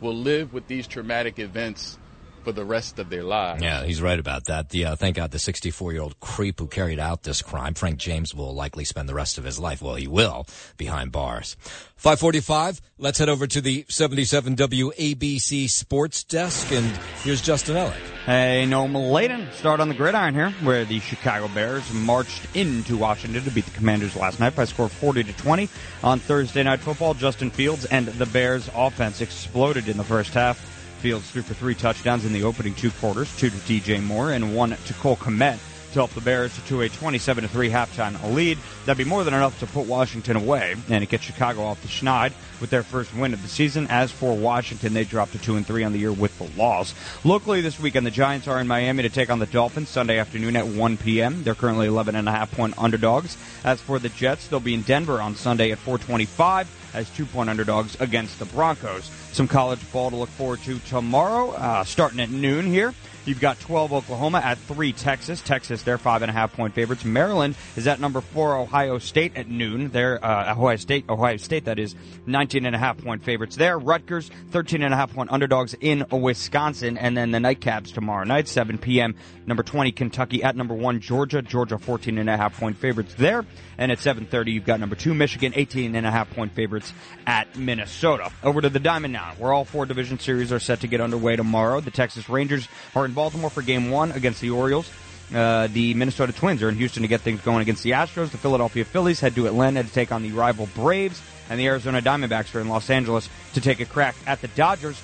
will 0.00 0.14
live 0.14 0.52
with 0.52 0.66
these 0.66 0.86
traumatic 0.86 1.38
events 1.38 1.98
for 2.42 2.52
the 2.52 2.64
rest 2.64 2.98
of 2.98 3.10
their 3.10 3.22
lives. 3.22 3.62
Yeah, 3.62 3.84
he's 3.84 4.02
right 4.02 4.18
about 4.18 4.46
that. 4.46 4.70
The, 4.70 4.86
uh, 4.86 4.96
thank 4.96 5.16
God 5.16 5.30
the 5.30 5.38
64 5.38 5.92
year 5.92 6.02
old 6.02 6.20
creep 6.20 6.60
who 6.60 6.66
carried 6.66 6.98
out 6.98 7.22
this 7.22 7.42
crime, 7.42 7.74
Frank 7.74 7.98
James, 7.98 8.34
will 8.34 8.54
likely 8.54 8.84
spend 8.84 9.08
the 9.08 9.14
rest 9.14 9.38
of 9.38 9.44
his 9.44 9.58
life, 9.58 9.82
well, 9.82 9.94
he 9.94 10.06
will, 10.06 10.46
behind 10.76 11.12
bars. 11.12 11.56
545, 11.96 12.80
let's 12.98 13.18
head 13.18 13.28
over 13.28 13.46
to 13.46 13.60
the 13.60 13.84
77 13.88 14.56
WABC 14.56 15.70
sports 15.70 16.24
desk, 16.24 16.72
and 16.72 16.84
here's 17.22 17.40
Justin 17.40 17.76
Ellick. 17.76 18.00
Hey, 18.26 18.64
Noam 18.66 19.12
Laden. 19.12 19.48
Start 19.52 19.78
on 19.78 19.88
the 19.88 19.94
gridiron 19.94 20.34
here, 20.34 20.50
where 20.62 20.84
the 20.84 20.98
Chicago 21.00 21.48
Bears 21.48 21.92
marched 21.92 22.44
into 22.56 22.96
Washington 22.96 23.44
to 23.44 23.50
beat 23.50 23.64
the 23.64 23.70
Commanders 23.72 24.16
last 24.16 24.40
night 24.40 24.56
by 24.56 24.64
a 24.64 24.66
score 24.66 24.88
40 24.88 25.24
to 25.24 25.32
20. 25.32 25.68
On 26.02 26.18
Thursday 26.18 26.62
Night 26.62 26.80
Football, 26.80 27.14
Justin 27.14 27.50
Fields 27.50 27.84
and 27.84 28.06
the 28.06 28.26
Bears 28.26 28.68
offense 28.74 29.20
exploded 29.20 29.88
in 29.88 29.96
the 29.96 30.04
first 30.04 30.34
half. 30.34 30.71
Fields 31.02 31.28
threw 31.32 31.42
for 31.42 31.54
three 31.54 31.74
touchdowns 31.74 32.24
in 32.24 32.32
the 32.32 32.44
opening 32.44 32.76
two 32.76 32.92
quarters, 32.92 33.36
two 33.36 33.50
to 33.50 33.56
DJ 33.56 34.00
Moore 34.00 34.30
and 34.30 34.54
one 34.54 34.70
to 34.70 34.94
Cole 34.94 35.16
Kmet 35.16 35.58
to 35.88 35.94
help 35.94 36.12
the 36.12 36.20
Bears 36.20 36.56
to 36.68 36.82
a 36.82 36.88
27 36.88 37.48
3 37.48 37.70
halftime 37.70 38.32
lead. 38.32 38.56
That'd 38.86 39.04
be 39.04 39.10
more 39.10 39.24
than 39.24 39.34
enough 39.34 39.58
to 39.58 39.66
put 39.66 39.86
Washington 39.86 40.36
away 40.36 40.76
and 40.88 41.02
it 41.02 41.10
gets 41.10 41.24
Chicago 41.24 41.64
off 41.64 41.82
the 41.82 41.88
schneid 41.88 42.32
with 42.60 42.70
their 42.70 42.84
first 42.84 43.12
win 43.16 43.34
of 43.34 43.42
the 43.42 43.48
season. 43.48 43.88
As 43.90 44.12
for 44.12 44.36
Washington, 44.36 44.94
they 44.94 45.02
dropped 45.02 45.32
to 45.32 45.38
2 45.38 45.56
and 45.56 45.66
3 45.66 45.82
on 45.82 45.92
the 45.92 45.98
year 45.98 46.12
with 46.12 46.38
the 46.38 46.48
loss. 46.56 46.94
Locally 47.24 47.62
this 47.62 47.80
weekend, 47.80 48.06
the 48.06 48.12
Giants 48.12 48.46
are 48.46 48.60
in 48.60 48.68
Miami 48.68 49.02
to 49.02 49.10
take 49.10 49.28
on 49.28 49.40
the 49.40 49.46
Dolphins 49.46 49.88
Sunday 49.88 50.18
afternoon 50.20 50.54
at 50.54 50.68
1 50.68 50.98
p.m. 50.98 51.42
They're 51.42 51.56
currently 51.56 51.88
11 51.88 52.14
and 52.14 52.28
a 52.28 52.32
half 52.32 52.52
point 52.52 52.78
underdogs. 52.78 53.36
As 53.64 53.80
for 53.80 53.98
the 53.98 54.08
Jets, 54.10 54.46
they'll 54.46 54.60
be 54.60 54.74
in 54.74 54.82
Denver 54.82 55.20
on 55.20 55.34
Sunday 55.34 55.72
at 55.72 55.78
425 55.78 56.92
as 56.94 57.10
two 57.10 57.26
point 57.26 57.50
underdogs 57.50 58.00
against 58.00 58.38
the 58.38 58.44
Broncos. 58.44 59.10
Some 59.32 59.48
college 59.48 59.80
ball 59.92 60.10
to 60.10 60.16
look 60.16 60.28
forward 60.28 60.60
to 60.64 60.78
tomorrow, 60.80 61.52
uh, 61.52 61.84
starting 61.84 62.20
at 62.20 62.30
noon 62.30 62.66
here. 62.66 62.92
You've 63.24 63.40
got 63.40 63.60
12 63.60 63.92
Oklahoma 63.92 64.38
at 64.38 64.58
3 64.58 64.92
Texas. 64.92 65.40
Texas, 65.40 65.82
they're 65.82 65.96
5.5 65.96 66.52
point 66.52 66.74
favorites. 66.74 67.04
Maryland 67.04 67.54
is 67.76 67.86
at 67.86 68.00
number 68.00 68.20
4 68.20 68.56
Ohio 68.56 68.98
State 68.98 69.36
at 69.36 69.48
noon. 69.48 69.90
They're, 69.90 70.22
uh, 70.24 70.52
Ohio 70.52 70.76
State, 70.76 71.04
Ohio 71.08 71.36
State, 71.36 71.66
that 71.66 71.78
is 71.78 71.94
19.5 72.26 72.98
point 72.98 73.22
favorites 73.22 73.54
there. 73.54 73.78
Rutgers, 73.78 74.28
13.5 74.50 75.14
point 75.14 75.30
underdogs 75.30 75.74
in 75.80 76.04
Wisconsin. 76.10 76.98
And 76.98 77.16
then 77.16 77.30
the 77.30 77.38
nightcaps 77.38 77.94
tomorrow 77.94 78.24
night, 78.24 78.48
7 78.48 78.76
p.m. 78.78 79.14
Number 79.46 79.62
20 79.62 79.92
Kentucky 79.92 80.42
at 80.42 80.56
number 80.56 80.74
1 80.74 81.00
Georgia. 81.00 81.42
Georgia, 81.42 81.76
14.5 81.76 82.52
point 82.54 82.76
favorites 82.76 83.14
there. 83.16 83.46
And 83.78 83.92
at 83.92 83.98
7.30, 83.98 84.52
you've 84.52 84.64
got 84.64 84.80
number 84.80 84.96
2 84.96 85.14
Michigan, 85.14 85.52
18.5 85.52 86.30
point 86.30 86.52
favorites 86.52 86.92
at 87.26 87.56
Minnesota. 87.56 88.32
Over 88.42 88.60
to 88.62 88.68
the 88.68 88.80
Diamond 88.80 89.12
now, 89.12 89.21
where 89.38 89.52
all 89.52 89.64
four 89.64 89.86
division 89.86 90.18
series 90.18 90.52
are 90.52 90.60
set 90.60 90.80
to 90.80 90.86
get 90.86 91.00
underway 91.00 91.36
tomorrow. 91.36 91.80
The 91.80 91.90
Texas 91.90 92.28
Rangers 92.28 92.68
are 92.94 93.04
in 93.04 93.12
Baltimore 93.12 93.50
for 93.50 93.62
game 93.62 93.90
one 93.90 94.12
against 94.12 94.40
the 94.40 94.50
Orioles. 94.50 94.90
Uh, 95.34 95.66
the 95.68 95.94
Minnesota 95.94 96.32
Twins 96.32 96.62
are 96.62 96.68
in 96.68 96.76
Houston 96.76 97.02
to 97.02 97.08
get 97.08 97.22
things 97.22 97.40
going 97.40 97.62
against 97.62 97.82
the 97.82 97.92
Astros. 97.92 98.30
The 98.30 98.38
Philadelphia 98.38 98.84
Phillies 98.84 99.20
head 99.20 99.34
to 99.36 99.46
Atlanta 99.46 99.82
to 99.82 99.90
take 99.90 100.12
on 100.12 100.22
the 100.22 100.32
rival 100.32 100.68
Braves. 100.74 101.22
And 101.48 101.58
the 101.58 101.66
Arizona 101.66 102.00
Diamondbacks 102.00 102.54
are 102.54 102.60
in 102.60 102.68
Los 102.68 102.90
Angeles 102.90 103.28
to 103.54 103.60
take 103.60 103.80
a 103.80 103.86
crack 103.86 104.14
at 104.26 104.40
the 104.40 104.48
Dodgers. 104.48 105.00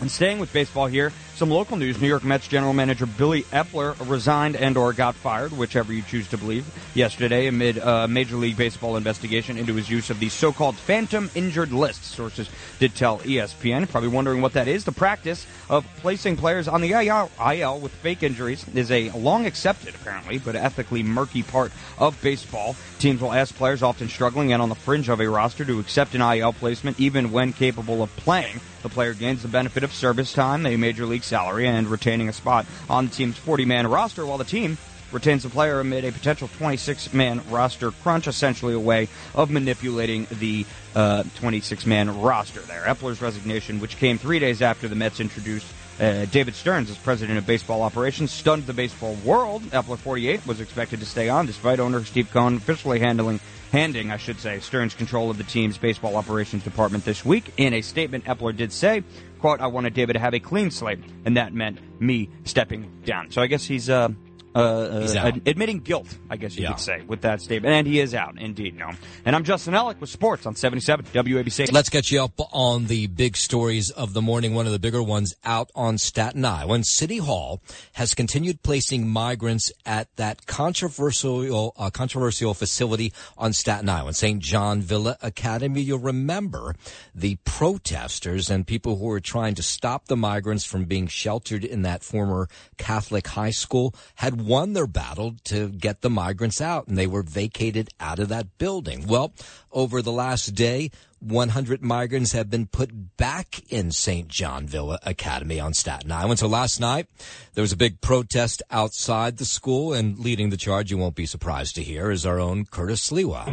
And 0.00 0.10
staying 0.10 0.38
with 0.38 0.52
baseball 0.52 0.86
here, 0.86 1.12
some 1.40 1.48
local 1.48 1.78
news. 1.78 1.98
New 1.98 2.06
York 2.06 2.22
Mets 2.22 2.46
general 2.46 2.74
manager 2.74 3.06
Billy 3.06 3.44
Eppler 3.44 3.96
resigned 4.10 4.56
and 4.56 4.76
or 4.76 4.92
got 4.92 5.14
fired, 5.14 5.52
whichever 5.52 5.90
you 5.90 6.02
choose 6.02 6.28
to 6.28 6.36
believe, 6.36 6.66
yesterday 6.94 7.46
amid 7.46 7.78
a 7.78 8.06
Major 8.06 8.36
League 8.36 8.58
Baseball 8.58 8.98
investigation 8.98 9.56
into 9.56 9.74
his 9.74 9.88
use 9.88 10.10
of 10.10 10.20
the 10.20 10.28
so-called 10.28 10.76
phantom 10.76 11.30
injured 11.34 11.72
list. 11.72 12.04
Sources 12.04 12.50
did 12.78 12.94
tell 12.94 13.20
ESPN. 13.20 13.88
Probably 13.88 14.10
wondering 14.10 14.42
what 14.42 14.52
that 14.52 14.68
is. 14.68 14.84
The 14.84 14.92
practice 14.92 15.46
of 15.70 15.86
placing 16.02 16.36
players 16.36 16.68
on 16.68 16.82
the 16.82 16.90
IL, 16.90 17.30
IL 17.40 17.80
with 17.80 17.92
fake 17.92 18.22
injuries 18.22 18.68
is 18.74 18.90
a 18.90 19.08
long 19.12 19.46
accepted, 19.46 19.94
apparently, 19.94 20.36
but 20.36 20.56
ethically 20.56 21.02
murky 21.02 21.42
part 21.42 21.72
of 21.96 22.20
baseball. 22.20 22.76
Teams 23.00 23.22
will 23.22 23.32
ask 23.32 23.54
players 23.54 23.82
often 23.82 24.10
struggling 24.10 24.52
and 24.52 24.60
on 24.60 24.68
the 24.68 24.74
fringe 24.74 25.08
of 25.08 25.22
a 25.22 25.26
roster 25.26 25.64
to 25.64 25.80
accept 25.80 26.14
an 26.14 26.20
IL 26.20 26.52
placement 26.52 27.00
even 27.00 27.32
when 27.32 27.54
capable 27.54 28.02
of 28.02 28.14
playing. 28.16 28.60
The 28.82 28.90
player 28.90 29.14
gains 29.14 29.40
the 29.40 29.48
benefit 29.48 29.82
of 29.84 29.92
service 29.94 30.34
time, 30.34 30.66
a 30.66 30.76
major 30.76 31.06
league 31.06 31.22
salary, 31.22 31.66
and 31.66 31.88
retaining 31.88 32.28
a 32.28 32.32
spot 32.34 32.66
on 32.90 33.06
the 33.06 33.10
team's 33.10 33.38
40 33.38 33.64
man 33.64 33.86
roster, 33.86 34.26
while 34.26 34.36
the 34.36 34.44
team 34.44 34.76
retains 35.12 35.44
the 35.44 35.48
player 35.48 35.80
amid 35.80 36.04
a 36.04 36.12
potential 36.12 36.50
26 36.58 37.14
man 37.14 37.40
roster 37.48 37.90
crunch, 37.90 38.26
essentially 38.26 38.74
a 38.74 38.78
way 38.78 39.08
of 39.34 39.50
manipulating 39.50 40.26
the 40.32 40.66
26 40.92 41.86
uh, 41.86 41.88
man 41.88 42.20
roster 42.20 42.60
there. 42.60 42.82
Eppler's 42.82 43.22
resignation, 43.22 43.80
which 43.80 43.96
came 43.96 44.18
three 44.18 44.38
days 44.38 44.60
after 44.60 44.88
the 44.88 44.94
Mets 44.94 45.20
introduced 45.20 45.66
uh, 46.00 46.24
David 46.26 46.54
Stearns 46.54 46.90
as 46.90 46.96
president 46.96 47.38
of 47.38 47.46
baseball 47.46 47.82
operations, 47.82 48.30
stunned 48.32 48.66
the 48.66 48.72
baseball 48.72 49.14
world. 49.24 49.62
Eppler 49.64 49.98
48 49.98 50.46
was 50.46 50.60
expected 50.60 51.00
to 51.00 51.06
stay 51.06 51.28
on 51.28 51.46
despite 51.46 51.78
owner 51.78 52.02
Steve 52.04 52.30
Cohen 52.30 52.56
officially 52.56 52.98
handling 52.98 53.40
handing, 53.70 54.10
I 54.10 54.16
should 54.16 54.40
say, 54.40 54.58
Stearns 54.60 54.94
control 54.94 55.30
of 55.30 55.38
the 55.38 55.44
team's 55.44 55.78
baseball 55.78 56.16
operations 56.16 56.64
department 56.64 57.04
this 57.04 57.24
week. 57.24 57.52
In 57.56 57.72
a 57.72 57.82
statement, 57.82 58.24
Eppler 58.24 58.56
did 58.56 58.72
say, 58.72 59.04
quote, 59.38 59.60
I 59.60 59.68
wanted 59.68 59.94
David 59.94 60.14
to 60.14 60.18
have 60.18 60.34
a 60.34 60.40
clean 60.40 60.70
slate, 60.70 60.98
and 61.24 61.36
that 61.36 61.52
meant 61.52 61.78
me 62.00 62.28
stepping 62.44 62.90
down. 63.04 63.30
So 63.30 63.40
I 63.40 63.46
guess 63.46 63.64
he's, 63.64 63.88
uh, 63.88 64.08
uh, 64.54 64.58
uh, 64.58 65.32
admitting 65.46 65.78
guilt, 65.80 66.16
I 66.28 66.36
guess 66.36 66.56
you 66.56 66.64
Yeah. 66.64 66.70
could 66.72 66.80
say, 66.80 67.02
with 67.06 67.20
that 67.22 67.40
statement. 67.40 67.72
And 67.74 67.86
he 67.86 68.00
is 68.00 68.14
out, 68.14 68.34
indeed, 68.40 68.76
no. 68.76 68.90
And 69.24 69.36
I'm 69.36 69.44
Justin 69.44 69.74
Ellick 69.74 70.00
with 70.00 70.10
sports 70.10 70.44
on 70.46 70.56
77 70.56 71.06
WABC. 71.12 71.70
Let's 71.72 71.88
get 71.88 72.10
you 72.10 72.24
up 72.24 72.32
on 72.52 72.86
the 72.86 73.06
big 73.06 73.36
stories 73.36 73.90
of 73.90 74.12
the 74.12 74.22
morning. 74.22 74.54
One 74.54 74.66
of 74.66 74.72
the 74.72 74.78
bigger 74.80 75.02
ones 75.02 75.34
out 75.44 75.70
on 75.74 75.98
Staten 75.98 76.44
Island. 76.44 76.86
City 76.86 77.18
Hall 77.18 77.62
has 77.92 78.14
continued 78.14 78.62
placing 78.62 79.08
migrants 79.08 79.70
at 79.86 80.08
that 80.16 80.46
controversial, 80.46 81.72
uh, 81.76 81.90
controversial 81.90 82.54
facility 82.54 83.12
on 83.38 83.52
Staten 83.52 83.88
Island, 83.88 84.16
St. 84.16 84.40
John 84.42 84.80
Villa 84.80 85.16
Academy. 85.22 85.80
You'll 85.80 85.98
remember 86.00 86.74
the 87.14 87.36
protesters 87.44 88.50
and 88.50 88.66
people 88.66 88.96
who 88.96 89.04
were 89.04 89.20
trying 89.20 89.54
to 89.54 89.62
stop 89.62 90.06
the 90.06 90.16
migrants 90.16 90.64
from 90.64 90.86
being 90.86 91.06
sheltered 91.06 91.64
in 91.64 91.82
that 91.82 92.02
former 92.02 92.48
Catholic 92.78 93.28
high 93.28 93.50
school 93.50 93.94
had 94.16 94.39
won 94.46 94.72
their 94.72 94.86
battle 94.86 95.36
to 95.44 95.68
get 95.68 96.00
the 96.00 96.10
migrants 96.10 96.60
out 96.60 96.88
and 96.88 96.96
they 96.96 97.06
were 97.06 97.22
vacated 97.22 97.90
out 98.00 98.18
of 98.18 98.28
that 98.28 98.58
building. 98.58 99.06
Well, 99.06 99.32
over 99.72 100.02
the 100.02 100.12
last 100.12 100.54
day, 100.54 100.90
100 101.20 101.82
migrants 101.82 102.32
have 102.32 102.48
been 102.48 102.66
put 102.66 103.16
back 103.16 103.62
in 103.70 103.92
St. 103.92 104.26
John 104.28 104.66
Villa 104.66 104.98
Academy 105.02 105.60
on 105.60 105.74
Staten 105.74 106.10
Island. 106.10 106.38
So 106.38 106.48
last 106.48 106.80
night, 106.80 107.06
there 107.54 107.62
was 107.62 107.72
a 107.72 107.76
big 107.76 108.00
protest 108.00 108.62
outside 108.70 109.36
the 109.36 109.44
school 109.44 109.92
and 109.92 110.18
leading 110.18 110.50
the 110.50 110.56
charge, 110.56 110.90
you 110.90 110.98
won't 110.98 111.14
be 111.14 111.26
surprised 111.26 111.74
to 111.76 111.82
hear, 111.82 112.10
is 112.10 112.24
our 112.24 112.40
own 112.40 112.64
Curtis 112.64 113.10
Sliwa. 113.10 113.46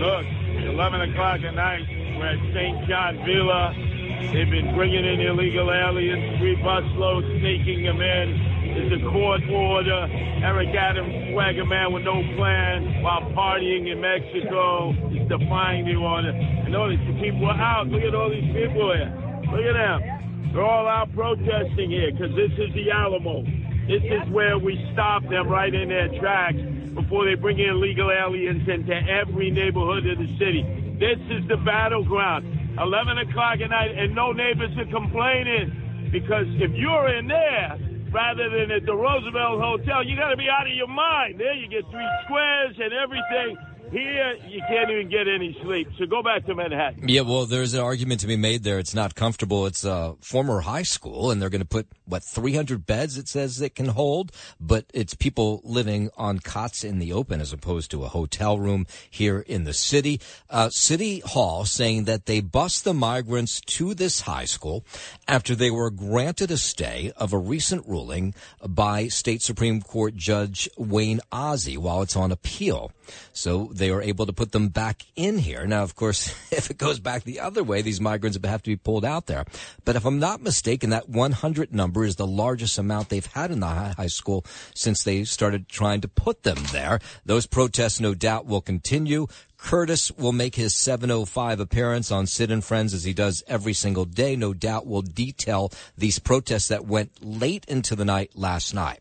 Look, 0.00 0.26
11 0.74 1.00
o'clock 1.12 1.40
at 1.40 1.54
night. 1.54 1.86
We're 2.18 2.26
at 2.26 2.54
St. 2.54 2.88
John 2.88 3.16
Villa. 3.24 3.93
They've 4.32 4.50
been 4.50 4.74
bringing 4.74 5.04
in 5.04 5.20
illegal 5.20 5.70
aliens, 5.70 6.38
three 6.38 6.56
busloads, 6.56 7.26
sneaking 7.40 7.84
them 7.84 8.00
in. 8.00 8.54
It's 8.76 9.02
a 9.02 9.10
court 9.10 9.42
order. 9.50 10.08
Eric 10.42 10.74
Adams, 10.74 11.32
swagger 11.32 11.64
man 11.64 11.92
with 11.92 12.04
no 12.04 12.22
plan 12.36 13.02
while 13.02 13.22
partying 13.32 13.90
in 13.90 14.00
Mexico. 14.00 14.90
is 15.14 15.28
defying 15.28 15.86
the 15.86 15.94
order. 15.94 16.30
And 16.30 16.74
all 16.74 16.88
these 16.88 16.98
people 17.22 17.46
are 17.46 17.60
out. 17.60 17.86
Look 17.88 18.02
at 18.02 18.14
all 18.14 18.30
these 18.30 18.50
people 18.50 18.92
here. 18.94 19.12
Look 19.50 19.66
at 19.66 19.74
them. 19.78 20.50
They're 20.52 20.64
all 20.64 20.86
out 20.86 21.12
protesting 21.14 21.90
here 21.90 22.10
because 22.10 22.34
this 22.34 22.50
is 22.58 22.74
the 22.74 22.90
Alamo. 22.90 23.42
This 23.86 24.02
is 24.02 24.22
where 24.30 24.58
we 24.58 24.78
stop 24.92 25.22
them 25.28 25.48
right 25.48 25.74
in 25.74 25.88
their 25.88 26.08
tracks 26.18 26.58
before 26.94 27.26
they 27.26 27.34
bring 27.34 27.58
in 27.58 27.70
illegal 27.70 28.10
aliens 28.10 28.66
into 28.68 28.94
every 28.94 29.50
neighborhood 29.50 30.06
of 30.06 30.18
the 30.18 30.30
city. 30.38 30.62
This 30.98 31.18
is 31.30 31.46
the 31.48 31.58
battleground. 31.58 32.63
11 32.78 33.18
o'clock 33.30 33.60
at 33.62 33.70
night, 33.70 33.96
and 33.96 34.14
no 34.14 34.32
neighbors 34.32 34.70
are 34.78 34.90
complaining 34.90 36.08
because 36.10 36.46
if 36.58 36.70
you're 36.74 37.08
in 37.16 37.26
there 37.28 37.78
rather 38.10 38.48
than 38.50 38.70
at 38.70 38.86
the 38.86 38.94
Roosevelt 38.94 39.60
Hotel, 39.60 40.06
you 40.06 40.16
got 40.16 40.30
to 40.30 40.36
be 40.36 40.46
out 40.48 40.66
of 40.66 40.74
your 40.74 40.90
mind. 40.90 41.38
There 41.38 41.54
you 41.54 41.68
get 41.68 41.82
three 41.90 42.08
squares 42.24 42.74
and 42.78 42.92
everything. 42.94 43.58
Here, 43.94 44.34
you 44.48 44.60
can't 44.68 44.90
even 44.90 45.08
get 45.08 45.28
any 45.28 45.56
sleep. 45.62 45.86
So 45.96 46.06
go 46.06 46.20
back 46.20 46.44
to 46.46 46.54
Manhattan. 46.56 47.08
Yeah, 47.08 47.20
well, 47.20 47.46
there's 47.46 47.74
an 47.74 47.80
argument 47.80 48.22
to 48.22 48.26
be 48.26 48.36
made 48.36 48.64
there. 48.64 48.80
It's 48.80 48.92
not 48.92 49.14
comfortable. 49.14 49.66
It's 49.66 49.84
a 49.84 50.16
former 50.20 50.62
high 50.62 50.82
school, 50.82 51.30
and 51.30 51.40
they're 51.40 51.48
going 51.48 51.60
to 51.60 51.64
put, 51.64 51.86
what, 52.04 52.24
300 52.24 52.86
beds 52.86 53.16
it 53.16 53.28
says 53.28 53.60
it 53.60 53.76
can 53.76 53.86
hold, 53.86 54.32
but 54.58 54.86
it's 54.92 55.14
people 55.14 55.60
living 55.62 56.10
on 56.16 56.40
cots 56.40 56.82
in 56.82 56.98
the 56.98 57.12
open 57.12 57.40
as 57.40 57.52
opposed 57.52 57.92
to 57.92 58.02
a 58.02 58.08
hotel 58.08 58.58
room 58.58 58.88
here 59.08 59.38
in 59.38 59.62
the 59.62 59.72
city. 59.72 60.20
Uh, 60.50 60.70
city 60.70 61.20
Hall 61.20 61.64
saying 61.64 62.02
that 62.04 62.26
they 62.26 62.40
bust 62.40 62.82
the 62.82 62.94
migrants 62.94 63.60
to 63.60 63.94
this 63.94 64.22
high 64.22 64.44
school 64.44 64.84
after 65.28 65.54
they 65.54 65.70
were 65.70 65.90
granted 65.90 66.50
a 66.50 66.56
stay 66.56 67.12
of 67.16 67.32
a 67.32 67.38
recent 67.38 67.86
ruling 67.86 68.34
by 68.66 69.06
State 69.06 69.40
Supreme 69.40 69.80
Court 69.80 70.16
Judge 70.16 70.68
Wayne 70.76 71.20
Ozzi 71.30 71.78
while 71.78 72.02
it's 72.02 72.16
on 72.16 72.32
appeal. 72.32 72.90
So 73.32 73.70
they 73.72 73.83
were 73.90 74.02
able 74.02 74.26
to 74.26 74.32
put 74.32 74.52
them 74.52 74.68
back 74.68 75.02
in 75.16 75.38
here. 75.38 75.66
Now, 75.66 75.82
of 75.82 75.94
course, 75.94 76.28
if 76.52 76.70
it 76.70 76.78
goes 76.78 76.98
back 76.98 77.24
the 77.24 77.40
other 77.40 77.62
way, 77.62 77.82
these 77.82 78.00
migrants 78.00 78.38
have 78.44 78.62
to 78.62 78.70
be 78.70 78.76
pulled 78.76 79.04
out 79.04 79.26
there. 79.26 79.44
But 79.84 79.96
if 79.96 80.04
I'm 80.04 80.18
not 80.18 80.42
mistaken, 80.42 80.90
that 80.90 81.08
100 81.08 81.74
number 81.74 82.04
is 82.04 82.16
the 82.16 82.26
largest 82.26 82.78
amount 82.78 83.08
they've 83.08 83.24
had 83.24 83.50
in 83.50 83.60
the 83.60 83.66
high 83.66 84.06
school 84.06 84.44
since 84.74 85.02
they 85.02 85.24
started 85.24 85.68
trying 85.68 86.00
to 86.02 86.08
put 86.08 86.42
them 86.42 86.58
there. 86.72 87.00
Those 87.24 87.46
protests, 87.46 88.00
no 88.00 88.14
doubt, 88.14 88.46
will 88.46 88.60
continue. 88.60 89.26
Curtis 89.56 90.12
will 90.12 90.32
make 90.32 90.56
his 90.56 90.76
705 90.76 91.58
appearance 91.58 92.10
on 92.10 92.26
Sid 92.26 92.50
and 92.50 92.62
Friends 92.62 92.92
as 92.92 93.04
he 93.04 93.14
does 93.14 93.42
every 93.46 93.72
single 93.72 94.04
day. 94.04 94.36
No 94.36 94.52
doubt 94.52 94.86
will 94.86 95.00
detail 95.00 95.72
these 95.96 96.18
protests 96.18 96.68
that 96.68 96.84
went 96.84 97.24
late 97.24 97.64
into 97.66 97.96
the 97.96 98.04
night 98.04 98.32
last 98.34 98.74
night. 98.74 99.00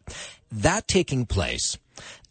That 0.49 0.87
taking 0.87 1.25
place 1.25 1.77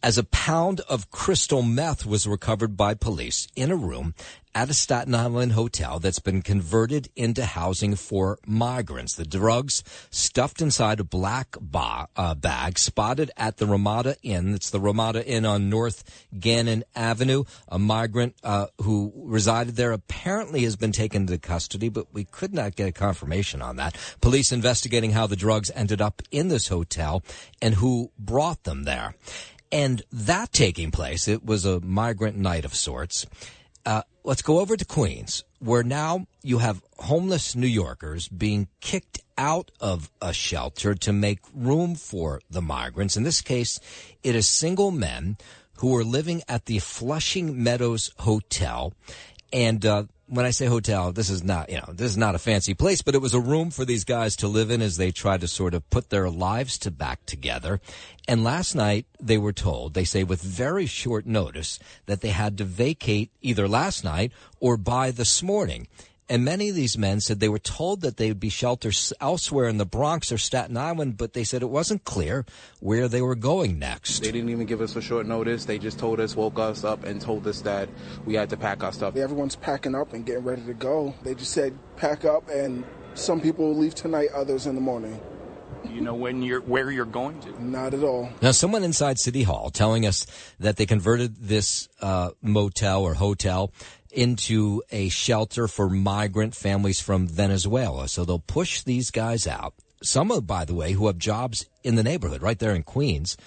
as 0.01 0.17
a 0.17 0.23
pound 0.23 0.81
of 0.81 1.09
crystal 1.11 1.61
meth 1.61 2.05
was 2.05 2.27
recovered 2.27 2.75
by 2.75 2.93
police 2.93 3.47
in 3.55 3.71
a 3.71 3.75
room 3.75 4.13
at 4.55 4.69
a 4.69 4.73
Staten 4.73 5.15
Island 5.15 5.53
hotel 5.53 5.99
that's 5.99 6.19
been 6.19 6.41
converted 6.41 7.09
into 7.15 7.45
housing 7.45 7.95
for 7.95 8.37
migrants. 8.45 9.15
The 9.15 9.25
drugs 9.25 9.83
stuffed 10.11 10.61
inside 10.61 10.99
a 10.99 11.03
black 11.03 11.55
ba- 11.59 12.07
uh, 12.15 12.35
bag 12.35 12.77
spotted 12.77 13.31
at 13.35 13.57
the 13.57 13.65
Ramada 13.65 14.15
Inn. 14.21 14.53
It's 14.53 14.69
the 14.69 14.79
Ramada 14.79 15.25
Inn 15.25 15.45
on 15.45 15.69
North 15.69 16.27
Gannon 16.37 16.83
Avenue. 16.95 17.45
A 17.67 17.79
migrant 17.79 18.35
uh, 18.43 18.67
who 18.81 19.11
resided 19.15 19.75
there 19.75 19.91
apparently 19.91 20.63
has 20.63 20.75
been 20.75 20.91
taken 20.91 21.23
into 21.23 21.37
custody, 21.39 21.89
but 21.89 22.13
we 22.13 22.23
could 22.23 22.53
not 22.53 22.75
get 22.75 22.89
a 22.89 22.91
confirmation 22.91 23.61
on 23.61 23.77
that. 23.77 23.97
Police 24.21 24.51
investigating 24.51 25.11
how 25.11 25.25
the 25.25 25.35
drugs 25.35 25.71
ended 25.73 26.01
up 26.01 26.21
in 26.31 26.49
this 26.49 26.67
hotel 26.67 27.23
and 27.61 27.75
who 27.75 28.11
brought 28.19 28.63
them 28.65 28.83
there. 28.83 29.15
And 29.73 30.03
that 30.11 30.53
taking 30.53 30.91
place, 30.91 31.27
it 31.27 31.43
was 31.43 31.65
a 31.65 31.79
migrant 31.79 32.37
night 32.37 32.63
of 32.63 32.75
sorts. 32.75 33.25
Uh, 33.83 34.03
let's 34.23 34.43
go 34.43 34.59
over 34.59 34.77
to 34.77 34.85
Queens, 34.85 35.43
where 35.57 35.81
now 35.81 36.27
you 36.43 36.59
have 36.59 36.83
homeless 36.99 37.55
New 37.55 37.65
Yorkers 37.65 38.27
being 38.27 38.67
kicked 38.81 39.19
out 39.35 39.71
of 39.81 40.11
a 40.21 40.31
shelter 40.31 40.93
to 40.93 41.11
make 41.11 41.39
room 41.55 41.95
for 41.95 42.39
the 42.51 42.61
migrants. 42.61 43.17
In 43.17 43.23
this 43.23 43.41
case, 43.41 43.79
it 44.21 44.35
is 44.35 44.47
single 44.47 44.91
men 44.91 45.37
who 45.77 45.97
are 45.97 46.03
living 46.03 46.43
at 46.47 46.67
the 46.67 46.77
Flushing 46.77 47.63
Meadows 47.63 48.11
Hotel. 48.19 48.93
And 49.53 49.85
uh, 49.85 50.05
when 50.27 50.45
I 50.45 50.49
say 50.49 50.65
hotel, 50.65 51.11
this 51.11 51.29
is 51.29 51.43
not, 51.43 51.69
you 51.69 51.77
know, 51.77 51.93
this 51.93 52.09
is 52.09 52.17
not 52.17 52.33
a 52.33 52.39
fancy 52.39 52.73
place, 52.73 53.03
but 53.03 53.13
it 53.13 53.21
was 53.21 53.35
a 53.35 53.39
room 53.39 53.69
for 53.69 53.85
these 53.85 54.03
guys 54.03 54.35
to 54.37 54.47
live 54.47 54.71
in 54.71 54.81
as 54.81 54.97
they 54.97 55.11
tried 55.11 55.41
to 55.41 55.47
sort 55.47 55.75
of 55.75 55.87
put 55.91 56.09
their 56.09 56.27
lives 56.27 56.79
to 56.79 56.91
back 56.91 57.23
together. 57.27 57.79
And 58.27 58.43
last 58.43 58.73
night 58.73 59.05
they 59.19 59.37
were 59.37 59.53
told, 59.53 59.93
they 59.93 60.05
say 60.05 60.23
with 60.23 60.41
very 60.41 60.87
short 60.87 61.27
notice, 61.27 61.77
that 62.07 62.21
they 62.21 62.29
had 62.29 62.57
to 62.57 62.63
vacate 62.63 63.29
either 63.41 63.67
last 63.67 64.03
night 64.03 64.31
or 64.59 64.75
by 64.75 65.11
this 65.11 65.43
morning. 65.43 65.87
And 66.29 66.45
many 66.45 66.69
of 66.69 66.75
these 66.75 66.97
men 66.97 67.19
said 67.19 67.39
they 67.39 67.49
were 67.49 67.59
told 67.59 68.01
that 68.01 68.17
they 68.17 68.29
would 68.29 68.39
be 68.39 68.49
sheltered 68.49 68.97
elsewhere 69.19 69.67
in 69.67 69.77
the 69.77 69.85
Bronx 69.85 70.31
or 70.31 70.37
Staten 70.37 70.77
Island, 70.77 71.17
but 71.17 71.33
they 71.33 71.43
said 71.43 71.61
it 71.61 71.69
wasn't 71.69 72.05
clear 72.05 72.45
where 72.79 73.07
they 73.07 73.21
were 73.21 73.35
going 73.35 73.77
next. 73.77 74.21
They 74.21 74.31
didn't 74.31 74.49
even 74.49 74.65
give 74.65 74.81
us 74.81 74.95
a 74.95 75.01
short 75.01 75.25
notice. 75.25 75.65
They 75.65 75.77
just 75.77 75.99
told 75.99 76.19
us, 76.19 76.35
woke 76.35 76.59
us 76.59 76.83
up, 76.83 77.03
and 77.03 77.19
told 77.19 77.45
us 77.45 77.61
that 77.61 77.89
we 78.25 78.35
had 78.35 78.49
to 78.51 78.57
pack 78.57 78.83
our 78.83 78.93
stuff. 78.93 79.15
Everyone's 79.15 79.55
packing 79.55 79.95
up 79.95 80.13
and 80.13 80.25
getting 80.25 80.43
ready 80.43 80.63
to 80.63 80.73
go. 80.73 81.13
They 81.23 81.35
just 81.35 81.51
said, 81.51 81.77
pack 81.97 82.23
up, 82.23 82.49
and 82.49 82.85
some 83.15 83.41
people 83.41 83.65
will 83.65 83.77
leave 83.77 83.95
tonight, 83.95 84.29
others 84.33 84.65
in 84.65 84.75
the 84.75 84.81
morning. 84.81 85.19
You 85.89 86.01
know 86.01 86.15
when 86.15 86.41
you're 86.41 86.61
where 86.61 86.89
you're 86.91 87.05
going 87.05 87.39
to? 87.41 87.63
Not 87.63 87.93
at 87.93 88.03
all. 88.03 88.29
Now, 88.41 88.51
someone 88.51 88.83
inside 88.83 89.19
City 89.19 89.43
Hall 89.43 89.69
telling 89.69 90.05
us 90.05 90.25
that 90.59 90.77
they 90.77 90.85
converted 90.85 91.35
this 91.35 91.89
uh, 92.01 92.31
motel 92.41 93.03
or 93.03 93.13
hotel 93.15 93.71
into 94.13 94.83
a 94.91 95.09
shelter 95.09 95.67
for 95.67 95.89
migrant 95.89 96.55
families 96.55 96.99
from 96.99 97.27
Venezuela. 97.27 98.07
So 98.07 98.23
they'll 98.23 98.39
push 98.39 98.83
these 98.83 99.11
guys 99.11 99.47
out. 99.47 99.73
Some 100.01 100.31
of, 100.31 100.45
by 100.45 100.65
the 100.65 100.75
way, 100.75 100.93
who 100.93 101.07
have 101.07 101.17
jobs 101.17 101.65
in 101.83 101.95
the 101.95 102.03
neighborhood 102.03 102.41
right 102.41 102.59
there 102.59 102.75
in 102.75 102.83
Queens 102.83 103.37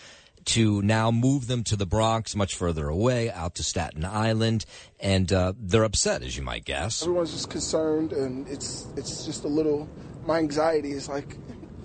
to 0.46 0.80
now 0.82 1.10
move 1.10 1.48
them 1.48 1.64
to 1.64 1.76
the 1.76 1.86
Bronx, 1.86 2.34
much 2.36 2.54
further 2.54 2.88
away, 2.88 3.30
out 3.30 3.56
to 3.56 3.62
Staten 3.62 4.04
Island, 4.04 4.64
and 5.00 5.32
uh, 5.32 5.52
they're 5.58 5.84
upset, 5.84 6.22
as 6.22 6.36
you 6.36 6.42
might 6.42 6.64
guess. 6.64 7.02
Everyone's 7.02 7.32
just 7.32 7.50
concerned, 7.50 8.12
and 8.12 8.48
it's 8.48 8.86
it's 8.96 9.26
just 9.26 9.44
a 9.44 9.48
little. 9.48 9.88
My 10.24 10.38
anxiety 10.38 10.92
is 10.92 11.08
like 11.08 11.36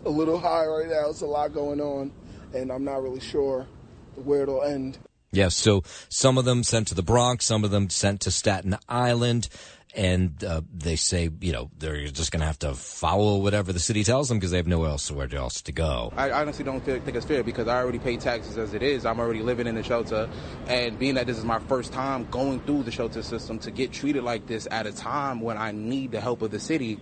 a 0.05 0.09
little 0.09 0.39
high 0.39 0.65
right 0.65 0.87
now. 0.87 1.09
It's 1.09 1.21
a 1.21 1.25
lot 1.25 1.53
going 1.53 1.81
on, 1.81 2.13
and 2.53 2.71
I'm 2.71 2.83
not 2.83 3.01
really 3.01 3.19
sure 3.19 3.67
where 4.15 4.43
it'll 4.43 4.63
end. 4.63 4.99
Yes, 5.33 5.55
so 5.55 5.83
some 6.09 6.37
of 6.37 6.43
them 6.43 6.61
sent 6.63 6.89
to 6.89 6.95
the 6.95 7.03
Bronx, 7.03 7.45
some 7.45 7.63
of 7.63 7.71
them 7.71 7.89
sent 7.89 8.21
to 8.21 8.31
Staten 8.31 8.77
Island, 8.89 9.47
and 9.95 10.43
uh, 10.43 10.61
they 10.73 10.97
say, 10.97 11.29
you 11.39 11.53
know, 11.53 11.69
they're 11.77 12.07
just 12.07 12.31
going 12.33 12.41
to 12.41 12.45
have 12.45 12.59
to 12.59 12.73
follow 12.73 13.37
whatever 13.37 13.71
the 13.71 13.79
city 13.79 14.03
tells 14.03 14.27
them 14.27 14.39
because 14.39 14.51
they 14.51 14.57
have 14.57 14.67
nowhere 14.67 14.89
else 14.89 15.09
where 15.09 15.33
else 15.33 15.61
to 15.61 15.71
go. 15.71 16.11
I 16.17 16.31
honestly 16.31 16.65
don't 16.65 16.83
feel, 16.83 16.99
think 16.99 17.15
it's 17.15 17.25
fair 17.25 17.43
because 17.43 17.69
I 17.69 17.77
already 17.77 17.99
pay 17.99 18.17
taxes 18.17 18.57
as 18.57 18.73
it 18.73 18.83
is. 18.83 19.05
I'm 19.05 19.19
already 19.19 19.41
living 19.41 19.67
in 19.67 19.75
the 19.75 19.83
shelter, 19.83 20.29
and 20.67 20.99
being 20.99 21.15
that 21.15 21.27
this 21.27 21.37
is 21.37 21.45
my 21.45 21.59
first 21.59 21.93
time 21.93 22.25
going 22.29 22.59
through 22.61 22.83
the 22.83 22.91
shelter 22.91 23.23
system, 23.23 23.57
to 23.59 23.71
get 23.71 23.93
treated 23.93 24.23
like 24.23 24.47
this 24.47 24.67
at 24.69 24.85
a 24.85 24.91
time 24.91 25.39
when 25.39 25.57
I 25.57 25.71
need 25.71 26.11
the 26.11 26.19
help 26.19 26.41
of 26.41 26.51
the 26.51 26.59
city, 26.59 26.99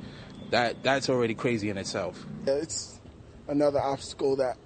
that 0.52 0.84
that's 0.84 1.10
already 1.10 1.34
crazy 1.34 1.72
in 1.72 1.78
itself. 1.80 2.24
Yeah, 2.46 2.54
it's 2.54 3.00
another 3.48 3.80
obstacle 3.80 4.36
that 4.36 4.58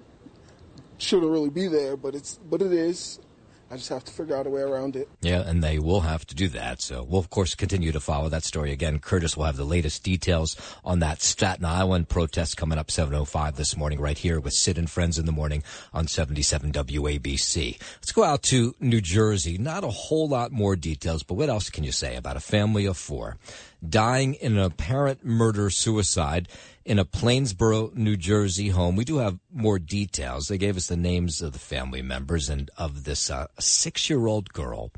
shouldn't 0.98 1.32
really 1.32 1.50
be 1.50 1.68
there, 1.68 1.98
but 1.98 2.16
it's 2.16 2.38
but 2.38 2.62
it 2.62 2.74
is. 2.74 3.20
I 3.74 3.76
just 3.76 3.90
have 3.90 4.04
to 4.04 4.12
figure 4.12 4.36
out 4.36 4.46
a 4.46 4.52
way 4.52 4.62
around 4.62 4.96
it. 4.96 5.10
Yeah, 5.22 5.42
and 5.42 5.64
they 5.64 5.80
will 5.80 6.02
have 6.02 6.28
to 6.28 6.36
do 6.36 6.48
that. 6.50 6.80
So 6.80 7.02
we'll, 7.02 7.20
of 7.20 7.32
course, 7.32 7.56
continue 7.56 7.92
to 7.92 8.00
follow 8.00 8.30
that 8.30 8.44
story. 8.44 8.72
Again, 8.72 9.00
Curtis 9.00 9.36
will 9.36 9.46
have 9.46 9.58
the 9.58 9.64
latest 9.64 10.04
details 10.04 10.56
on 10.86 11.00
that 11.00 11.24
Staten 11.24 11.66
Island 11.66 12.08
protest 12.08 12.56
coming 12.56 12.78
up 12.78 12.90
7.05 12.90 13.56
this 13.56 13.76
morning 13.76 14.00
right 14.00 14.16
here 14.16 14.40
with 14.40 14.54
Sid 14.54 14.78
and 14.78 14.88
Friends 14.88 15.18
in 15.18 15.26
the 15.26 15.32
morning 15.32 15.64
on 15.92 16.06
77 16.06 16.72
WABC. 16.72 17.82
Let's 17.96 18.12
go 18.12 18.24
out 18.24 18.44
to 18.44 18.76
New 18.80 19.02
Jersey. 19.02 19.58
Not 19.58 19.84
a 19.84 19.90
whole 19.90 20.28
lot 20.28 20.52
more 20.52 20.76
details, 20.76 21.24
but 21.24 21.34
what 21.34 21.50
else 21.50 21.72
can 21.72 21.84
you 21.84 21.92
say 21.92 22.16
about 22.16 22.38
a 22.38 22.42
family 22.42 22.86
of 22.86 22.96
four 22.96 23.38
dying 23.88 24.34
in 24.36 24.54
an 24.54 24.64
apparent 24.64 25.26
murder-suicide 25.26 26.48
in 26.86 27.00
a 27.00 27.06
Plainsboro, 27.06 27.96
New 27.96 28.18
Jersey 28.18 28.70
home. 28.70 28.96
We 28.96 29.06
do 29.06 29.18
have 29.18 29.40
more 29.52 29.80
details. 29.80 30.48
They 30.48 30.58
gave 30.58 30.78
us 30.78 30.88
the 30.88 30.98
names 30.98 31.42
of 31.42 31.54
the 31.54 31.60
family 31.60 32.02
members 32.02 32.50
and 32.50 32.70
of 32.78 33.04
this 33.04 33.30
uh, 33.30 33.48
six 33.60 34.10
year 34.10 34.28
old 34.28 34.52
girl 34.54 34.92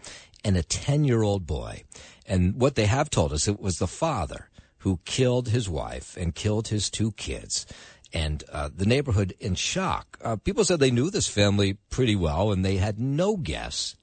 and 0.43 0.57
a 0.57 0.63
10 0.63 1.03
year 1.03 1.21
old 1.21 1.45
boy. 1.45 1.83
And 2.25 2.59
what 2.59 2.75
they 2.75 2.85
have 2.85 3.09
told 3.09 3.33
us, 3.33 3.47
it 3.47 3.59
was 3.59 3.77
the 3.77 3.87
father 3.87 4.49
who 4.79 4.99
killed 5.05 5.49
his 5.49 5.69
wife 5.69 6.15
and 6.17 6.35
killed 6.35 6.67
his 6.69 6.89
two 6.89 7.11
kids. 7.13 7.65
And 8.13 8.43
uh, 8.51 8.69
the 8.73 8.85
neighborhood 8.85 9.35
in 9.39 9.55
shock. 9.55 10.17
Uh, 10.23 10.37
people 10.37 10.63
said 10.63 10.79
they 10.79 10.91
knew 10.91 11.09
this 11.09 11.27
family 11.27 11.73
pretty 11.89 12.15
well 12.15 12.51
and 12.51 12.63
they 12.63 12.77
had 12.77 12.99
no 12.99 13.35
guess 13.35 13.95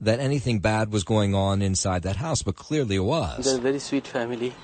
that 0.00 0.20
anything 0.20 0.60
bad 0.60 0.92
was 0.92 1.04
going 1.04 1.34
on 1.34 1.62
inside 1.62 2.02
that 2.02 2.16
house, 2.16 2.42
but 2.42 2.56
clearly 2.56 2.96
it 2.96 3.00
was. 3.00 3.44
They're 3.44 3.58
a 3.58 3.60
very 3.60 3.78
sweet 3.78 4.06
family, 4.06 4.54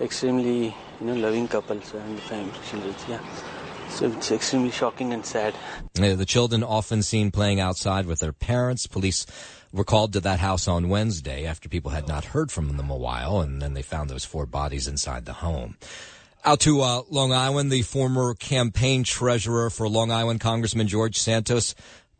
extremely 0.00 0.74
you 1.00 1.06
know 1.06 1.14
loving 1.14 1.48
couples 1.48 1.94
and 1.94 2.20
family 2.20 2.52
children. 2.68 2.94
Yeah. 3.08 3.20
So 3.90 4.06
it's 4.06 4.32
extremely 4.32 4.70
shocking 4.70 5.12
and 5.12 5.24
sad. 5.24 5.54
Uh, 5.98 6.16
The 6.16 6.24
children 6.26 6.64
often 6.64 7.02
seen 7.02 7.30
playing 7.30 7.60
outside 7.60 8.06
with 8.06 8.18
their 8.18 8.32
parents. 8.32 8.86
Police 8.88 9.24
were 9.72 9.84
called 9.84 10.12
to 10.14 10.20
that 10.20 10.40
house 10.40 10.66
on 10.66 10.88
Wednesday 10.88 11.46
after 11.46 11.68
people 11.68 11.92
had 11.92 12.08
not 12.08 12.26
heard 12.26 12.50
from 12.50 12.76
them 12.76 12.90
a 12.90 12.96
while, 12.96 13.40
and 13.40 13.62
then 13.62 13.74
they 13.74 13.82
found 13.82 14.10
those 14.10 14.24
four 14.24 14.46
bodies 14.46 14.88
inside 14.88 15.26
the 15.26 15.34
home. 15.34 15.76
Out 16.44 16.60
to 16.60 16.82
uh, 16.82 17.02
Long 17.08 17.32
Island, 17.32 17.72
the 17.72 17.82
former 17.82 18.34
campaign 18.34 19.02
treasurer 19.04 19.70
for 19.70 19.88
Long 19.88 20.10
Island, 20.10 20.40
Congressman 20.40 20.88
George 20.88 21.18
Santos, 21.18 21.74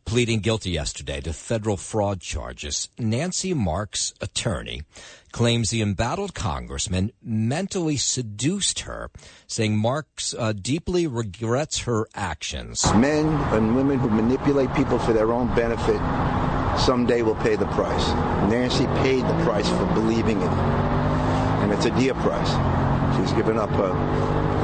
pleading 0.05 0.39
guilty 0.39 0.69
yesterday 0.69 1.19
to 1.21 1.33
federal 1.33 1.77
fraud 1.77 2.21
charges. 2.21 2.89
Nancy 2.97 3.53
Marks' 3.53 4.13
attorney 4.21 4.83
claims 5.31 5.69
the 5.69 5.81
embattled 5.81 6.33
congressman 6.33 7.11
mentally 7.21 7.97
seduced 7.97 8.81
her, 8.81 9.09
saying 9.47 9.77
Marks 9.77 10.33
uh, 10.37 10.53
deeply 10.53 11.07
regrets 11.07 11.79
her 11.79 12.07
actions. 12.15 12.85
Men 12.93 13.25
and 13.53 13.75
women 13.75 13.99
who 13.99 14.09
manipulate 14.09 14.73
people 14.75 14.99
for 14.99 15.11
their 15.11 15.33
own 15.33 15.53
benefit 15.55 15.99
someday 16.79 17.21
will 17.21 17.35
pay 17.35 17.55
the 17.55 17.67
price. 17.67 18.07
Nancy 18.49 18.85
paid 19.03 19.23
the 19.23 19.43
price 19.43 19.67
for 19.67 19.85
believing 19.93 20.39
in 20.41 20.47
it. 20.47 20.65
And 21.63 21.73
it's 21.73 21.85
a 21.85 21.91
dear 21.99 22.13
price. 22.13 22.51
She's 23.17 23.33
given 23.33 23.57
up 23.57 23.69
her, 23.71 23.91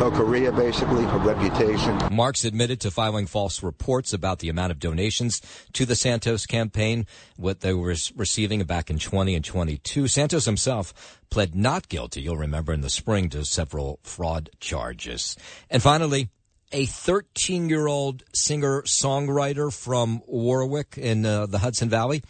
her 0.02 0.10
career, 0.10 0.52
basically, 0.52 1.04
her 1.04 1.20
reputation. 1.20 1.96
Marks 2.12 2.44
admitted 2.44 2.80
to 2.82 2.90
filing 2.90 3.28
false 3.28 3.62
reports 3.62 4.14
about 4.14 4.40
the 4.40 4.50
amount 4.50 4.72
of 4.72 4.80
donations 4.80 5.40
to 5.74 5.86
the 5.86 5.96
Santos 5.96 6.48
campaign, 6.48 7.06
what 7.38 7.60
they 7.60 7.72
were 7.72 7.96
receiving 8.16 8.64
back 8.64 8.90
in 8.90 8.98
20 8.98 9.36
and 9.36 9.46
22. 9.46 10.08
Santos 10.08 10.46
himself 10.46 11.22
pled 11.30 11.54
not 11.54 11.88
guilty, 11.88 12.20
you'll 12.20 12.36
remember, 12.36 12.74
in 12.74 12.82
the 12.82 12.90
spring 12.90 13.30
to 13.30 13.46
several 13.46 14.00
fraud 14.02 14.50
charges. 14.60 15.38
And 15.70 15.84
finally, 15.84 16.30
a 16.72 16.88
13 16.88 17.70
year 17.70 17.86
old 17.86 18.24
singer 18.34 18.82
songwriter 18.84 19.72
from 19.72 20.24
Warwick 20.26 20.98
in 20.98 21.28
uh, 21.28 21.46
the 21.46 21.60
Hudson 21.60 21.90
Valley 21.90 22.24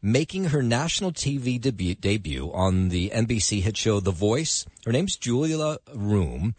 making 0.00 0.44
her 0.44 0.62
national 0.62 1.10
TV 1.10 1.60
debut, 1.60 1.96
debut 1.96 2.52
on 2.52 2.90
the 2.90 3.10
NBC 3.10 3.62
hit 3.62 3.76
show 3.76 3.98
The 3.98 4.12
Voice. 4.12 4.64
Her 4.84 4.92
name's 4.92 5.16
Julia 5.16 5.78
Roome. 5.92 6.54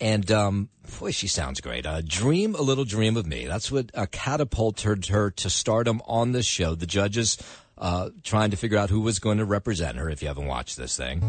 And, 0.00 0.30
um, 0.30 0.68
boy, 0.98 1.12
she 1.12 1.28
sounds 1.28 1.60
great. 1.60 1.86
Uh, 1.86 2.02
dream 2.04 2.54
a 2.54 2.62
little 2.62 2.84
dream 2.84 3.16
of 3.16 3.26
me. 3.26 3.46
That's 3.46 3.70
what 3.70 3.90
uh, 3.94 4.06
catapulted 4.10 5.06
her 5.06 5.30
to 5.30 5.48
stardom 5.48 6.02
on 6.06 6.32
this 6.32 6.46
show. 6.46 6.74
The 6.74 6.86
judges, 6.86 7.38
uh, 7.78 8.10
trying 8.22 8.50
to 8.50 8.56
figure 8.56 8.76
out 8.76 8.90
who 8.90 9.00
was 9.00 9.18
going 9.18 9.38
to 9.38 9.44
represent 9.44 9.96
her 9.98 10.10
if 10.10 10.20
you 10.20 10.28
haven't 10.28 10.46
watched 10.46 10.76
this 10.76 10.96
thing. 10.96 11.22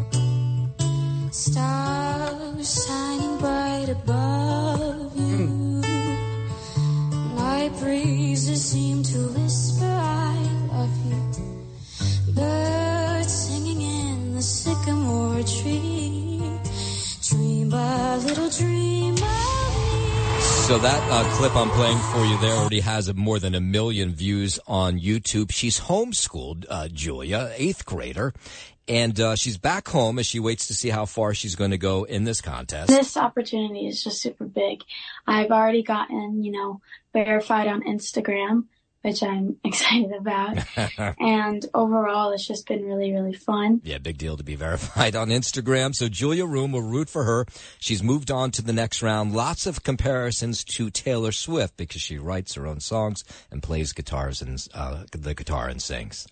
Stars 1.30 2.86
shining 2.86 3.38
bright 3.38 3.88
above 3.88 5.16
you. 5.16 5.82
Night 7.36 7.72
breezes 7.78 8.64
seem 8.64 9.02
to 9.02 9.18
whisper, 9.28 9.84
I 9.84 10.34
love 10.72 11.06
you. 11.06 12.32
Birds 12.32 13.32
singing 13.32 13.82
in 13.82 14.34
the 14.34 14.42
sycamore 14.42 15.42
tree. 15.42 16.05
So 20.66 20.78
that 20.78 21.00
uh, 21.10 21.24
clip 21.36 21.54
I'm 21.54 21.70
playing 21.70 21.98
for 22.12 22.24
you 22.24 22.36
there 22.40 22.54
already 22.54 22.80
has 22.80 23.14
more 23.14 23.38
than 23.38 23.54
a 23.54 23.60
million 23.60 24.12
views 24.12 24.58
on 24.66 24.98
YouTube. 24.98 25.52
She's 25.52 25.78
homeschooled, 25.78 26.64
uh, 26.68 26.88
Julia, 26.88 27.52
eighth 27.54 27.84
grader, 27.86 28.34
and 28.88 29.18
uh, 29.20 29.36
she's 29.36 29.58
back 29.58 29.88
home 29.88 30.18
as 30.18 30.26
she 30.26 30.40
waits 30.40 30.66
to 30.66 30.74
see 30.74 30.88
how 30.88 31.06
far 31.06 31.34
she's 31.34 31.54
going 31.54 31.70
to 31.70 31.78
go 31.78 32.04
in 32.04 32.24
this 32.24 32.40
contest. 32.40 32.88
This 32.88 33.16
opportunity 33.16 33.86
is 33.86 34.02
just 34.02 34.20
super 34.20 34.44
big. 34.44 34.82
I've 35.26 35.50
already 35.50 35.82
gotten, 35.82 36.42
you 36.42 36.52
know, 36.52 36.80
verified 37.12 37.68
on 37.68 37.82
Instagram, 37.82 38.64
which 39.06 39.22
I'm 39.22 39.56
excited 39.64 40.12
about. 40.12 40.58
and 41.20 41.64
overall, 41.72 42.32
it's 42.32 42.46
just 42.46 42.66
been 42.66 42.84
really, 42.84 43.12
really 43.12 43.34
fun. 43.34 43.80
Yeah, 43.84 43.98
big 43.98 44.18
deal 44.18 44.36
to 44.36 44.42
be 44.42 44.56
verified 44.56 45.14
on 45.14 45.28
Instagram. 45.28 45.94
So 45.94 46.08
Julia 46.08 46.44
Roome 46.44 46.72
will 46.72 46.82
root 46.82 47.08
for 47.08 47.22
her. 47.22 47.46
She's 47.78 48.02
moved 48.02 48.32
on 48.32 48.50
to 48.52 48.62
the 48.62 48.72
next 48.72 49.02
round. 49.02 49.32
Lots 49.32 49.64
of 49.64 49.84
comparisons 49.84 50.64
to 50.64 50.90
Taylor 50.90 51.30
Swift 51.30 51.76
because 51.76 52.02
she 52.02 52.18
writes 52.18 52.54
her 52.54 52.66
own 52.66 52.80
songs 52.80 53.22
and 53.52 53.62
plays 53.62 53.92
guitars 53.92 54.42
and 54.42 54.66
uh, 54.74 55.04
the 55.12 55.34
guitar 55.34 55.68
and 55.68 55.80
sings. 55.80 56.26